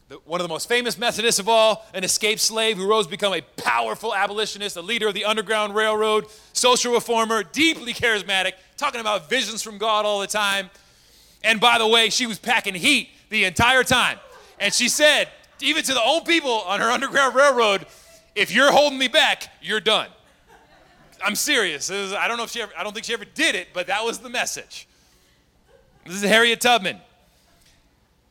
the, 0.08 0.16
one 0.24 0.40
of 0.40 0.44
the 0.44 0.52
most 0.52 0.68
famous 0.68 0.96
Methodists 0.98 1.38
of 1.38 1.48
all, 1.48 1.86
an 1.94 2.02
escaped 2.02 2.40
slave 2.40 2.76
who 2.76 2.88
rose 2.88 3.06
to 3.06 3.10
become 3.10 3.34
a 3.34 3.42
powerful 3.56 4.14
abolitionist, 4.14 4.76
a 4.76 4.82
leader 4.82 5.08
of 5.08 5.14
the 5.14 5.24
Underground 5.24 5.74
Railroad, 5.74 6.26
social 6.52 6.94
reformer, 6.94 7.42
deeply 7.42 7.92
charismatic, 7.92 8.52
talking 8.76 9.00
about 9.00 9.28
visions 9.28 9.62
from 9.62 9.78
God 9.78 10.06
all 10.06 10.20
the 10.20 10.26
time. 10.26 10.70
And 11.44 11.60
by 11.60 11.78
the 11.78 11.86
way, 11.86 12.10
she 12.10 12.26
was 12.26 12.38
packing 12.38 12.74
heat 12.74 13.10
the 13.28 13.44
entire 13.44 13.84
time. 13.84 14.18
And 14.58 14.72
she 14.72 14.88
said, 14.88 15.28
even 15.60 15.84
to 15.84 15.94
the 15.94 16.02
old 16.02 16.24
people 16.24 16.50
on 16.50 16.80
her 16.80 16.90
Underground 16.90 17.34
Railroad, 17.34 17.86
if 18.34 18.52
you're 18.52 18.72
holding 18.72 18.98
me 18.98 19.08
back, 19.08 19.48
you're 19.60 19.80
done. 19.80 20.08
I'm 21.24 21.34
serious. 21.34 21.90
I 21.90 22.28
don't 22.28 22.38
know 22.38 22.44
if 22.44 22.50
she 22.50 22.62
ever, 22.62 22.72
I 22.78 22.84
don't 22.84 22.92
think 22.92 23.04
she 23.04 23.12
ever 23.12 23.24
did 23.24 23.54
it, 23.54 23.68
but 23.74 23.88
that 23.88 24.04
was 24.04 24.20
the 24.20 24.28
message. 24.28 24.86
This 26.06 26.22
is 26.22 26.22
Harriet 26.22 26.60
Tubman. 26.60 27.00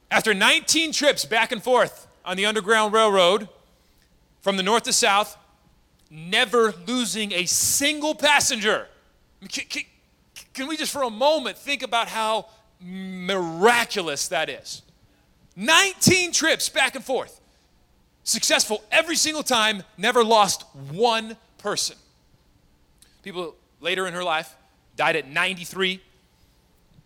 After 0.10 0.34
19 0.34 0.91
trips 0.93 1.26
back 1.26 1.52
and 1.52 1.62
forth 1.62 2.08
on 2.24 2.38
the 2.38 2.46
Underground 2.46 2.93
Railroad 2.93 3.50
from 4.41 4.58
the 4.58 4.63
north 4.63 4.84
to 4.84 4.93
south, 4.93 5.38
never 6.10 6.74
losing 6.88 7.34
a 7.34 7.46
single 7.46 8.15
passenger. 8.15 8.88
Can, 9.50 9.65
can, 9.65 9.84
can, 10.54 10.67
we 10.67 10.78
just 10.78 10.93
for 10.93 11.04
a 11.04 11.10
moment 11.10 11.58
think 11.58 11.84
about 11.84 12.08
how 12.08 12.48
miraculous 12.80 14.30
that 14.30 14.50
is? 14.50 14.82
19 15.56 16.32
trips 16.32 16.70
back 16.70 16.96
and 16.96 17.04
forth. 17.04 17.41
Successful 18.24 18.84
every 18.91 19.15
single 19.15 19.43
time, 19.43 19.84
never 19.98 20.24
lost 20.24 20.63
one 20.91 21.36
person. 21.58 21.98
People 23.24 23.56
later 23.82 24.08
in 24.08 24.13
her 24.13 24.24
life 24.24 24.56
died 24.96 25.15
at 25.15 25.28
93. 25.28 26.02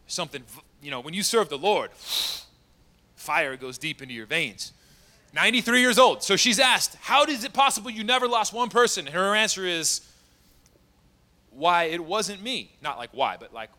Something, 0.07 0.43
you 0.81 0.91
know, 0.91 0.99
when 0.99 1.13
you 1.13 1.23
serve 1.23 1.49
the 1.49 1.57
Lord, 1.57 1.91
fire 3.21 3.55
goes 3.55 3.77
deep 3.77 4.01
into 4.01 4.13
your 4.13 4.25
veins. 4.25 4.73
93 5.33 5.79
years 5.79 5.97
old. 5.97 6.23
So 6.23 6.35
she's 6.35 6.59
asked, 6.59 6.97
How 7.01 7.23
is 7.23 7.43
it 7.43 7.53
possible 7.53 7.89
you 7.89 8.03
never 8.03 8.27
lost 8.27 8.53
one 8.53 8.69
person? 8.69 9.05
And 9.05 9.15
her 9.15 9.35
answer 9.35 9.65
is, 9.65 10.01
Why, 11.51 11.83
it 11.83 12.03
wasn't 12.03 12.41
me. 12.41 12.71
Not 12.81 12.97
like 12.97 13.11
why, 13.13 13.37
but 13.39 13.53
like, 13.53 13.69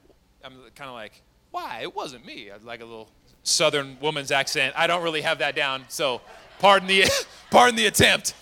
I'm 0.44 0.54
kind 0.74 0.88
of 0.88 0.94
like, 0.94 1.20
Why, 1.50 1.80
it 1.82 1.94
wasn't 1.94 2.24
me. 2.24 2.50
Like 2.64 2.80
a 2.80 2.84
little 2.84 3.10
southern 3.42 3.98
woman's 4.00 4.30
accent. 4.30 4.74
I 4.76 4.86
don't 4.86 5.02
really 5.02 5.22
have 5.22 5.38
that 5.38 5.54
down, 5.54 5.84
so 5.88 6.20
pardon 6.58 6.88
the, 6.88 7.04
pardon 7.50 7.76
the 7.76 7.86
attempt. 7.86 8.34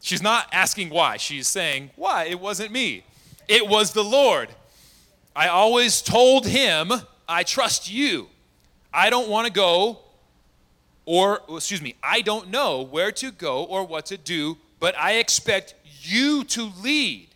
She's 0.00 0.22
not 0.22 0.48
asking 0.52 0.90
why. 0.90 1.16
She's 1.16 1.46
saying, 1.46 1.90
Why, 1.96 2.24
it 2.24 2.40
wasn't 2.40 2.72
me. 2.72 3.04
It 3.46 3.68
was 3.68 3.92
the 3.92 4.04
Lord. 4.04 4.48
I 5.36 5.48
always 5.48 6.02
told 6.02 6.46
him, 6.46 6.92
I 7.28 7.44
trust 7.44 7.90
you. 7.90 8.28
I 8.92 9.10
don't 9.10 9.28
want 9.28 9.46
to 9.46 9.52
go, 9.52 10.00
or, 11.04 11.40
excuse 11.50 11.82
me, 11.82 11.94
I 12.02 12.20
don't 12.20 12.50
know 12.50 12.82
where 12.82 13.12
to 13.12 13.30
go 13.30 13.64
or 13.64 13.84
what 13.84 14.06
to 14.06 14.16
do, 14.16 14.58
but 14.80 14.96
I 14.96 15.12
expect 15.14 15.74
you 16.02 16.44
to 16.44 16.70
lead. 16.82 17.28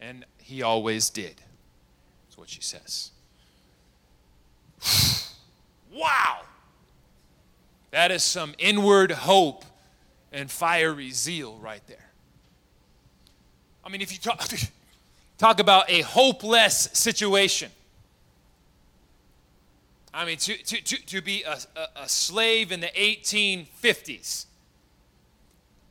And 0.00 0.24
he 0.38 0.62
always 0.62 1.10
did. 1.10 1.34
That's 2.26 2.38
what 2.38 2.48
she 2.48 2.60
says. 2.60 3.10
wow! 5.92 6.40
That 7.90 8.10
is 8.10 8.22
some 8.22 8.54
inward 8.58 9.10
hope 9.10 9.64
and 10.32 10.50
fiery 10.50 11.10
zeal 11.10 11.58
right 11.62 11.84
there. 11.86 12.10
I 13.84 13.88
mean, 13.88 14.02
if 14.02 14.12
you 14.12 14.18
talk, 14.18 14.40
Talk 15.38 15.60
about 15.60 15.90
a 15.90 16.00
hopeless 16.00 16.88
situation. 16.92 17.70
I 20.14 20.24
mean, 20.24 20.38
to, 20.38 20.56
to, 20.56 20.82
to, 20.82 21.06
to 21.06 21.20
be 21.20 21.42
a, 21.42 21.58
a, 21.94 22.08
slave 22.08 22.72
in 22.72 22.80
the 22.80 22.86
1850s, 22.86 24.46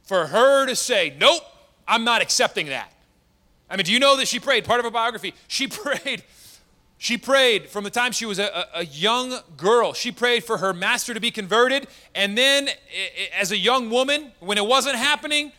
for 0.03 0.25
her 0.27 0.65
to 0.65 0.75
say, 0.75 1.15
Nope, 1.19 1.43
I'm 1.87 2.03
not 2.03 2.23
accepting 2.23 2.67
that. 2.67 2.91
I 3.69 3.75
mean, 3.77 3.85
do 3.85 3.93
you 3.93 3.99
know 3.99 4.17
that 4.17 4.27
she 4.27 4.39
prayed? 4.39 4.65
Part 4.65 4.79
of 4.79 4.85
her 4.85 4.91
biography. 4.91 5.35
She 5.47 5.67
prayed. 5.67 6.23
She 6.97 7.17
prayed 7.17 7.69
from 7.69 7.83
the 7.83 7.91
time 7.91 8.13
she 8.13 8.25
was 8.25 8.39
a, 8.39 8.67
a, 8.73 8.85
young 8.85 9.37
girl. 9.57 9.93
She 9.93 10.11
prayed 10.11 10.43
for 10.43 10.57
her 10.57 10.73
master 10.73 11.13
to 11.13 11.19
be 11.19 11.29
converted. 11.29 11.87
And 12.15 12.35
then, 12.35 12.69
as 13.37 13.51
a 13.51 13.57
young 13.57 13.91
woman, 13.91 14.31
when 14.39 14.57
it 14.57 14.65
wasn't 14.65 14.95
happening, 14.95 15.51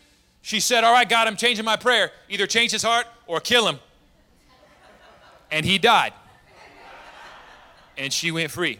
she 0.42 0.59
said, 0.59 0.83
All 0.83 0.92
right, 0.92 1.09
God, 1.09 1.29
I'm 1.29 1.37
changing 1.37 1.64
my 1.64 1.77
prayer. 1.77 2.11
Either 2.29 2.49
change 2.49 2.72
his 2.72 2.83
heart 2.83 3.07
or 3.26 3.40
kill 3.40 3.68
him. 3.68 3.78
And 5.50 5.64
he 5.64 5.78
died. 5.78 6.12
And 7.96 8.12
she 8.12 8.30
went 8.30 8.50
free. 8.50 8.78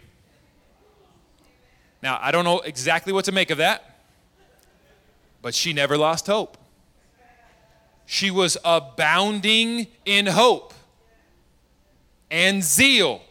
Now, 2.03 2.19
I 2.21 2.31
don't 2.31 2.45
know 2.45 2.61
exactly 2.61 3.13
what 3.13 3.25
to 3.25 3.33
make 3.33 3.51
of 3.51 3.59
that, 3.59 3.99
but 5.43 5.55
she 5.55 5.73
never 5.73 5.97
lost 5.97 6.27
hope. 6.27 6.59
She 8.05 8.31
was 8.31 8.57
abounding 8.65 9.89
in 10.05 10.27
hope 10.27 10.73
and 12.31 12.63
zeal. 12.63 13.23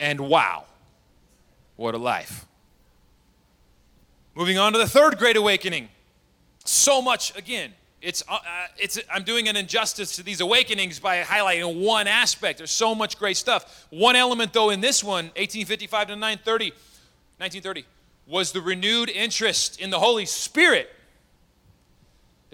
And 0.00 0.20
wow, 0.20 0.64
what 1.76 1.94
a 1.94 1.98
life. 1.98 2.46
Moving 4.34 4.58
on 4.58 4.72
to 4.72 4.78
the 4.78 4.88
third 4.88 5.18
great 5.18 5.36
awakening. 5.36 5.88
So 6.64 7.02
much, 7.02 7.36
again, 7.36 7.74
it's, 8.02 8.22
uh, 8.28 8.34
uh, 8.34 8.38
it's, 8.76 8.98
I'm 9.10 9.22
doing 9.22 9.48
an 9.48 9.56
injustice 9.56 10.16
to 10.16 10.24
these 10.24 10.40
awakenings 10.40 10.98
by 10.98 11.22
highlighting 11.22 11.80
one 11.80 12.08
aspect. 12.08 12.58
There's 12.58 12.72
so 12.72 12.96
much 12.96 13.16
great 13.16 13.36
stuff. 13.36 13.86
One 13.90 14.16
element, 14.16 14.52
though, 14.52 14.70
in 14.70 14.80
this 14.80 15.04
one, 15.04 15.26
1855 15.36 16.08
to 16.08 16.16
930, 16.16 16.70
1930, 17.38 17.84
was 18.26 18.50
the 18.50 18.60
renewed 18.60 19.08
interest 19.08 19.80
in 19.80 19.90
the 19.90 20.00
Holy 20.00 20.26
Spirit, 20.26 20.90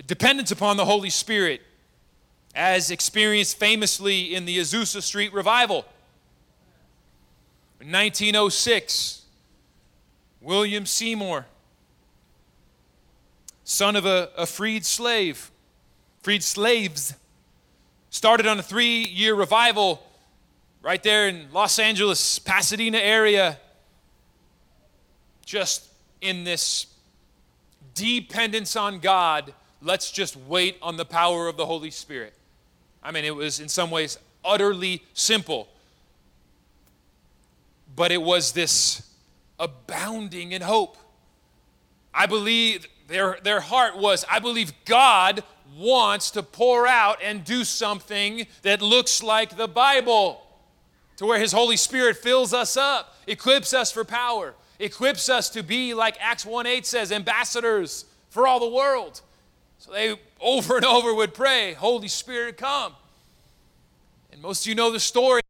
dependence 0.06 0.50
upon 0.50 0.76
the 0.76 0.84
Holy 0.84 1.10
Spirit, 1.10 1.62
as 2.54 2.90
experienced 2.90 3.58
famously 3.58 4.34
in 4.34 4.44
the 4.44 4.58
Azusa 4.58 5.00
Street 5.02 5.32
revival. 5.32 5.86
In 7.80 7.90
1906, 7.90 9.22
William 10.42 10.84
Seymour, 10.84 11.46
son 13.68 13.96
of 13.96 14.06
a, 14.06 14.30
a 14.34 14.46
freed 14.46 14.82
slave, 14.82 15.50
freed 16.22 16.42
slaves, 16.42 17.14
started 18.08 18.46
on 18.46 18.58
a 18.58 18.62
three 18.62 19.02
year 19.02 19.34
revival 19.34 20.02
right 20.80 21.02
there 21.02 21.28
in 21.28 21.52
Los 21.52 21.78
Angeles, 21.78 22.38
Pasadena 22.38 22.96
area, 22.96 23.58
just 25.44 25.86
in 26.22 26.44
this 26.44 26.86
dependence 27.94 28.74
on 28.74 29.00
God. 29.00 29.52
Let's 29.82 30.10
just 30.10 30.34
wait 30.34 30.78
on 30.80 30.96
the 30.96 31.04
power 31.04 31.46
of 31.46 31.58
the 31.58 31.66
Holy 31.66 31.90
Spirit. 31.90 32.32
I 33.02 33.12
mean, 33.12 33.26
it 33.26 33.36
was 33.36 33.60
in 33.60 33.68
some 33.68 33.90
ways 33.90 34.18
utterly 34.42 35.02
simple, 35.12 35.68
but 37.94 38.12
it 38.12 38.22
was 38.22 38.52
this 38.52 39.02
abounding 39.60 40.52
in 40.52 40.62
hope. 40.62 40.96
I 42.14 42.24
believe 42.24 42.88
their, 43.08 43.38
their 43.42 43.60
heart 43.60 43.96
was, 43.96 44.24
I 44.30 44.38
believe 44.38 44.72
God 44.84 45.42
wants 45.76 46.30
to 46.32 46.42
pour 46.42 46.86
out 46.86 47.18
and 47.22 47.42
do 47.42 47.64
something 47.64 48.46
that 48.62 48.82
looks 48.82 49.22
like 49.22 49.56
the 49.56 49.66
Bible, 49.66 50.42
to 51.16 51.26
where 51.26 51.38
His 51.38 51.52
Holy 51.52 51.76
Spirit 51.76 52.18
fills 52.18 52.52
us 52.52 52.76
up, 52.76 53.16
equips 53.26 53.72
us 53.72 53.90
for 53.90 54.04
power, 54.04 54.54
equips 54.78 55.28
us 55.28 55.48
to 55.50 55.62
be, 55.62 55.94
like 55.94 56.16
Acts 56.20 56.44
1 56.44 56.66
8 56.66 56.86
says, 56.86 57.10
ambassadors 57.10 58.04
for 58.28 58.46
all 58.46 58.60
the 58.60 58.68
world. 58.68 59.22
So 59.78 59.92
they 59.92 60.16
over 60.40 60.76
and 60.76 60.84
over 60.84 61.14
would 61.14 61.34
pray, 61.34 61.72
Holy 61.72 62.08
Spirit, 62.08 62.58
come. 62.58 62.92
And 64.30 64.42
most 64.42 64.64
of 64.64 64.68
you 64.68 64.74
know 64.74 64.92
the 64.92 65.00
story 65.00 65.40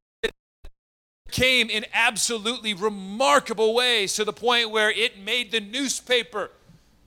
came 1.31 1.69
in 1.69 1.85
absolutely 1.93 2.73
remarkable 2.73 3.75
ways 3.75 4.15
to 4.15 4.25
the 4.25 4.33
point 4.33 4.71
where 4.71 4.91
it 4.91 5.19
made 5.19 5.51
the 5.51 5.61
newspaper 5.61 6.51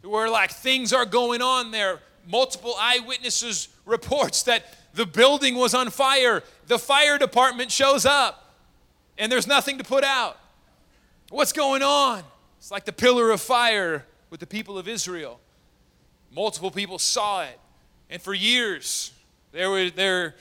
where 0.03 0.29
like 0.29 0.51
things 0.51 0.93
are 0.93 1.05
going 1.05 1.41
on 1.41 1.71
there. 1.71 1.99
Multiple 2.27 2.75
eyewitnesses 2.79 3.69
reports 3.85 4.43
that 4.43 4.65
the 4.93 5.05
building 5.05 5.55
was 5.55 5.73
on 5.73 5.89
fire. 5.89 6.43
The 6.67 6.79
fire 6.79 7.17
department 7.17 7.71
shows 7.71 8.05
up 8.05 8.55
and 9.17 9.31
there's 9.31 9.47
nothing 9.47 9.77
to 9.77 9.83
put 9.83 10.03
out. 10.03 10.37
What's 11.29 11.53
going 11.53 11.81
on? 11.81 12.23
It's 12.57 12.71
like 12.71 12.85
the 12.85 12.93
pillar 12.93 13.31
of 13.31 13.41
fire 13.41 14.05
with 14.29 14.39
the 14.39 14.47
people 14.47 14.77
of 14.77 14.87
israel. 14.87 15.39
Multiple 16.33 16.71
people 16.71 16.99
saw 16.99 17.43
it. 17.43 17.59
And 18.09 18.21
for 18.21 18.33
years 18.33 19.11
they 19.51 19.67
were 19.67 19.89
there 19.89 20.35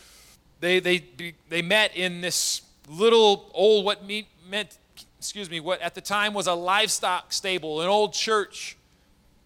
they 0.60 0.80
they 0.80 1.04
they 1.48 1.62
met 1.62 1.96
in 1.96 2.20
this 2.20 2.62
little 2.88 3.50
old 3.54 3.84
what 3.84 4.04
me, 4.04 4.28
meant 4.48 4.76
excuse 5.18 5.48
me 5.50 5.60
what 5.60 5.80
at 5.80 5.94
the 5.94 6.00
time 6.00 6.34
was 6.34 6.46
a 6.46 6.54
livestock 6.54 7.32
stable 7.32 7.80
an 7.82 7.88
old 7.88 8.12
church 8.12 8.76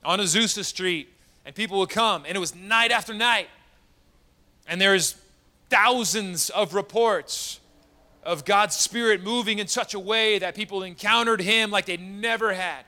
on 0.05 0.19
azusa 0.19 0.65
street 0.65 1.09
and 1.45 1.55
people 1.55 1.79
would 1.79 1.91
come 1.91 2.25
and 2.27 2.37
it 2.37 2.41
was 2.41 2.55
night 2.55 2.91
after 2.91 3.15
night. 3.15 3.49
And 4.67 4.81
there's 4.81 5.17
thousands 5.69 6.51
of 6.51 6.75
reports 6.75 7.61
of 8.23 8.45
god's 8.45 8.77
spirit 8.77 9.23
moving 9.23 9.59
in 9.59 9.67
such 9.67 9.93
a 9.95 9.99
way 9.99 10.39
that 10.39 10.55
people 10.55 10.83
encountered 10.83 11.41
him 11.41 11.71
like 11.71 11.85
they 11.85 11.99
never 11.99 12.55
had 12.55 12.85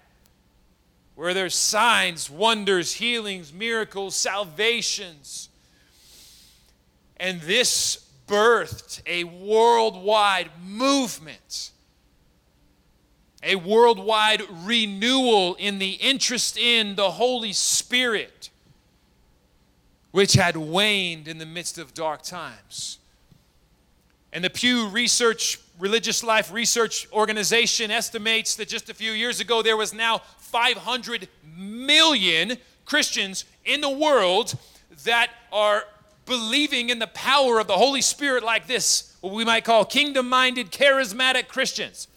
where 1.16 1.32
there's 1.32 1.54
signs 1.54 2.30
wonders 2.30 2.92
healings 2.92 3.52
miracles 3.52 4.14
salvations. 4.14 5.48
And 7.16 7.40
this 7.40 8.06
birthed 8.28 9.00
a 9.06 9.24
worldwide 9.24 10.50
movement, 10.62 11.72
a 13.46 13.54
worldwide 13.56 14.42
renewal 14.50 15.54
in 15.54 15.78
the 15.78 15.92
interest 15.92 16.58
in 16.58 16.96
the 16.96 17.12
Holy 17.12 17.52
Spirit, 17.52 18.50
which 20.10 20.32
had 20.32 20.56
waned 20.56 21.28
in 21.28 21.38
the 21.38 21.46
midst 21.46 21.78
of 21.78 21.94
dark 21.94 22.22
times. 22.22 22.98
And 24.32 24.44
the 24.44 24.50
Pew 24.50 24.88
Research 24.88 25.60
Religious 25.78 26.24
Life 26.24 26.52
Research 26.52 27.06
Organization 27.12 27.90
estimates 27.90 28.56
that 28.56 28.68
just 28.68 28.90
a 28.90 28.94
few 28.94 29.12
years 29.12 29.40
ago 29.40 29.62
there 29.62 29.76
was 29.76 29.94
now 29.94 30.18
500 30.38 31.28
million 31.56 32.56
Christians 32.84 33.44
in 33.64 33.80
the 33.80 33.90
world 33.90 34.58
that 35.04 35.30
are 35.52 35.84
believing 36.24 36.90
in 36.90 36.98
the 36.98 37.06
power 37.06 37.60
of 37.60 37.68
the 37.68 37.74
Holy 37.74 38.00
Spirit 38.00 38.42
like 38.42 38.66
this, 38.66 39.16
what 39.20 39.32
we 39.32 39.44
might 39.44 39.64
call 39.64 39.84
kingdom 39.84 40.28
minded, 40.28 40.72
charismatic 40.72 41.46
Christians. 41.46 42.08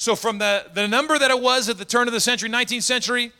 So, 0.00 0.16
from 0.16 0.38
the, 0.38 0.64
the 0.72 0.88
number 0.88 1.18
that 1.18 1.30
it 1.30 1.42
was 1.42 1.68
at 1.68 1.76
the 1.76 1.84
turn 1.84 2.08
of 2.08 2.14
the 2.14 2.20
century, 2.20 2.48
19th 2.48 2.84
century, 2.84 3.32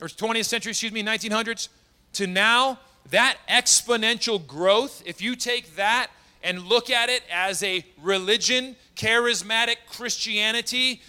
or 0.00 0.06
20th 0.06 0.44
century, 0.44 0.70
excuse 0.70 0.92
me, 0.92 1.02
1900s, 1.02 1.70
to 2.12 2.28
now, 2.28 2.78
that 3.10 3.36
exponential 3.48 4.46
growth, 4.46 5.02
if 5.04 5.20
you 5.20 5.34
take 5.34 5.74
that 5.74 6.12
and 6.40 6.62
look 6.68 6.88
at 6.88 7.08
it 7.08 7.24
as 7.32 7.64
a 7.64 7.84
religion, 8.00 8.76
charismatic 8.94 9.74
Christianity, 9.90 11.02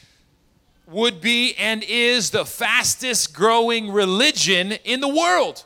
would 0.88 1.22
be 1.22 1.54
and 1.54 1.84
is 1.88 2.32
the 2.32 2.44
fastest 2.44 3.32
growing 3.32 3.92
religion 3.92 4.72
in 4.72 5.02
the 5.02 5.08
world. 5.08 5.66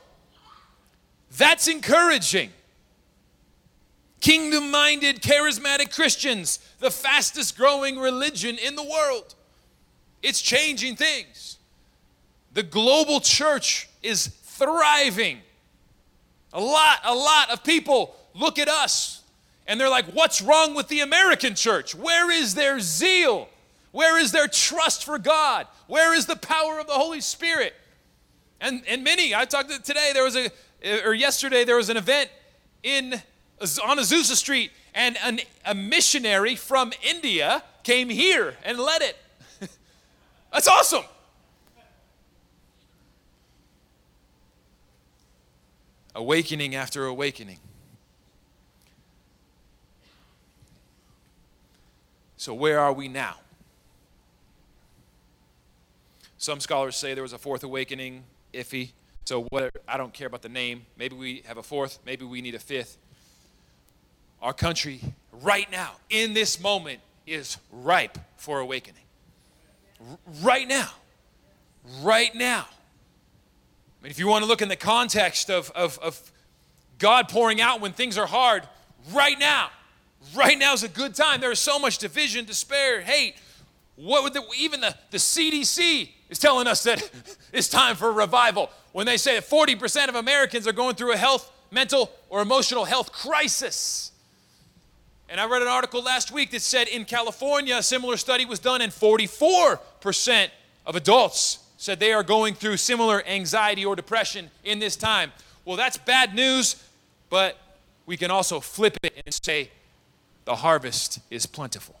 That's 1.38 1.66
encouraging. 1.66 2.50
Kingdom 4.20 4.70
minded, 4.70 5.22
charismatic 5.22 5.94
Christians, 5.94 6.58
the 6.78 6.90
fastest 6.90 7.56
growing 7.56 7.98
religion 7.98 8.58
in 8.58 8.76
the 8.76 8.82
world. 8.82 9.34
It's 10.22 10.42
changing 10.42 10.96
things. 10.96 11.58
The 12.52 12.62
global 12.62 13.20
church 13.20 13.88
is 14.02 14.26
thriving. 14.26 15.38
A 16.52 16.60
lot, 16.60 16.98
a 17.04 17.14
lot 17.14 17.50
of 17.50 17.64
people 17.64 18.14
look 18.34 18.58
at 18.58 18.68
us 18.68 19.22
and 19.66 19.80
they're 19.80 19.88
like, 19.88 20.06
what's 20.06 20.42
wrong 20.42 20.74
with 20.74 20.88
the 20.88 21.00
American 21.00 21.54
church? 21.54 21.94
Where 21.94 22.30
is 22.30 22.54
their 22.54 22.80
zeal? 22.80 23.48
Where 23.92 24.18
is 24.18 24.32
their 24.32 24.48
trust 24.48 25.04
for 25.04 25.18
God? 25.18 25.66
Where 25.86 26.14
is 26.14 26.26
the 26.26 26.36
power 26.36 26.78
of 26.78 26.86
the 26.86 26.92
Holy 26.92 27.20
Spirit? 27.20 27.74
And, 28.60 28.82
and 28.86 29.02
many, 29.02 29.34
I 29.34 29.44
talked 29.44 29.70
to 29.70 29.80
today, 29.80 30.10
there 30.12 30.24
was 30.24 30.36
a, 30.36 30.50
or 31.04 31.14
yesterday, 31.14 31.64
there 31.64 31.76
was 31.76 31.88
an 31.88 31.96
event 31.96 32.30
in 32.82 33.22
on 33.60 33.98
Azusa 33.98 34.34
Street, 34.34 34.70
and 34.94 35.16
an, 35.22 35.40
a 35.64 35.74
missionary 35.74 36.56
from 36.56 36.92
India 37.02 37.62
came 37.82 38.08
here 38.08 38.54
and 38.64 38.78
led 38.78 39.02
it. 39.02 39.16
That's 40.52 40.68
awesome. 40.68 41.04
Awakening 46.14 46.74
after 46.74 47.06
awakening. 47.06 47.58
So, 52.36 52.54
where 52.54 52.80
are 52.80 52.92
we 52.92 53.06
now? 53.06 53.36
Some 56.38 56.58
scholars 56.58 56.96
say 56.96 57.12
there 57.12 57.22
was 57.22 57.34
a 57.34 57.38
fourth 57.38 57.64
awakening, 57.64 58.24
iffy. 58.54 58.92
So 59.26 59.42
what 59.50 59.70
I 59.86 59.98
don't 59.98 60.12
care 60.12 60.26
about 60.26 60.40
the 60.40 60.48
name. 60.48 60.86
Maybe 60.96 61.14
we 61.14 61.42
have 61.46 61.58
a 61.58 61.62
fourth, 61.62 61.98
maybe 62.06 62.24
we 62.24 62.40
need 62.40 62.54
a 62.54 62.58
fifth. 62.58 62.96
Our 64.42 64.52
country 64.52 65.00
right 65.42 65.70
now 65.70 65.92
in 66.08 66.34
this 66.34 66.60
moment 66.60 67.00
is 67.26 67.58
ripe 67.70 68.18
for 68.36 68.60
awakening. 68.60 69.02
R- 70.00 70.18
right 70.42 70.66
now. 70.66 70.88
Right 72.02 72.34
now. 72.34 72.66
I 74.00 74.04
mean, 74.04 74.10
if 74.10 74.18
you 74.18 74.26
want 74.26 74.42
to 74.42 74.48
look 74.48 74.62
in 74.62 74.68
the 74.68 74.76
context 74.76 75.50
of, 75.50 75.70
of, 75.72 75.98
of 75.98 76.32
God 76.98 77.28
pouring 77.28 77.60
out 77.60 77.80
when 77.80 77.92
things 77.92 78.16
are 78.16 78.26
hard, 78.26 78.62
right 79.12 79.38
now, 79.38 79.70
right 80.34 80.58
now 80.58 80.72
is 80.72 80.82
a 80.82 80.88
good 80.88 81.14
time. 81.14 81.40
There 81.40 81.52
is 81.52 81.58
so 81.58 81.78
much 81.78 81.98
division, 81.98 82.46
despair, 82.46 83.02
hate. 83.02 83.34
What 83.96 84.22
would 84.22 84.32
the, 84.32 84.42
even 84.56 84.80
the, 84.80 84.94
the 85.10 85.18
CDC 85.18 86.08
is 86.30 86.38
telling 86.38 86.66
us 86.66 86.82
that 86.84 87.10
it's 87.52 87.68
time 87.68 87.96
for 87.96 88.10
revival 88.10 88.70
when 88.92 89.04
they 89.04 89.18
say 89.18 89.34
that 89.34 89.48
40% 89.48 90.08
of 90.08 90.14
Americans 90.14 90.66
are 90.66 90.72
going 90.72 90.94
through 90.94 91.12
a 91.12 91.16
health, 91.18 91.52
mental, 91.70 92.10
or 92.30 92.40
emotional 92.40 92.86
health 92.86 93.12
crisis. 93.12 94.09
And 95.30 95.40
I 95.40 95.46
read 95.46 95.62
an 95.62 95.68
article 95.68 96.02
last 96.02 96.32
week 96.32 96.50
that 96.50 96.60
said 96.60 96.88
in 96.88 97.04
California, 97.04 97.76
a 97.76 97.84
similar 97.84 98.16
study 98.16 98.44
was 98.44 98.58
done, 98.58 98.80
and 98.80 98.92
44% 98.92 100.48
of 100.86 100.96
adults 100.96 101.60
said 101.76 102.00
they 102.00 102.12
are 102.12 102.24
going 102.24 102.52
through 102.54 102.76
similar 102.78 103.24
anxiety 103.24 103.84
or 103.84 103.94
depression 103.94 104.50
in 104.64 104.80
this 104.80 104.96
time. 104.96 105.30
Well, 105.64 105.76
that's 105.76 105.96
bad 105.96 106.34
news, 106.34 106.82
but 107.30 107.56
we 108.06 108.16
can 108.16 108.32
also 108.32 108.58
flip 108.58 108.96
it 109.04 109.22
and 109.24 109.32
say 109.32 109.70
the 110.46 110.56
harvest 110.56 111.20
is 111.30 111.46
plentiful. 111.46 112.00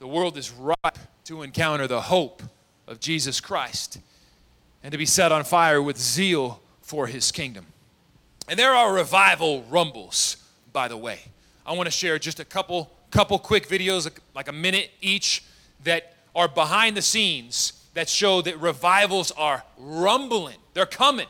The 0.00 0.06
world 0.06 0.36
is 0.36 0.50
ripe 0.50 0.98
to 1.24 1.42
encounter 1.42 1.86
the 1.86 2.02
hope 2.02 2.42
of 2.86 3.00
Jesus 3.00 3.40
Christ 3.40 3.98
and 4.82 4.92
to 4.92 4.98
be 4.98 5.06
set 5.06 5.32
on 5.32 5.44
fire 5.44 5.80
with 5.80 5.96
zeal 5.96 6.60
for 6.82 7.06
his 7.06 7.32
kingdom. 7.32 7.64
And 8.48 8.58
there 8.58 8.74
are 8.74 8.92
revival 8.92 9.62
rumbles, 9.70 10.36
by 10.74 10.86
the 10.86 10.98
way. 10.98 11.20
I 11.64 11.72
want 11.72 11.86
to 11.86 11.90
share 11.90 12.18
just 12.18 12.40
a 12.40 12.44
couple 12.44 12.90
couple 13.10 13.38
quick 13.38 13.68
videos 13.68 14.08
like 14.34 14.46
a 14.48 14.52
minute 14.52 14.90
each 15.00 15.42
that 15.82 16.14
are 16.34 16.46
behind 16.46 16.96
the 16.96 17.02
scenes 17.02 17.72
that 17.94 18.08
show 18.08 18.40
that 18.40 18.60
revivals 18.60 19.32
are 19.32 19.64
rumbling. 19.76 20.56
They're 20.74 20.86
coming. 20.86 21.26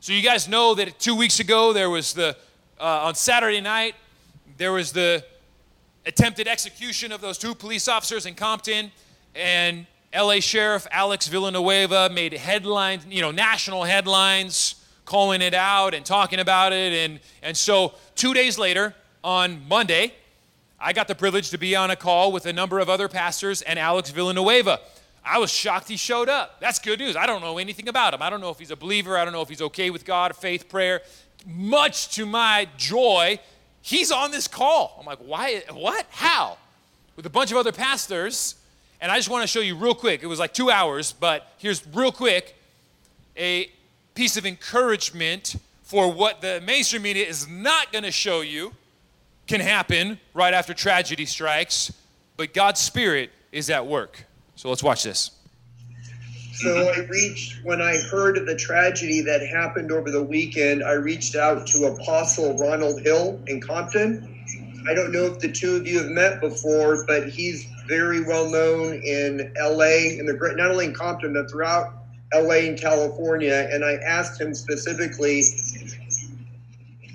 So 0.00 0.14
you 0.14 0.22
guys 0.22 0.48
know 0.48 0.74
that 0.74 0.98
two 0.98 1.14
weeks 1.14 1.38
ago 1.38 1.72
there 1.72 1.90
was 1.90 2.14
the 2.14 2.36
uh, 2.80 3.04
on 3.04 3.14
Saturday 3.14 3.60
night 3.60 3.94
there 4.56 4.72
was 4.72 4.92
the 4.92 5.24
attempted 6.06 6.48
execution 6.48 7.12
of 7.12 7.20
those 7.20 7.38
two 7.38 7.54
police 7.54 7.88
officers 7.88 8.26
in 8.26 8.34
Compton, 8.34 8.90
and 9.34 9.86
L.A. 10.12 10.40
Sheriff 10.40 10.86
Alex 10.90 11.26
Villanueva 11.26 12.10
made 12.10 12.32
headlines, 12.32 13.06
you 13.08 13.20
know, 13.20 13.30
national 13.30 13.84
headlines, 13.84 14.74
calling 15.04 15.42
it 15.42 15.54
out 15.54 15.94
and 15.94 16.04
talking 16.04 16.38
about 16.38 16.72
it, 16.72 16.92
and 16.92 17.20
and 17.42 17.56
so 17.56 17.94
two 18.14 18.34
days 18.34 18.58
later 18.58 18.94
on 19.24 19.66
Monday. 19.68 20.12
I 20.80 20.92
got 20.92 21.06
the 21.06 21.14
privilege 21.14 21.50
to 21.50 21.58
be 21.58 21.76
on 21.76 21.90
a 21.90 21.96
call 21.96 22.32
with 22.32 22.46
a 22.46 22.52
number 22.52 22.80
of 22.80 22.88
other 22.88 23.08
pastors 23.08 23.62
and 23.62 23.78
Alex 23.78 24.10
Villanueva. 24.10 24.80
I 25.24 25.38
was 25.38 25.52
shocked 25.52 25.88
he 25.88 25.96
showed 25.96 26.28
up. 26.28 26.60
That's 26.60 26.80
good 26.80 26.98
news. 26.98 27.14
I 27.14 27.26
don't 27.26 27.40
know 27.40 27.58
anything 27.58 27.88
about 27.88 28.14
him. 28.14 28.22
I 28.22 28.30
don't 28.30 28.40
know 28.40 28.50
if 28.50 28.58
he's 28.58 28.72
a 28.72 28.76
believer. 28.76 29.16
I 29.16 29.24
don't 29.24 29.32
know 29.32 29.42
if 29.42 29.48
he's 29.48 29.62
okay 29.62 29.90
with 29.90 30.04
God, 30.04 30.34
faith, 30.34 30.68
prayer. 30.68 31.02
Much 31.46 32.14
to 32.16 32.26
my 32.26 32.66
joy, 32.76 33.38
he's 33.80 34.10
on 34.10 34.32
this 34.32 34.48
call. 34.48 34.96
I'm 34.98 35.06
like, 35.06 35.18
why? 35.18 35.62
What? 35.72 36.06
How? 36.10 36.58
With 37.14 37.26
a 37.26 37.30
bunch 37.30 37.52
of 37.52 37.56
other 37.56 37.72
pastors. 37.72 38.56
And 39.00 39.12
I 39.12 39.16
just 39.16 39.28
want 39.28 39.42
to 39.42 39.46
show 39.46 39.60
you 39.60 39.76
real 39.76 39.94
quick. 39.94 40.22
It 40.22 40.26
was 40.26 40.40
like 40.40 40.52
two 40.52 40.70
hours, 40.70 41.12
but 41.12 41.46
here's 41.58 41.86
real 41.94 42.12
quick 42.12 42.56
a 43.36 43.70
piece 44.14 44.36
of 44.36 44.44
encouragement 44.44 45.56
for 45.82 46.12
what 46.12 46.40
the 46.40 46.60
mainstream 46.66 47.02
media 47.02 47.26
is 47.26 47.48
not 47.48 47.92
going 47.92 48.04
to 48.04 48.10
show 48.10 48.40
you 48.40 48.72
can 49.52 49.60
happen 49.60 50.18
right 50.32 50.54
after 50.54 50.72
tragedy 50.72 51.26
strikes, 51.26 51.92
but 52.38 52.54
God's 52.54 52.80
Spirit 52.80 53.30
is 53.52 53.68
at 53.68 53.86
work. 53.86 54.24
So 54.54 54.70
let's 54.70 54.82
watch 54.82 55.02
this. 55.02 55.30
So 56.54 56.88
I 56.88 57.00
reached, 57.00 57.62
when 57.62 57.82
I 57.82 57.98
heard 58.10 58.38
of 58.38 58.46
the 58.46 58.56
tragedy 58.56 59.20
that 59.20 59.46
happened 59.46 59.92
over 59.92 60.10
the 60.10 60.22
weekend, 60.22 60.82
I 60.82 60.92
reached 60.92 61.36
out 61.36 61.66
to 61.66 61.84
Apostle 61.84 62.56
Ronald 62.56 63.02
Hill 63.02 63.42
in 63.46 63.60
Compton. 63.60 64.42
I 64.88 64.94
don't 64.94 65.12
know 65.12 65.26
if 65.26 65.38
the 65.38 65.52
two 65.52 65.76
of 65.76 65.86
you 65.86 65.98
have 65.98 66.10
met 66.10 66.40
before, 66.40 67.04
but 67.06 67.28
he's 67.28 67.66
very 67.86 68.24
well 68.24 68.48
known 68.48 69.02
in 69.04 69.52
LA, 69.60 70.16
in 70.18 70.24
the 70.24 70.32
great, 70.32 70.56
not 70.56 70.70
only 70.70 70.86
in 70.86 70.94
Compton, 70.94 71.34
but 71.34 71.50
throughout 71.50 71.92
LA 72.34 72.68
and 72.68 72.80
California. 72.80 73.68
And 73.70 73.84
I 73.84 73.96
asked 73.96 74.40
him 74.40 74.54
specifically 74.54 75.42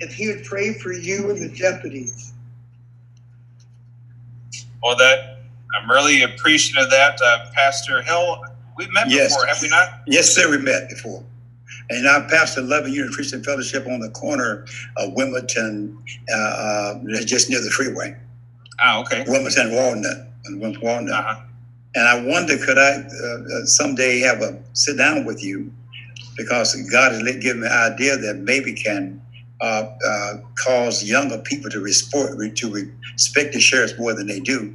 if 0.00 0.12
he 0.14 0.28
would 0.28 0.44
pray 0.44 0.74
for 0.74 0.92
you 0.92 1.30
and 1.30 1.40
the 1.40 1.56
deputies. 1.56 2.32
Well, 4.82 4.96
that 4.96 5.38
I'm 5.76 5.90
really 5.90 6.22
appreciative 6.22 6.84
of 6.84 6.90
that, 6.90 7.18
uh, 7.22 7.50
Pastor 7.54 8.02
Hill. 8.02 8.42
We've 8.76 8.92
met 8.92 9.10
Yes. 9.10 9.32
before, 9.32 9.46
have 9.46 9.60
we 9.60 9.68
not? 9.68 10.02
Yes, 10.06 10.34
sir, 10.34 10.48
we 10.50 10.58
met 10.58 10.88
before. 10.88 11.24
And 11.90 12.06
I 12.08 12.20
pastor 12.28 12.60
Love 12.60 12.84
and 12.84 12.94
Unity 12.94 13.14
Christian 13.14 13.42
Fellowship 13.42 13.86
on 13.86 14.00
the 14.00 14.10
corner 14.10 14.66
of 14.98 15.12
Wilmington, 15.14 15.96
uh, 16.30 16.36
uh, 16.36 17.00
just 17.24 17.48
near 17.48 17.60
the 17.62 17.70
freeway. 17.70 18.14
Ah, 18.78 19.00
okay. 19.00 19.24
Wilmington 19.26 19.74
Walnut, 19.74 20.28
and 20.44 20.60
Wilmington 20.60 20.86
Walnut. 20.86 21.14
Uh-huh. 21.14 21.40
And 21.94 22.06
I 22.06 22.22
wonder, 22.22 22.56
could 22.58 22.78
I 22.78 22.90
uh, 22.90 23.26
uh, 23.62 23.64
someday 23.64 24.20
have 24.20 24.42
a 24.42 24.58
sit 24.74 24.98
down 24.98 25.24
with 25.24 25.42
you? 25.42 25.72
Because 26.36 26.76
God 26.90 27.12
has 27.12 27.22
given 27.38 27.62
me 27.62 27.66
an 27.66 27.92
idea 27.92 28.16
that 28.16 28.36
maybe 28.36 28.72
can 28.74 29.20
uh, 29.60 29.88
uh, 30.06 30.34
cause 30.54 31.04
younger 31.04 31.38
people 31.38 31.70
to 31.70 31.80
respect, 31.80 32.56
to 32.56 32.90
respect 33.14 33.52
the 33.52 33.60
sheriffs 33.60 33.98
more 33.98 34.14
than 34.14 34.26
they 34.26 34.40
do, 34.40 34.72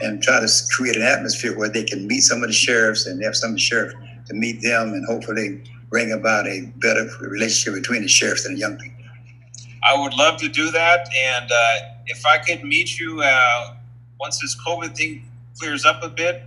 and 0.00 0.22
try 0.22 0.40
to 0.40 0.48
create 0.76 0.96
an 0.96 1.02
atmosphere 1.02 1.56
where 1.56 1.68
they 1.68 1.84
can 1.84 2.06
meet 2.06 2.20
some 2.20 2.42
of 2.42 2.48
the 2.48 2.54
sheriffs 2.54 3.06
and 3.06 3.22
have 3.22 3.36
some 3.36 3.50
of 3.50 3.56
the 3.56 3.60
sheriffs 3.60 3.94
to 4.26 4.34
meet 4.34 4.60
them, 4.62 4.92
and 4.92 5.04
hopefully 5.06 5.62
bring 5.88 6.12
about 6.12 6.46
a 6.46 6.70
better 6.76 7.08
relationship 7.20 7.80
between 7.80 8.02
the 8.02 8.08
sheriffs 8.08 8.46
and 8.46 8.56
the 8.56 8.60
young 8.60 8.76
people. 8.78 9.04
I 9.82 9.98
would 9.98 10.14
love 10.14 10.38
to 10.40 10.48
do 10.48 10.70
that. 10.70 11.08
And 11.24 11.50
uh, 11.50 11.74
if 12.06 12.24
I 12.26 12.38
could 12.38 12.62
meet 12.64 12.98
you 12.98 13.22
uh, 13.22 13.74
once 14.20 14.38
this 14.40 14.56
COVID 14.66 14.96
thing 14.96 15.24
clears 15.58 15.84
up 15.84 16.02
a 16.02 16.08
bit, 16.08 16.42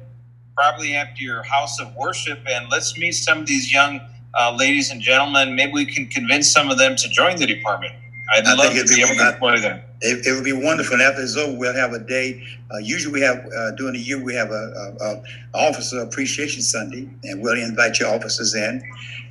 probably 0.55 0.95
after 0.95 1.23
your 1.23 1.43
house 1.43 1.79
of 1.79 1.93
worship, 1.95 2.39
and 2.47 2.69
let's 2.69 2.97
meet 2.97 3.13
some 3.13 3.39
of 3.39 3.47
these 3.47 3.73
young 3.73 3.99
uh, 4.35 4.55
ladies 4.57 4.91
and 4.91 5.01
gentlemen. 5.01 5.55
Maybe 5.55 5.73
we 5.73 5.85
can 5.85 6.07
convince 6.07 6.51
some 6.51 6.69
of 6.69 6.77
them 6.77 6.95
to 6.95 7.09
join 7.09 7.37
the 7.37 7.45
department. 7.45 7.93
I'd 8.35 8.45
I 8.45 8.53
love 8.55 8.73
to 8.73 8.83
be 8.83 8.95
be- 8.95 9.01
able 9.01 9.15
to 9.15 9.29
employ 9.33 9.59
them. 9.59 9.81
It, 10.01 10.25
it 10.25 10.33
would 10.33 10.43
be 10.43 10.53
wonderful. 10.53 10.93
And 10.93 11.03
after 11.03 11.21
it's 11.21 11.37
over, 11.37 11.57
we'll 11.57 11.75
have 11.75 11.93
a 11.93 11.99
day. 11.99 12.43
Uh, 12.73 12.77
usually, 12.79 13.13
we 13.13 13.21
have 13.21 13.45
uh, 13.45 13.71
during 13.71 13.93
the 13.93 13.99
year 13.99 14.21
we 14.21 14.33
have 14.35 14.49
a, 14.49 14.95
a, 14.99 15.05
a 15.05 15.23
officer 15.53 15.99
appreciation 16.01 16.61
Sunday, 16.61 17.09
and 17.23 17.41
we'll 17.41 17.57
invite 17.57 17.99
your 17.99 18.13
officers 18.13 18.55
in 18.55 18.81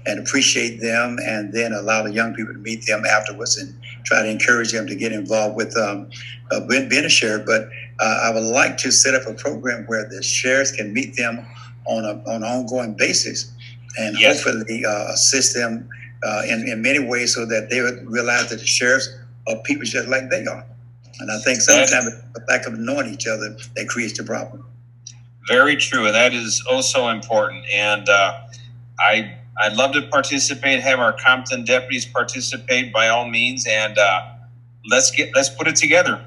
and 0.07 0.18
appreciate 0.18 0.80
them, 0.80 1.18
and 1.24 1.53
then 1.53 1.72
allow 1.72 2.03
the 2.03 2.12
young 2.12 2.34
people 2.34 2.53
to 2.53 2.59
meet 2.59 2.84
them 2.86 3.05
afterwards 3.05 3.57
and 3.57 3.74
try 4.05 4.22
to 4.22 4.28
encourage 4.28 4.72
them 4.72 4.86
to 4.86 4.94
get 4.94 5.12
involved 5.12 5.57
with 5.57 5.76
um, 5.76 6.11
uh, 6.50 6.61
being, 6.61 6.88
being 6.88 7.05
a 7.05 7.09
sheriff. 7.09 7.46
But 7.46 7.68
uh, 8.00 8.20
I 8.24 8.30
would 8.30 8.42
like 8.42 8.76
to 8.78 8.90
set 8.90 9.14
up 9.14 9.26
a 9.26 9.34
program 9.34 9.84
where 9.86 10.09
the 10.09 10.22
sheriffs 10.22 10.72
can 10.72 10.92
meet 10.92 11.16
them 11.16 11.46
on 11.86 12.05
a 12.05 12.22
on 12.30 12.36
an 12.36 12.44
ongoing 12.44 12.94
basis, 12.94 13.53
and 13.99 14.18
Yes. 14.18 14.43
hopefully 14.43 14.84
uh, 14.84 15.12
assist 15.12 15.55
them 15.55 15.88
uh, 16.24 16.43
in 16.49 16.68
in 16.68 16.82
many 16.82 16.99
ways 17.01 17.34
so 17.34 17.45
that 17.47 17.68
they 17.70 17.80
would 17.80 18.05
realize 18.11 18.49
that 18.51 18.61
the 18.61 18.66
sheriffs 18.66 19.09
are 19.49 19.57
people 19.64 19.84
just 19.84 20.09
like 20.09 20.30
they 20.30 20.45
are. 20.47 20.64
And 21.20 21.30
I 21.30 21.38
think 21.40 21.61
sometimes 21.61 22.07
the 22.34 22.43
lack 22.49 22.66
of 22.66 22.78
knowing 22.78 23.12
each 23.12 23.26
other 23.26 23.57
that 23.76 23.88
creates 23.88 24.16
the 24.18 24.24
problem. 24.24 24.64
Very 25.49 25.76
true. 25.76 26.07
and 26.07 26.14
That 26.14 26.32
is 26.34 26.62
also 26.70 27.09
important. 27.09 27.64
And 27.74 28.09
uh, 28.09 28.40
I 29.01 29.36
I'd 29.61 29.74
love 29.74 29.93
to 29.93 30.03
participate. 30.03 30.80
Have 30.80 30.99
our 31.01 31.12
Compton 31.12 31.64
deputies 31.64 32.07
participate 32.07 32.93
by 32.93 33.09
all 33.09 33.28
means, 33.28 33.66
and 33.68 33.99
uh, 33.99 34.22
let's 34.88 35.11
get 35.11 35.30
let's 35.34 35.51
put 35.51 35.66
it 35.68 35.76
together. 35.76 36.24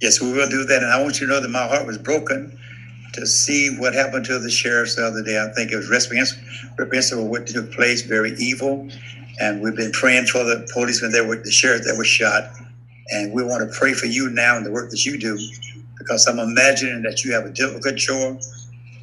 Yes, 0.00 0.20
we 0.20 0.32
will 0.32 0.48
do 0.48 0.64
that. 0.64 0.82
And 0.82 0.92
I 0.92 1.02
want 1.02 1.20
you 1.20 1.26
to 1.26 1.32
know 1.32 1.40
that 1.40 1.48
my 1.50 1.66
heart 1.66 1.86
was 1.86 1.98
broken 1.98 2.58
to 3.12 3.26
see 3.26 3.76
what 3.78 3.94
happened 3.94 4.24
to 4.26 4.38
the 4.38 4.50
sheriffs 4.50 4.96
the 4.96 5.04
other 5.04 5.22
day. 5.22 5.40
I 5.40 5.52
think 5.54 5.72
it 5.72 5.76
was 5.76 5.90
reprehensible, 5.90 6.42
reprehensible 6.78 7.28
what 7.28 7.46
took 7.46 7.72
place, 7.72 8.02
very 8.02 8.32
evil. 8.38 8.88
And 9.40 9.62
we've 9.62 9.76
been 9.76 9.92
praying 9.92 10.26
for 10.26 10.44
the 10.44 10.68
policemen 10.72 11.12
that 11.12 11.26
were 11.26 11.36
the 11.36 11.50
sheriff 11.50 11.82
that 11.84 11.96
was 11.96 12.06
shot. 12.06 12.50
And 13.10 13.32
we 13.32 13.42
want 13.42 13.68
to 13.68 13.78
pray 13.78 13.94
for 13.94 14.06
you 14.06 14.30
now 14.30 14.56
and 14.56 14.64
the 14.64 14.70
work 14.70 14.90
that 14.90 15.04
you 15.04 15.18
do, 15.18 15.38
because 15.98 16.26
I'm 16.26 16.38
imagining 16.38 17.02
that 17.02 17.24
you 17.24 17.32
have 17.32 17.44
a 17.44 17.50
difficult 17.50 17.96
chore, 17.96 18.38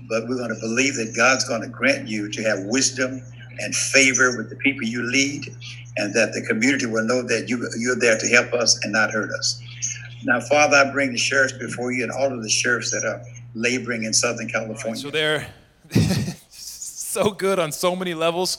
but 0.07 0.27
we're 0.27 0.37
going 0.37 0.53
to 0.53 0.61
believe 0.61 0.95
that 0.95 1.13
God's 1.15 1.43
going 1.43 1.61
to 1.61 1.67
grant 1.67 2.07
you 2.07 2.31
to 2.31 2.43
have 2.43 2.59
wisdom 2.65 3.21
and 3.59 3.75
favor 3.75 4.37
with 4.37 4.49
the 4.49 4.55
people 4.57 4.83
you 4.83 5.01
lead, 5.03 5.53
and 5.97 6.13
that 6.13 6.31
the 6.33 6.45
community 6.47 6.85
will 6.85 7.03
know 7.03 7.21
that 7.23 7.49
you, 7.49 7.67
you're 7.77 7.95
there 7.95 8.17
to 8.17 8.27
help 8.27 8.53
us 8.53 8.79
and 8.83 8.93
not 8.93 9.11
hurt 9.11 9.31
us. 9.31 9.61
Now, 10.23 10.39
Father, 10.39 10.77
I 10.77 10.91
bring 10.91 11.11
the 11.11 11.17
sheriffs 11.17 11.53
before 11.57 11.91
you 11.91 12.03
and 12.03 12.11
all 12.11 12.31
of 12.31 12.41
the 12.43 12.49
sheriffs 12.49 12.91
that 12.91 13.03
are 13.03 13.21
laboring 13.57 14.03
in 14.03 14.13
Southern 14.13 14.47
California. 14.47 15.01
So 15.01 15.09
they're 15.09 15.47
so 16.49 17.31
good 17.31 17.59
on 17.59 17.71
so 17.71 17.95
many 17.95 18.13
levels. 18.13 18.57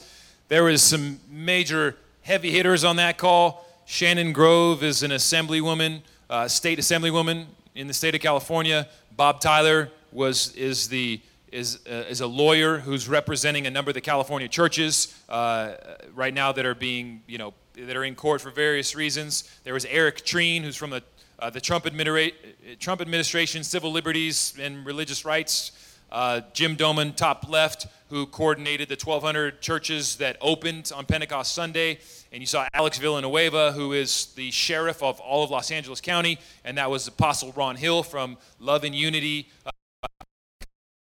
There 0.49 0.65
was 0.65 0.83
some 0.83 1.21
major 1.31 1.97
heavy 2.23 2.51
hitters 2.51 2.85
on 2.85 2.97
that 2.97 3.19
call. 3.19 3.65
Shannon 3.87 4.33
Grove 4.33 4.83
is 4.83 5.03
an 5.03 5.13
assemblywoman, 5.13 6.03
uh, 6.29 6.49
state 6.49 6.79
assemblywoman 6.79 7.47
in 7.75 7.87
the 7.87 7.95
state 7.95 8.15
of 8.15 8.21
California. 8.21 8.89
Bob 9.17 9.41
Tyler 9.41 9.91
was 10.13 10.55
is 10.55 10.89
the 10.89 11.21
is, 11.51 11.79
uh, 11.87 12.05
is 12.11 12.21
a 12.21 12.27
lawyer 12.27 12.79
who's 12.79 13.09
representing 13.09 13.67
a 13.67 13.71
number 13.71 13.91
of 13.91 13.95
the 13.95 14.03
California 14.03 14.47
churches 14.49 15.19
uh, 15.31 15.73
right 16.15 16.35
now 16.35 16.53
that 16.53 16.67
are 16.67 16.75
being 16.75 17.23
you 17.27 17.39
know 17.39 17.55
that 17.75 17.97
are 17.97 18.05
in 18.05 18.15
court 18.15 18.41
for 18.41 18.51
various 18.51 18.95
reasons. 18.95 19.49
There 19.65 19.75
was 19.75 19.85
Eric 19.87 20.19
Treene, 20.25 20.63
who's 20.63 20.77
from 20.77 20.91
the 20.91 21.03
uh, 21.39 21.51
the 21.51 21.61
Trump, 21.61 21.85
administra- 21.85 22.33
Trump 22.79 23.01
administration, 23.01 23.63
civil 23.63 23.93
liberties 23.93 24.55
and 24.61 24.85
religious 24.85 25.25
rights. 25.25 25.73
Uh, 26.11 26.41
Jim 26.55 26.77
Domen, 26.77 27.15
top 27.15 27.49
left, 27.49 27.87
who 28.09 28.27
coordinated 28.27 28.89
the 28.89 28.95
1,200 28.95 29.61
churches 29.61 30.17
that 30.17 30.39
opened 30.41 30.91
on 30.95 31.05
Pentecost 31.05 31.55
Sunday. 31.55 31.99
And 32.33 32.41
you 32.41 32.47
saw 32.47 32.67
Alex 32.73 32.99
Villanueva, 32.99 33.73
who 33.73 33.93
is 33.93 34.27
the 34.35 34.51
sheriff 34.51 35.03
of 35.03 35.21
all 35.21 35.45
of 35.45 35.51
Los 35.51 35.71
Angeles 35.71 36.01
County. 36.01 36.39
And 36.65 36.79
that 36.79 36.91
was 36.91 37.07
Apostle 37.07 37.53
Ron 37.55 37.77
Hill 37.77 38.03
from 38.03 38.39
Love 38.59 38.85
and 38.85 38.95
Unity. 38.95 39.51
Uh, 39.67 39.71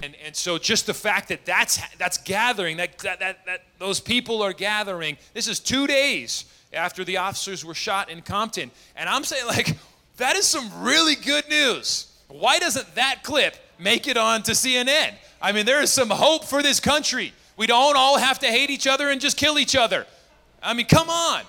and, 0.02 0.16
and 0.26 0.36
so 0.36 0.58
just 0.58 0.88
the 0.88 0.94
fact 0.94 1.30
that 1.30 1.46
that's, 1.46 1.80
that's 1.98 2.18
gathering, 2.18 2.78
that, 2.78 2.98
that, 3.00 3.20
that, 3.20 3.46
that 3.46 3.62
those 3.78 4.00
people 4.00 4.42
are 4.42 4.54
gathering, 4.54 5.18
this 5.34 5.48
is 5.48 5.60
two 5.60 5.88
days 5.88 6.46
after 6.74 7.04
the 7.04 7.18
officers 7.18 7.66
were 7.66 7.74
shot 7.74 8.10
in 8.10 8.22
Compton. 8.22 8.72
And 8.96 9.10
I'm 9.10 9.24
saying, 9.24 9.46
like, 9.46 9.78
that 10.20 10.36
is 10.36 10.46
some 10.46 10.70
really 10.82 11.16
good 11.16 11.48
news. 11.50 12.12
Why 12.28 12.60
doesn't 12.60 12.96
that 12.96 13.24
clip 13.24 13.56
make 13.80 14.08
it 14.08 14.18
on 14.18 14.44
to 14.44 14.52
CNN? 14.52 15.14
I 15.42 15.52
mean, 15.52 15.66
there 15.66 15.82
is 15.82 15.92
some 15.92 16.10
hope 16.10 16.46
for 16.46 16.62
this 16.62 16.80
country. 16.80 17.34
We 17.58 17.68
don't 17.68 17.98
all 17.98 18.18
have 18.18 18.40
to 18.40 18.48
hate 18.48 18.70
each 18.70 18.88
other 18.88 19.10
and 19.10 19.20
just 19.20 19.36
kill 19.36 19.58
each 19.58 19.76
other. 19.76 20.06
I 20.62 20.74
mean, 20.74 20.86
come 20.86 21.10
on. 21.10 21.44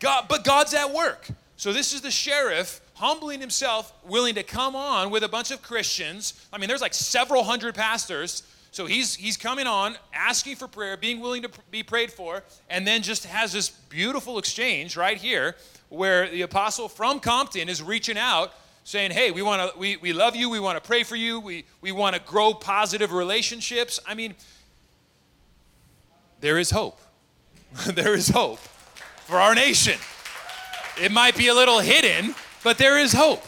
God, 0.00 0.26
but 0.28 0.44
God's 0.44 0.74
at 0.74 0.92
work. 0.92 1.28
So 1.56 1.72
this 1.72 1.94
is 1.94 2.00
the 2.00 2.10
sheriff 2.10 2.80
humbling 2.94 3.40
himself, 3.40 3.92
willing 4.04 4.34
to 4.34 4.42
come 4.42 4.76
on 4.76 5.10
with 5.10 5.22
a 5.22 5.28
bunch 5.28 5.50
of 5.50 5.62
Christians. 5.62 6.46
I 6.52 6.58
mean, 6.58 6.68
there's 6.68 6.80
like 6.80 6.94
several 6.94 7.44
hundred 7.44 7.74
pastors. 7.74 8.42
So 8.70 8.86
he's 8.86 9.14
he's 9.14 9.36
coming 9.36 9.66
on, 9.66 9.96
asking 10.12 10.56
for 10.56 10.66
prayer, 10.66 10.96
being 10.96 11.20
willing 11.20 11.42
to 11.42 11.50
be 11.70 11.82
prayed 11.82 12.10
for, 12.10 12.42
and 12.68 12.86
then 12.86 13.02
just 13.02 13.24
has 13.26 13.52
this 13.52 13.68
beautiful 13.68 14.38
exchange 14.38 14.96
right 14.96 15.16
here 15.16 15.54
where 15.94 16.28
the 16.28 16.42
apostle 16.42 16.88
from 16.88 17.20
Compton 17.20 17.68
is 17.68 17.82
reaching 17.82 18.18
out 18.18 18.52
saying, 18.84 19.10
Hey, 19.10 19.30
we, 19.30 19.42
wanna, 19.42 19.70
we, 19.76 19.96
we 19.96 20.12
love 20.12 20.36
you. 20.36 20.50
We 20.50 20.60
want 20.60 20.82
to 20.82 20.86
pray 20.86 21.02
for 21.02 21.16
you. 21.16 21.40
We, 21.40 21.64
we 21.80 21.92
want 21.92 22.14
to 22.14 22.22
grow 22.22 22.52
positive 22.54 23.12
relationships. 23.12 23.98
I 24.06 24.14
mean, 24.14 24.34
there 26.40 26.58
is 26.58 26.70
hope. 26.70 27.00
there 27.86 28.14
is 28.14 28.28
hope 28.28 28.58
for 28.58 29.36
our 29.36 29.54
nation. 29.54 29.98
It 31.00 31.10
might 31.10 31.36
be 31.36 31.48
a 31.48 31.54
little 31.54 31.80
hidden, 31.80 32.34
but 32.62 32.78
there 32.78 32.98
is 32.98 33.12
hope. 33.12 33.42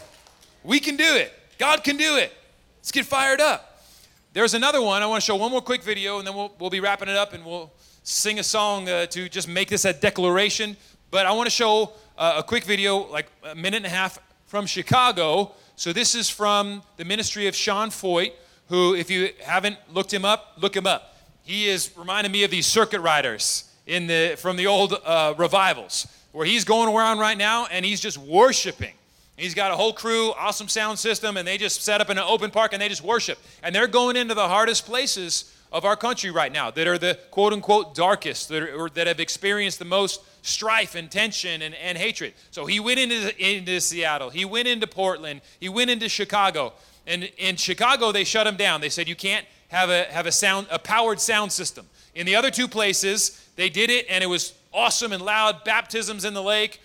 We 0.64 0.80
can 0.80 0.97
do 0.97 1.14
it. 1.14 1.32
God 1.59 1.84
can 1.84 1.97
do 1.97 2.16
it. 2.16 2.32
Let's 2.78 2.90
get 2.90 3.07
fired 3.07 3.40
up. 3.40 3.84
There's 4.32 4.55
another 4.55 4.82
one. 4.82 5.03
I 5.03 5.07
want 5.07 5.22
to 5.22 5.24
show 5.24 5.36
one 5.36 5.51
more 5.51 5.61
quick 5.61 5.82
video, 5.82 6.18
and 6.18 6.26
then 6.26 6.34
we'll, 6.34 6.53
we'll 6.59 6.70
be 6.70 6.80
wrapping 6.80 7.09
it 7.09 7.16
up 7.16 7.32
and 7.32 7.44
we'll 7.44 7.72
sing 8.03 8.38
a 8.38 8.42
song 8.42 8.88
uh, 8.88 9.07
to 9.07 9.28
just 9.28 9.49
make 9.49 9.68
this 9.68 9.84
a 9.84 9.92
declaration. 9.92 10.76
But 11.11 11.26
I 11.26 11.32
want 11.32 11.46
to 11.46 11.50
show 11.50 11.92
uh, 12.18 12.36
a 12.38 12.42
quick 12.42 12.64
video, 12.64 13.07
like 13.09 13.26
a 13.44 13.54
minute 13.54 13.78
and 13.78 13.86
a 13.86 13.90
half 13.90 14.18
from 14.46 14.66
Chicago. 14.66 15.52
So 15.76 15.92
this 15.92 16.14
is 16.14 16.28
from 16.28 16.82
the 16.96 17.04
ministry 17.04 17.46
of 17.46 17.54
Sean 17.54 17.90
Feucht, 17.90 18.32
who, 18.68 18.94
if 18.94 19.11
you 19.11 19.30
haven't 19.42 19.76
looked 19.92 20.12
him 20.12 20.24
up, 20.24 20.54
look 20.61 20.74
him 20.74 20.86
up. 20.86 21.16
He 21.42 21.68
is 21.68 21.90
reminding 21.96 22.32
me 22.32 22.42
of 22.42 22.50
these 22.50 22.66
circuit 22.66 23.00
riders 23.00 23.70
in 23.86 24.09
the 24.09 24.34
from 24.36 24.57
the 24.57 24.66
old 24.66 24.94
uh, 25.04 25.34
revivals, 25.38 26.09
where 26.32 26.44
he's 26.44 26.64
going 26.64 26.92
around 26.92 27.18
right 27.18 27.38
now 27.38 27.66
and 27.66 27.84
he's 27.84 28.00
just 28.00 28.18
worshiping. 28.18 28.94
He's 29.36 29.54
got 29.54 29.70
a 29.70 29.76
whole 29.76 29.92
crew, 29.92 30.32
awesome 30.32 30.66
sound 30.66 30.98
system, 30.98 31.36
and 31.36 31.46
they 31.46 31.59
just 31.59 31.82
set 31.82 32.00
up 32.00 32.09
in 32.09 32.16
an 32.16 32.24
open 32.26 32.50
park 32.50 32.72
and 32.72 32.80
they 32.80 32.88
just 32.88 33.02
worship. 33.02 33.38
And 33.62 33.74
they're 33.74 33.86
going 33.86 34.16
into 34.16 34.34
the 34.34 34.48
hardest 34.48 34.86
places 34.86 35.52
of 35.72 35.84
our 35.84 35.96
country 35.96 36.30
right 36.30 36.52
now 36.52 36.70
that 36.70 36.86
are 36.86 36.98
the 36.98 37.18
quote 37.30 37.52
unquote 37.52 37.94
darkest, 37.94 38.48
that, 38.48 38.62
are, 38.62 38.88
that 38.90 39.06
have 39.06 39.20
experienced 39.20 39.78
the 39.78 39.84
most 39.84 40.20
strife 40.42 40.94
and 40.94 41.10
tension 41.10 41.62
and, 41.62 41.74
and 41.74 41.98
hatred. 41.98 42.34
So 42.50 42.66
he 42.66 42.80
went 42.80 43.00
into, 43.00 43.36
into 43.44 43.80
Seattle, 43.80 44.30
he 44.30 44.44
went 44.44 44.68
into 44.68 44.86
Portland, 44.86 45.40
he 45.60 45.68
went 45.68 45.90
into 45.90 46.08
Chicago. 46.08 46.72
And 47.06 47.30
in 47.38 47.56
Chicago, 47.56 48.10
they 48.10 48.24
shut 48.24 48.46
him 48.46 48.56
down. 48.56 48.80
They 48.80 48.88
said, 48.88 49.08
you 49.08 49.14
can't 49.14 49.46
have 49.68 49.90
a, 49.90 50.04
have 50.04 50.26
a, 50.26 50.32
sound, 50.32 50.66
a 50.70 50.78
powered 50.78 51.20
sound 51.20 51.52
system. 51.52 51.86
In 52.14 52.26
the 52.26 52.34
other 52.34 52.50
two 52.50 52.66
places, 52.66 53.48
they 53.56 53.68
did 53.68 53.90
it 53.90 54.06
and 54.08 54.24
it 54.24 54.26
was 54.26 54.54
awesome 54.72 55.12
and 55.12 55.22
loud, 55.22 55.64
baptisms 55.64 56.24
in 56.24 56.34
the 56.34 56.42
lake. 56.42 56.80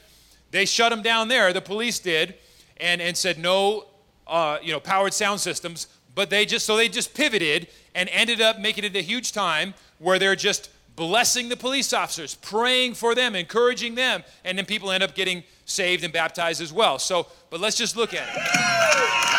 They 0.52 0.66
shut 0.66 0.92
him 0.92 1.02
down 1.02 1.28
there, 1.28 1.54
the 1.54 1.62
police 1.62 2.00
did, 2.00 2.36
and, 2.78 3.02
and 3.02 3.16
said 3.16 3.38
no 3.40 3.86
uh, 4.28 4.58
you 4.62 4.72
know, 4.72 4.80
powered 4.80 5.14
sound 5.14 5.40
systems. 5.40 5.88
But 6.14 6.30
they 6.30 6.46
just, 6.46 6.66
so 6.66 6.76
they 6.76 6.90
just 6.90 7.14
pivoted 7.14 7.68
and 7.96 8.10
ended 8.10 8.42
up 8.42 8.60
making 8.60 8.84
it 8.84 8.96
a 8.96 9.02
huge 9.02 9.32
time 9.32 9.74
where 10.00 10.20
they're 10.20 10.36
just 10.36 10.70
blessing 10.96 11.50
the 11.50 11.58
police 11.58 11.94
officers, 11.94 12.36
praying 12.36 12.94
for 12.94 13.16
them, 13.16 13.36
encouraging 13.36 13.96
them, 13.96 14.24
and 14.44 14.58
then 14.58 14.66
people 14.66 14.92
end 14.92 15.04
up 15.04 15.16
getting 15.16 15.44
saved 15.66 16.04
and 16.04 16.14
baptized 16.14 16.62
as 16.62 16.74
well. 16.74 17.00
So, 17.00 17.28
but 17.50 17.60
let's 17.60 17.78
just 17.78 17.96
look 17.96 18.14
at 18.14 18.28
it. 18.28 19.31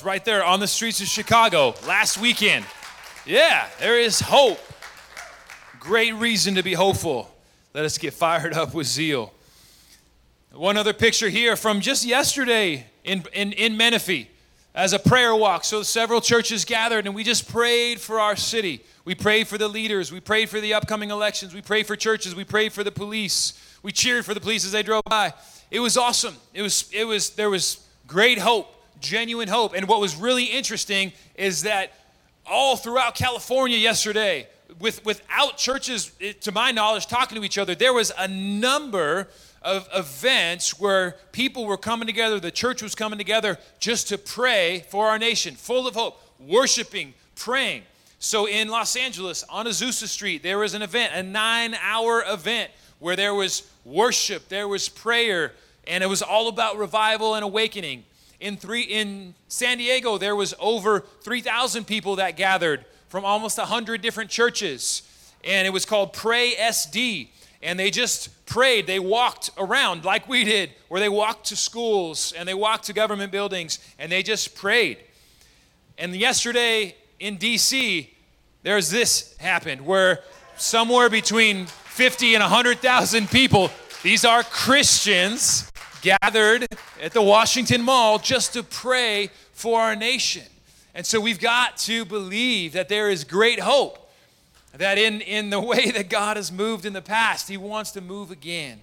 It's 0.00 0.06
right 0.06 0.24
there 0.24 0.42
on 0.42 0.60
the 0.60 0.66
streets 0.66 1.02
of 1.02 1.08
Chicago 1.08 1.74
last 1.86 2.16
weekend. 2.16 2.64
Yeah, 3.26 3.68
there 3.80 4.00
is 4.00 4.18
hope. 4.18 4.58
Great 5.78 6.14
reason 6.14 6.54
to 6.54 6.62
be 6.62 6.72
hopeful. 6.72 7.30
Let 7.74 7.84
us 7.84 7.98
get 7.98 8.14
fired 8.14 8.54
up 8.54 8.72
with 8.72 8.86
zeal. 8.86 9.34
One 10.52 10.78
other 10.78 10.94
picture 10.94 11.28
here 11.28 11.54
from 11.54 11.82
just 11.82 12.06
yesterday 12.06 12.86
in, 13.04 13.24
in, 13.34 13.52
in 13.52 13.76
Menifee 13.76 14.30
as 14.74 14.94
a 14.94 14.98
prayer 14.98 15.36
walk. 15.36 15.64
So 15.64 15.82
several 15.82 16.22
churches 16.22 16.64
gathered 16.64 17.04
and 17.04 17.14
we 17.14 17.22
just 17.22 17.46
prayed 17.46 18.00
for 18.00 18.20
our 18.20 18.36
city. 18.36 18.82
We 19.04 19.14
prayed 19.14 19.48
for 19.48 19.58
the 19.58 19.68
leaders. 19.68 20.10
We 20.10 20.20
prayed 20.20 20.48
for 20.48 20.62
the 20.62 20.72
upcoming 20.72 21.10
elections. 21.10 21.52
We 21.52 21.60
prayed 21.60 21.86
for 21.86 21.94
churches. 21.94 22.34
We 22.34 22.44
prayed 22.44 22.72
for 22.72 22.82
the 22.82 22.90
police. 22.90 23.52
We 23.82 23.92
cheered 23.92 24.24
for 24.24 24.32
the 24.32 24.40
police 24.40 24.64
as 24.64 24.72
they 24.72 24.82
drove 24.82 25.04
by. 25.04 25.34
It 25.70 25.80
was 25.80 25.98
awesome. 25.98 26.36
It 26.54 26.62
was, 26.62 26.88
it 26.90 27.04
was, 27.04 27.28
there 27.34 27.50
was 27.50 27.86
great 28.06 28.38
hope, 28.38 28.79
genuine 29.00 29.48
hope. 29.48 29.74
And 29.74 29.88
what 29.88 30.00
was 30.00 30.16
really 30.16 30.44
interesting 30.44 31.12
is 31.34 31.62
that 31.62 31.92
all 32.46 32.76
throughout 32.76 33.14
California 33.14 33.76
yesterday, 33.76 34.46
with, 34.78 35.04
without 35.04 35.56
churches, 35.56 36.12
to 36.40 36.52
my 36.52 36.70
knowledge, 36.70 37.06
talking 37.06 37.36
to 37.38 37.44
each 37.44 37.58
other, 37.58 37.74
there 37.74 37.92
was 37.92 38.12
a 38.16 38.28
number 38.28 39.28
of 39.62 39.88
events 39.94 40.78
where 40.78 41.16
people 41.32 41.66
were 41.66 41.76
coming 41.76 42.06
together, 42.06 42.40
the 42.40 42.50
church 42.50 42.82
was 42.82 42.94
coming 42.94 43.18
together 43.18 43.58
just 43.78 44.08
to 44.08 44.18
pray 44.18 44.84
for 44.88 45.08
our 45.08 45.18
nation, 45.18 45.54
full 45.54 45.86
of 45.86 45.94
hope, 45.94 46.20
worshiping, 46.38 47.12
praying. 47.34 47.82
So 48.18 48.46
in 48.46 48.68
Los 48.68 48.96
Angeles, 48.96 49.44
on 49.48 49.66
Azusa 49.66 50.06
Street, 50.06 50.42
there 50.42 50.58
was 50.58 50.74
an 50.74 50.82
event, 50.82 51.12
a 51.14 51.22
nine 51.22 51.74
hour 51.82 52.22
event 52.26 52.70
where 52.98 53.16
there 53.16 53.34
was 53.34 53.68
worship, 53.84 54.48
there 54.48 54.68
was 54.68 54.88
prayer, 54.88 55.52
and 55.86 56.04
it 56.04 56.06
was 56.06 56.22
all 56.22 56.48
about 56.48 56.76
revival 56.76 57.34
and 57.34 57.44
awakening. 57.44 58.04
In, 58.40 58.56
three, 58.56 58.82
in 58.82 59.34
San 59.48 59.78
Diego, 59.78 60.16
there 60.18 60.34
was 60.34 60.54
over 60.58 61.00
3,000 61.22 61.86
people 61.86 62.16
that 62.16 62.36
gathered 62.36 62.84
from 63.08 63.24
almost 63.24 63.58
100 63.58 64.00
different 64.00 64.30
churches. 64.30 65.02
And 65.44 65.66
it 65.66 65.70
was 65.70 65.84
called 65.84 66.12
Pray 66.12 66.54
SD. 66.54 67.28
And 67.62 67.78
they 67.78 67.90
just 67.90 68.30
prayed. 68.46 68.86
They 68.86 68.98
walked 68.98 69.50
around 69.58 70.04
like 70.04 70.26
we 70.28 70.44
did, 70.44 70.70
where 70.88 71.00
they 71.00 71.10
walked 71.10 71.46
to 71.48 71.56
schools 71.56 72.32
and 72.32 72.48
they 72.48 72.54
walked 72.54 72.84
to 72.84 72.94
government 72.94 73.30
buildings 73.30 73.78
and 73.98 74.10
they 74.10 74.22
just 74.22 74.54
prayed. 74.54 74.98
And 75.98 76.16
yesterday 76.16 76.96
in 77.18 77.36
DC, 77.36 78.08
there's 78.62 78.90
this 78.90 79.36
happened 79.38 79.84
where 79.84 80.20
somewhere 80.56 81.10
between 81.10 81.66
50 81.66 82.34
and 82.34 82.42
100,000 82.42 83.30
people, 83.30 83.70
these 84.02 84.24
are 84.24 84.42
Christians, 84.42 85.70
gathered 86.00 86.66
at 87.02 87.12
the 87.12 87.22
Washington 87.22 87.82
Mall 87.82 88.18
just 88.18 88.52
to 88.54 88.62
pray 88.62 89.30
for 89.52 89.80
our 89.80 89.96
nation. 89.96 90.44
And 90.94 91.06
so 91.06 91.20
we've 91.20 91.40
got 91.40 91.76
to 91.78 92.04
believe 92.04 92.72
that 92.72 92.88
there 92.88 93.10
is 93.10 93.24
great 93.24 93.60
hope. 93.60 94.10
That 94.76 94.98
in, 94.98 95.20
in 95.20 95.50
the 95.50 95.60
way 95.72 95.90
that 95.90 96.08
God 96.08 96.36
has 96.36 96.50
moved 96.50 96.86
in 96.86 96.92
the 96.92 97.02
past, 97.02 97.48
He 97.48 97.56
wants 97.56 97.92
to 97.92 98.00
move 98.00 98.30
again. 98.30 98.80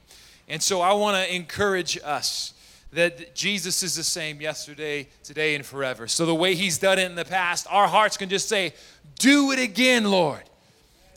And 0.47 0.61
so 0.61 0.82
I 0.82 0.93
want 0.93 1.18
to 1.18 1.36
encourage 1.36 1.99
us 2.03 2.53
that 2.93 3.36
Jesus 3.36 3.84
is 3.84 3.95
the 3.95 4.03
same 4.03 4.39
yesterday, 4.39 5.07
today, 5.24 5.55
and 5.55 5.65
forever. 5.65 6.07
So 6.07 6.26
the 6.26 6.36
way 6.36 6.55
He's 6.55 6.78
done 6.78 6.99
it 6.99 7.05
in 7.05 7.15
the 7.15 7.26
past, 7.26 7.68
our 7.70 7.88
hearts 7.88 8.18
can 8.18 8.30
just 8.30 8.47
say, 8.47 8.74
Do 9.20 9.51
it 9.51 9.59
again, 9.59 10.05
Lord. 10.05 10.43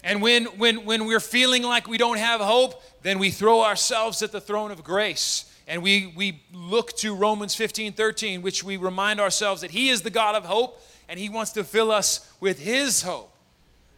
And 0.02 0.22
when, 0.22 0.46
when, 0.46 0.86
when 0.86 1.04
we're 1.04 1.20
feeling 1.20 1.62
like 1.62 1.86
we 1.86 1.98
don't 1.98 2.18
have 2.18 2.40
hope, 2.40 2.82
then 3.02 3.18
we 3.18 3.30
throw 3.30 3.62
ourselves 3.62 4.22
at 4.22 4.32
the 4.32 4.40
throne 4.40 4.70
of 4.70 4.82
grace 4.82 5.49
and 5.70 5.84
we, 5.84 6.12
we 6.16 6.42
look 6.52 6.96
to 6.96 7.14
Romans 7.14 7.54
15 7.54 7.92
13, 7.92 8.42
which 8.42 8.64
we 8.64 8.76
remind 8.76 9.20
ourselves 9.20 9.60
that 9.60 9.70
He 9.70 9.88
is 9.88 10.02
the 10.02 10.10
God 10.10 10.34
of 10.34 10.44
hope 10.44 10.82
and 11.08 11.18
He 11.18 11.28
wants 11.28 11.52
to 11.52 11.62
fill 11.62 11.92
us 11.92 12.28
with 12.40 12.58
His 12.58 13.02
hope. 13.02 13.32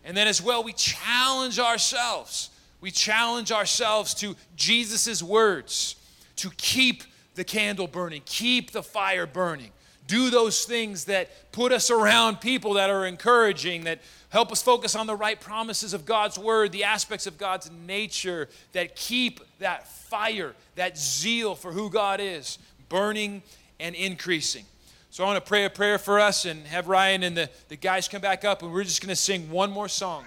And 0.05 0.15
then 0.15 0.29
as 0.29 0.43
well, 0.43 0.63
we 0.63 0.75
challenge 0.75 1.59
ourselves. 1.59 2.51
We 2.83 2.91
challenge 2.91 3.51
ourselves 3.51 4.13
to 4.17 4.37
Jesus' 4.55 5.23
words 5.23 5.97
to 6.37 6.51
keep 6.59 7.05
the 7.37 7.45
candle 7.45 7.87
burning, 7.87 8.21
keep 8.27 8.73
the 8.73 8.83
fire 8.83 9.27
burning. 9.27 9.71
Do 10.07 10.29
those 10.29 10.67
things 10.67 11.07
that 11.07 11.53
put 11.53 11.73
us 11.73 11.91
around 11.91 12.43
people 12.43 12.75
that 12.75 12.91
are 12.91 13.07
encouraging, 13.07 13.85
that 13.85 14.01
help 14.33 14.51
us 14.51 14.63
focus 14.63 14.97
on 14.97 15.07
the 15.07 15.15
right 15.15 15.39
promises 15.39 15.93
of 15.93 16.07
God's 16.07 16.39
word, 16.39 16.73
the 16.73 16.85
aspects 16.85 17.27
of 17.27 17.37
God's 17.37 17.71
nature 17.87 18.49
that 18.73 18.97
keep 18.97 19.41
that 19.59 19.87
fire, 19.87 20.55
that 20.75 20.97
zeal 20.97 21.55
for 21.55 21.71
who 21.71 21.91
God 21.91 22.19
is, 22.19 22.59
burning 22.89 23.43
and 23.79 23.95
increasing. 23.95 24.65
So 25.11 25.23
I 25.23 25.27
want 25.27 25.45
to 25.45 25.47
pray 25.47 25.67
a 25.67 25.71
prayer 25.71 25.99
for 25.99 26.19
us 26.19 26.47
and 26.47 26.67
have 26.67 26.89
Ryan 26.89 27.25
and 27.25 27.37
the, 27.37 27.51
the 27.69 27.77
guys 27.77 28.09
come 28.09 28.23
back 28.23 28.43
up, 28.43 28.63
and 28.63 28.73
we're 28.73 28.85
just 28.85 29.03
going 29.03 29.11
to 29.11 29.17
sing 29.17 29.51
one 29.51 29.71
more 29.71 29.89
song. 29.89 30.25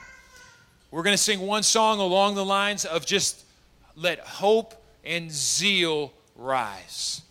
We're 0.92 1.02
going 1.02 1.18
to 1.18 1.24
sing 1.24 1.40
one 1.40 1.64
song 1.64 2.00
along 2.00 2.36
the 2.36 2.46
lines 2.46 2.86
of 2.86 3.08
just 3.08 3.44
let 3.96 4.20
hope 4.20 4.76
and 5.04 5.32
zeal 5.32 6.14
rise. 6.36 7.24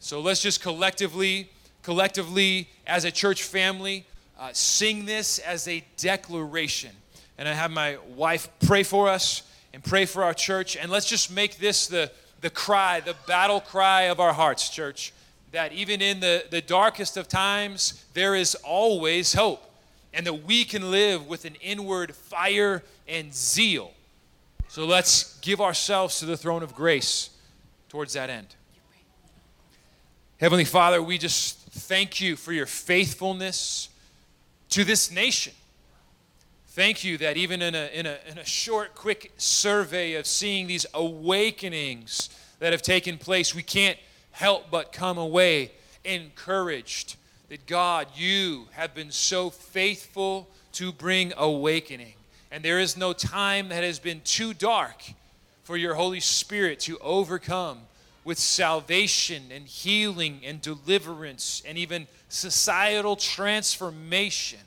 So 0.00 0.20
let's 0.20 0.42
just 0.42 0.60
collectively, 0.62 1.48
collectively, 1.84 2.68
as 2.88 3.04
a 3.04 3.12
church 3.12 3.44
family, 3.44 4.04
uh, 4.38 4.50
sing 4.52 5.04
this 5.04 5.38
as 5.40 5.66
a 5.66 5.84
declaration. 5.96 6.90
And 7.36 7.48
I 7.48 7.54
have 7.54 7.70
my 7.70 7.98
wife 8.14 8.48
pray 8.66 8.82
for 8.82 9.08
us 9.08 9.42
and 9.72 9.82
pray 9.82 10.04
for 10.04 10.24
our 10.24 10.34
church. 10.34 10.76
And 10.76 10.90
let's 10.90 11.06
just 11.06 11.30
make 11.30 11.58
this 11.58 11.86
the, 11.86 12.10
the 12.40 12.50
cry, 12.50 13.00
the 13.00 13.16
battle 13.26 13.60
cry 13.60 14.02
of 14.02 14.20
our 14.20 14.32
hearts, 14.32 14.68
church. 14.68 15.12
That 15.52 15.72
even 15.72 16.02
in 16.02 16.20
the, 16.20 16.44
the 16.50 16.60
darkest 16.60 17.16
of 17.16 17.26
times, 17.26 18.04
there 18.14 18.34
is 18.34 18.54
always 18.56 19.32
hope. 19.32 19.64
And 20.12 20.26
that 20.26 20.44
we 20.44 20.64
can 20.64 20.90
live 20.90 21.26
with 21.26 21.44
an 21.44 21.56
inward 21.60 22.14
fire 22.14 22.82
and 23.06 23.34
zeal. 23.34 23.92
So 24.68 24.84
let's 24.84 25.38
give 25.40 25.60
ourselves 25.60 26.18
to 26.20 26.26
the 26.26 26.36
throne 26.36 26.62
of 26.62 26.74
grace 26.74 27.30
towards 27.88 28.12
that 28.12 28.30
end. 28.30 28.48
Heavenly 30.40 30.64
Father, 30.64 31.02
we 31.02 31.18
just 31.18 31.58
thank 31.70 32.20
you 32.20 32.36
for 32.36 32.52
your 32.52 32.66
faithfulness 32.66 33.88
to 34.70 34.84
this 34.84 35.10
nation. 35.10 35.52
Thank 36.68 37.02
you 37.02 37.18
that 37.18 37.36
even 37.36 37.60
in 37.62 37.74
a, 37.74 37.90
in, 37.92 38.06
a, 38.06 38.18
in 38.30 38.38
a 38.38 38.44
short, 38.44 38.94
quick 38.94 39.32
survey 39.36 40.14
of 40.14 40.26
seeing 40.26 40.66
these 40.66 40.86
awakenings 40.94 42.30
that 42.60 42.72
have 42.72 42.82
taken 42.82 43.18
place, 43.18 43.54
we 43.54 43.62
can't 43.62 43.98
help 44.30 44.70
but 44.70 44.92
come 44.92 45.18
away 45.18 45.72
encouraged 46.04 47.16
that 47.48 47.66
God, 47.66 48.06
you 48.14 48.66
have 48.72 48.94
been 48.94 49.10
so 49.10 49.50
faithful 49.50 50.48
to 50.74 50.92
bring 50.92 51.32
awakening. 51.36 52.14
And 52.50 52.64
there 52.64 52.78
is 52.78 52.96
no 52.96 53.12
time 53.12 53.70
that 53.70 53.82
has 53.82 53.98
been 53.98 54.20
too 54.22 54.54
dark 54.54 55.02
for 55.64 55.76
your 55.76 55.94
Holy 55.94 56.20
Spirit 56.20 56.80
to 56.80 56.98
overcome 56.98 57.80
with 58.28 58.38
salvation 58.38 59.44
and 59.50 59.66
healing 59.66 60.42
and 60.44 60.60
deliverance 60.60 61.62
and 61.66 61.78
even 61.78 62.06
societal 62.28 63.16
transformation. 63.16 64.58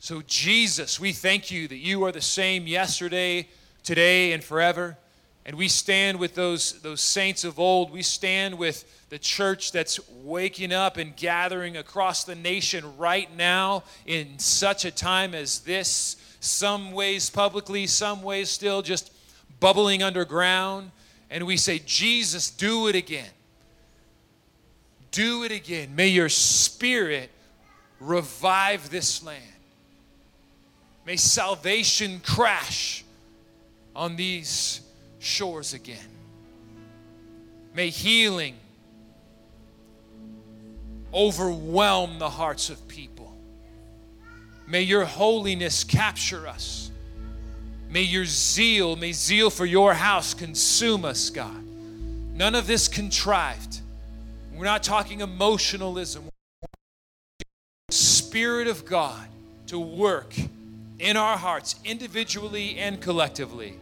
So, 0.00 0.22
Jesus, 0.26 1.00
we 1.00 1.12
thank 1.12 1.50
you 1.50 1.66
that 1.66 1.78
you 1.78 2.04
are 2.04 2.12
the 2.12 2.20
same 2.20 2.66
yesterday, 2.66 3.48
today, 3.84 4.32
and 4.32 4.44
forever. 4.44 4.98
And 5.46 5.56
we 5.56 5.66
stand 5.66 6.18
with 6.18 6.34
those, 6.34 6.78
those 6.82 7.00
saints 7.00 7.42
of 7.42 7.58
old. 7.58 7.90
We 7.90 8.02
stand 8.02 8.58
with 8.58 9.08
the 9.08 9.18
church 9.18 9.72
that's 9.72 9.98
waking 10.10 10.74
up 10.74 10.98
and 10.98 11.16
gathering 11.16 11.78
across 11.78 12.24
the 12.24 12.34
nation 12.34 12.98
right 12.98 13.34
now 13.34 13.82
in 14.04 14.38
such 14.38 14.84
a 14.84 14.90
time 14.90 15.34
as 15.34 15.60
this. 15.60 16.16
Some 16.40 16.92
ways 16.92 17.30
publicly, 17.30 17.86
some 17.86 18.22
ways 18.22 18.50
still 18.50 18.82
just 18.82 19.10
bubbling 19.58 20.02
underground. 20.02 20.90
And 21.34 21.46
we 21.48 21.56
say, 21.56 21.80
Jesus, 21.80 22.48
do 22.48 22.86
it 22.86 22.94
again. 22.94 23.28
Do 25.10 25.42
it 25.42 25.50
again. 25.50 25.96
May 25.96 26.06
your 26.06 26.28
spirit 26.28 27.28
revive 27.98 28.88
this 28.88 29.20
land. 29.20 29.42
May 31.04 31.16
salvation 31.16 32.20
crash 32.20 33.04
on 33.96 34.14
these 34.14 34.80
shores 35.18 35.74
again. 35.74 36.08
May 37.74 37.90
healing 37.90 38.54
overwhelm 41.12 42.20
the 42.20 42.30
hearts 42.30 42.70
of 42.70 42.86
people. 42.86 43.36
May 44.68 44.82
your 44.82 45.04
holiness 45.04 45.82
capture 45.82 46.46
us. 46.46 46.83
May 47.94 48.02
your 48.02 48.24
zeal, 48.24 48.96
may 48.96 49.12
zeal 49.12 49.50
for 49.50 49.64
your 49.64 49.94
house 49.94 50.34
consume 50.34 51.04
us, 51.04 51.30
God. 51.30 51.64
None 51.64 52.56
of 52.56 52.66
this 52.66 52.88
contrived. 52.88 53.82
We're 54.52 54.64
not 54.64 54.82
talking 54.82 55.20
emotionalism. 55.20 56.24
Spirit 57.90 58.66
of 58.66 58.84
God 58.84 59.28
to 59.68 59.78
work 59.78 60.34
in 60.98 61.16
our 61.16 61.36
hearts, 61.36 61.76
individually 61.84 62.78
and 62.78 63.00
collectively, 63.00 63.74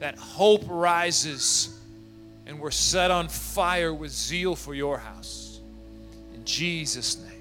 that 0.00 0.18
hope 0.18 0.64
rises 0.66 1.78
and 2.46 2.58
we're 2.58 2.72
set 2.72 3.12
on 3.12 3.28
fire 3.28 3.94
with 3.94 4.10
zeal 4.10 4.56
for 4.56 4.74
your 4.74 4.98
house. 4.98 5.60
In 6.34 6.44
Jesus' 6.44 7.16
name. 7.18 7.39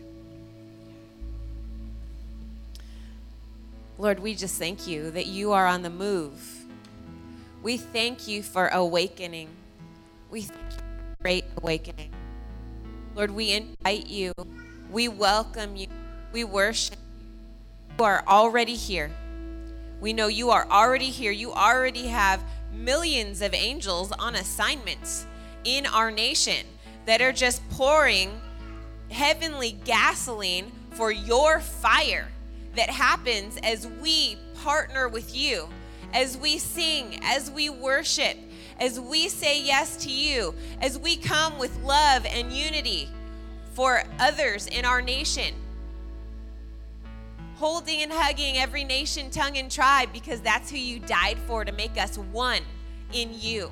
Lord, 3.99 4.21
we 4.21 4.33
just 4.33 4.57
thank 4.57 4.87
you 4.87 5.11
that 5.11 5.27
you 5.27 5.51
are 5.51 5.67
on 5.67 5.81
the 5.81 5.89
move. 5.89 6.65
We 7.61 7.75
thank 7.75 8.29
you 8.29 8.41
for 8.41 8.69
awakening. 8.69 9.49
We 10.31 10.43
thank 10.43 10.71
you 10.71 10.77
for 10.77 11.21
great 11.21 11.43
awakening. 11.57 12.11
Lord, 13.13 13.31
we 13.31 13.51
invite 13.51 14.07
you. 14.07 14.31
We 14.89 15.09
welcome 15.09 15.75
you. 15.75 15.87
We 16.31 16.45
worship 16.45 16.97
you 16.97 17.05
You 17.99 18.05
are 18.05 18.23
already 18.25 18.75
here. 18.75 19.11
We 19.99 20.13
know 20.13 20.27
you 20.27 20.49
are 20.51 20.65
already 20.71 21.09
here. 21.09 21.33
You 21.33 21.51
already 21.51 22.07
have 22.07 22.41
millions 22.73 23.41
of 23.41 23.53
angels 23.53 24.13
on 24.13 24.35
assignments 24.35 25.25
in 25.65 25.85
our 25.85 26.09
nation 26.09 26.65
that 27.05 27.21
are 27.21 27.33
just 27.33 27.67
pouring 27.71 28.39
heavenly 29.11 29.73
gasoline 29.83 30.71
for 30.91 31.11
your 31.11 31.59
fire 31.59 32.29
that 32.80 32.89
happens 32.89 33.59
as 33.61 33.86
we 34.01 34.38
partner 34.63 35.09
with 35.09 35.36
you, 35.36 35.67
as 36.13 36.38
we 36.38 36.57
sing, 36.57 37.19
as 37.23 37.51
we 37.51 37.69
worship, 37.69 38.38
as 38.80 38.97
we 38.97 39.27
say 39.27 39.61
yes 39.61 39.97
to 39.97 40.09
you, 40.09 40.55
as 40.80 40.97
we 40.97 41.17
come 41.17 41.59
with 41.59 41.77
love 41.84 42.25
and 42.25 42.53
unity 42.53 43.09
for 43.73 44.01
others 44.17 44.65
in 44.67 44.86
our 44.86 45.01
nation. 45.01 45.53
Holding 47.57 48.01
and 48.01 48.13
hugging 48.13 48.57
every 48.57 48.86
nation, 48.86 49.30
tongue, 49.30 49.57
and 49.57 49.69
tribe 49.69 50.13
because 50.13 50.39
that's 50.39 50.71
who 50.71 50.77
you 50.77 50.99
died 50.99 51.38
for 51.39 51.65
to 51.65 51.73
make 51.73 51.97
us 51.97 52.17
one 52.17 52.61
in 53.11 53.38
you. 53.38 53.69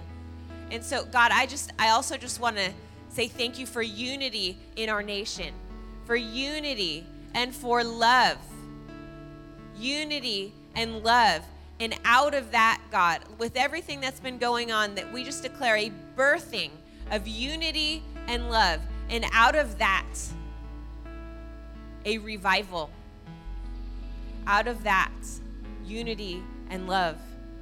And 0.70 0.84
so, 0.84 1.06
God, 1.06 1.32
I 1.34 1.46
just, 1.46 1.72
I 1.80 1.92
also 1.92 2.18
just 2.18 2.42
want 2.42 2.58
to 2.58 2.72
say 3.08 3.30
thank 3.30 3.58
you 3.58 3.68
for 3.68 3.82
unity 3.82 4.58
in 4.76 4.90
our 4.90 5.02
nation, 5.02 5.54
for 6.04 6.18
unity 6.18 7.06
and 7.34 7.56
for 7.56 7.86
love. 7.86 8.36
Unity 9.80 10.54
and 10.76 11.04
love. 11.04 11.44
And 11.80 11.94
out 12.06 12.34
of 12.34 12.52
that, 12.52 12.82
God, 12.92 13.22
with 13.38 13.56
everything 13.56 14.02
that's 14.02 14.20
been 14.20 14.38
going 14.38 14.72
on, 14.72 14.96
that 14.96 15.12
we 15.14 15.24
just 15.24 15.44
declare 15.44 15.76
a 15.76 15.92
birthing 16.16 16.72
of 17.12 17.28
unity 17.28 18.04
and 18.28 18.50
love. 18.50 18.82
And 19.10 19.26
out 19.32 19.56
of 19.56 19.78
that, 19.78 20.06
a 22.06 22.18
revival. 22.18 22.90
Out 24.48 24.68
of 24.68 24.84
that, 24.84 25.12
unity 25.86 26.42
and 26.70 26.88
love, 26.88 27.18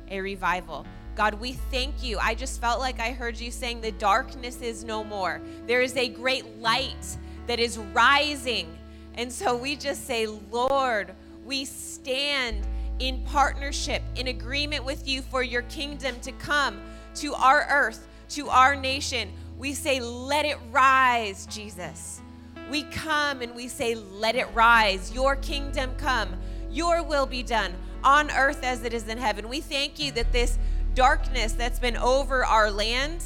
a 0.09 0.21
revival. 0.21 0.85
God, 1.15 1.35
we 1.35 1.53
thank 1.53 2.03
you. 2.03 2.17
I 2.19 2.35
just 2.35 2.59
felt 2.59 2.79
like 2.79 2.99
I 2.99 3.11
heard 3.11 3.39
you 3.39 3.49
saying 3.51 3.81
the 3.81 3.91
darkness 3.91 4.61
is 4.61 4.83
no 4.83 5.03
more. 5.03 5.41
There 5.65 5.81
is 5.81 5.95
a 5.95 6.09
great 6.09 6.59
light 6.59 7.17
that 7.47 7.59
is 7.59 7.77
rising. 7.77 8.77
And 9.15 9.31
so 9.31 9.55
we 9.55 9.75
just 9.75 10.05
say, 10.05 10.27
Lord, 10.27 11.13
we 11.45 11.63
stand 11.63 12.67
in 12.99 13.21
partnership, 13.23 14.01
in 14.15 14.27
agreement 14.27 14.83
with 14.83 15.07
you 15.07 15.21
for 15.21 15.43
your 15.43 15.61
kingdom 15.63 16.19
to 16.21 16.31
come 16.33 16.81
to 17.15 17.33
our 17.35 17.67
earth, 17.69 18.07
to 18.29 18.49
our 18.49 18.75
nation. 18.75 19.31
We 19.57 19.73
say, 19.73 19.99
let 19.99 20.45
it 20.45 20.57
rise, 20.71 21.45
Jesus. 21.45 22.21
We 22.69 22.83
come 22.83 23.41
and 23.41 23.55
we 23.55 23.67
say, 23.67 23.95
let 23.95 24.35
it 24.35 24.47
rise. 24.53 25.13
Your 25.13 25.35
kingdom 25.35 25.91
come. 25.97 26.35
Your 26.71 27.03
will 27.03 27.25
be 27.25 27.43
done 27.43 27.73
on 28.03 28.31
earth 28.31 28.63
as 28.63 28.83
it 28.83 28.93
is 28.93 29.07
in 29.07 29.17
heaven. 29.17 29.47
We 29.47 29.61
thank 29.61 29.99
you 29.99 30.11
that 30.13 30.31
this 30.31 30.57
darkness 30.95 31.53
that's 31.53 31.79
been 31.79 31.97
over 31.97 32.43
our 32.43 32.71
land 32.71 33.23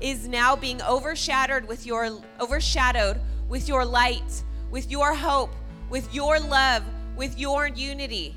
is 0.00 0.26
now 0.26 0.56
being 0.56 0.82
overshadowed 0.82 1.66
with 1.66 1.86
your 1.86 2.18
overshadowed 2.40 3.20
with 3.48 3.68
your 3.68 3.84
light, 3.84 4.44
with 4.70 4.90
your 4.90 5.14
hope, 5.14 5.50
with 5.90 6.12
your 6.14 6.38
love, 6.40 6.82
with 7.20 7.38
your 7.38 7.68
unity. 7.68 8.34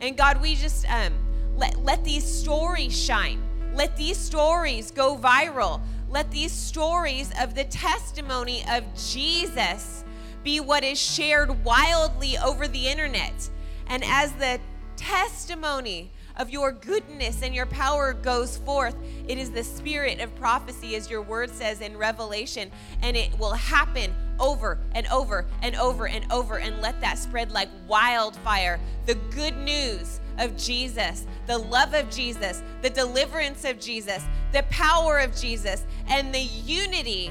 And 0.00 0.16
God, 0.16 0.42
we 0.42 0.56
just 0.56 0.84
um, 0.90 1.12
let, 1.56 1.84
let 1.84 2.02
these 2.02 2.24
stories 2.24 2.92
shine. 2.92 3.40
Let 3.74 3.96
these 3.96 4.16
stories 4.16 4.90
go 4.90 5.16
viral. 5.16 5.80
Let 6.10 6.28
these 6.32 6.50
stories 6.50 7.30
of 7.40 7.54
the 7.54 7.62
testimony 7.62 8.64
of 8.68 8.82
Jesus 8.96 10.02
be 10.42 10.58
what 10.58 10.82
is 10.82 11.00
shared 11.00 11.64
wildly 11.64 12.36
over 12.38 12.66
the 12.66 12.88
internet. 12.88 13.48
And 13.86 14.02
as 14.04 14.32
the 14.32 14.58
testimony 14.96 16.10
of 16.38 16.50
your 16.50 16.72
goodness 16.72 17.42
and 17.42 17.54
your 17.54 17.66
power 17.66 18.12
goes 18.12 18.56
forth. 18.58 18.96
It 19.26 19.38
is 19.38 19.50
the 19.50 19.64
spirit 19.64 20.20
of 20.20 20.34
prophecy, 20.36 20.94
as 20.96 21.10
your 21.10 21.22
word 21.22 21.50
says 21.50 21.80
in 21.80 21.96
Revelation, 21.96 22.70
and 23.02 23.16
it 23.16 23.36
will 23.38 23.54
happen 23.54 24.14
over 24.40 24.78
and 24.92 25.06
over 25.08 25.46
and 25.62 25.74
over 25.76 26.08
and 26.08 26.30
over. 26.32 26.58
And 26.58 26.80
let 26.80 27.00
that 27.00 27.18
spread 27.18 27.50
like 27.52 27.68
wildfire. 27.86 28.78
The 29.06 29.14
good 29.14 29.56
news 29.56 30.20
of 30.38 30.56
Jesus, 30.56 31.26
the 31.46 31.58
love 31.58 31.94
of 31.94 32.10
Jesus, 32.10 32.62
the 32.82 32.90
deliverance 32.90 33.64
of 33.64 33.80
Jesus, 33.80 34.24
the 34.52 34.62
power 34.70 35.18
of 35.18 35.36
Jesus, 35.36 35.84
and 36.08 36.34
the 36.34 36.40
unity 36.40 37.30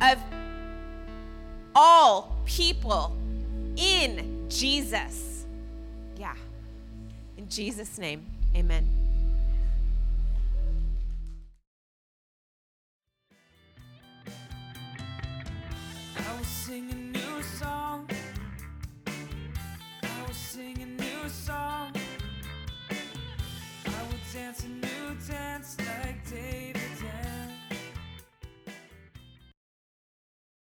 of 0.00 0.18
all 1.74 2.36
people 2.44 3.16
in 3.76 4.46
Jesus. 4.48 5.46
Yeah. 6.18 6.34
In 7.36 7.48
Jesus' 7.48 7.98
name, 7.98 8.24
amen. 8.56 9.01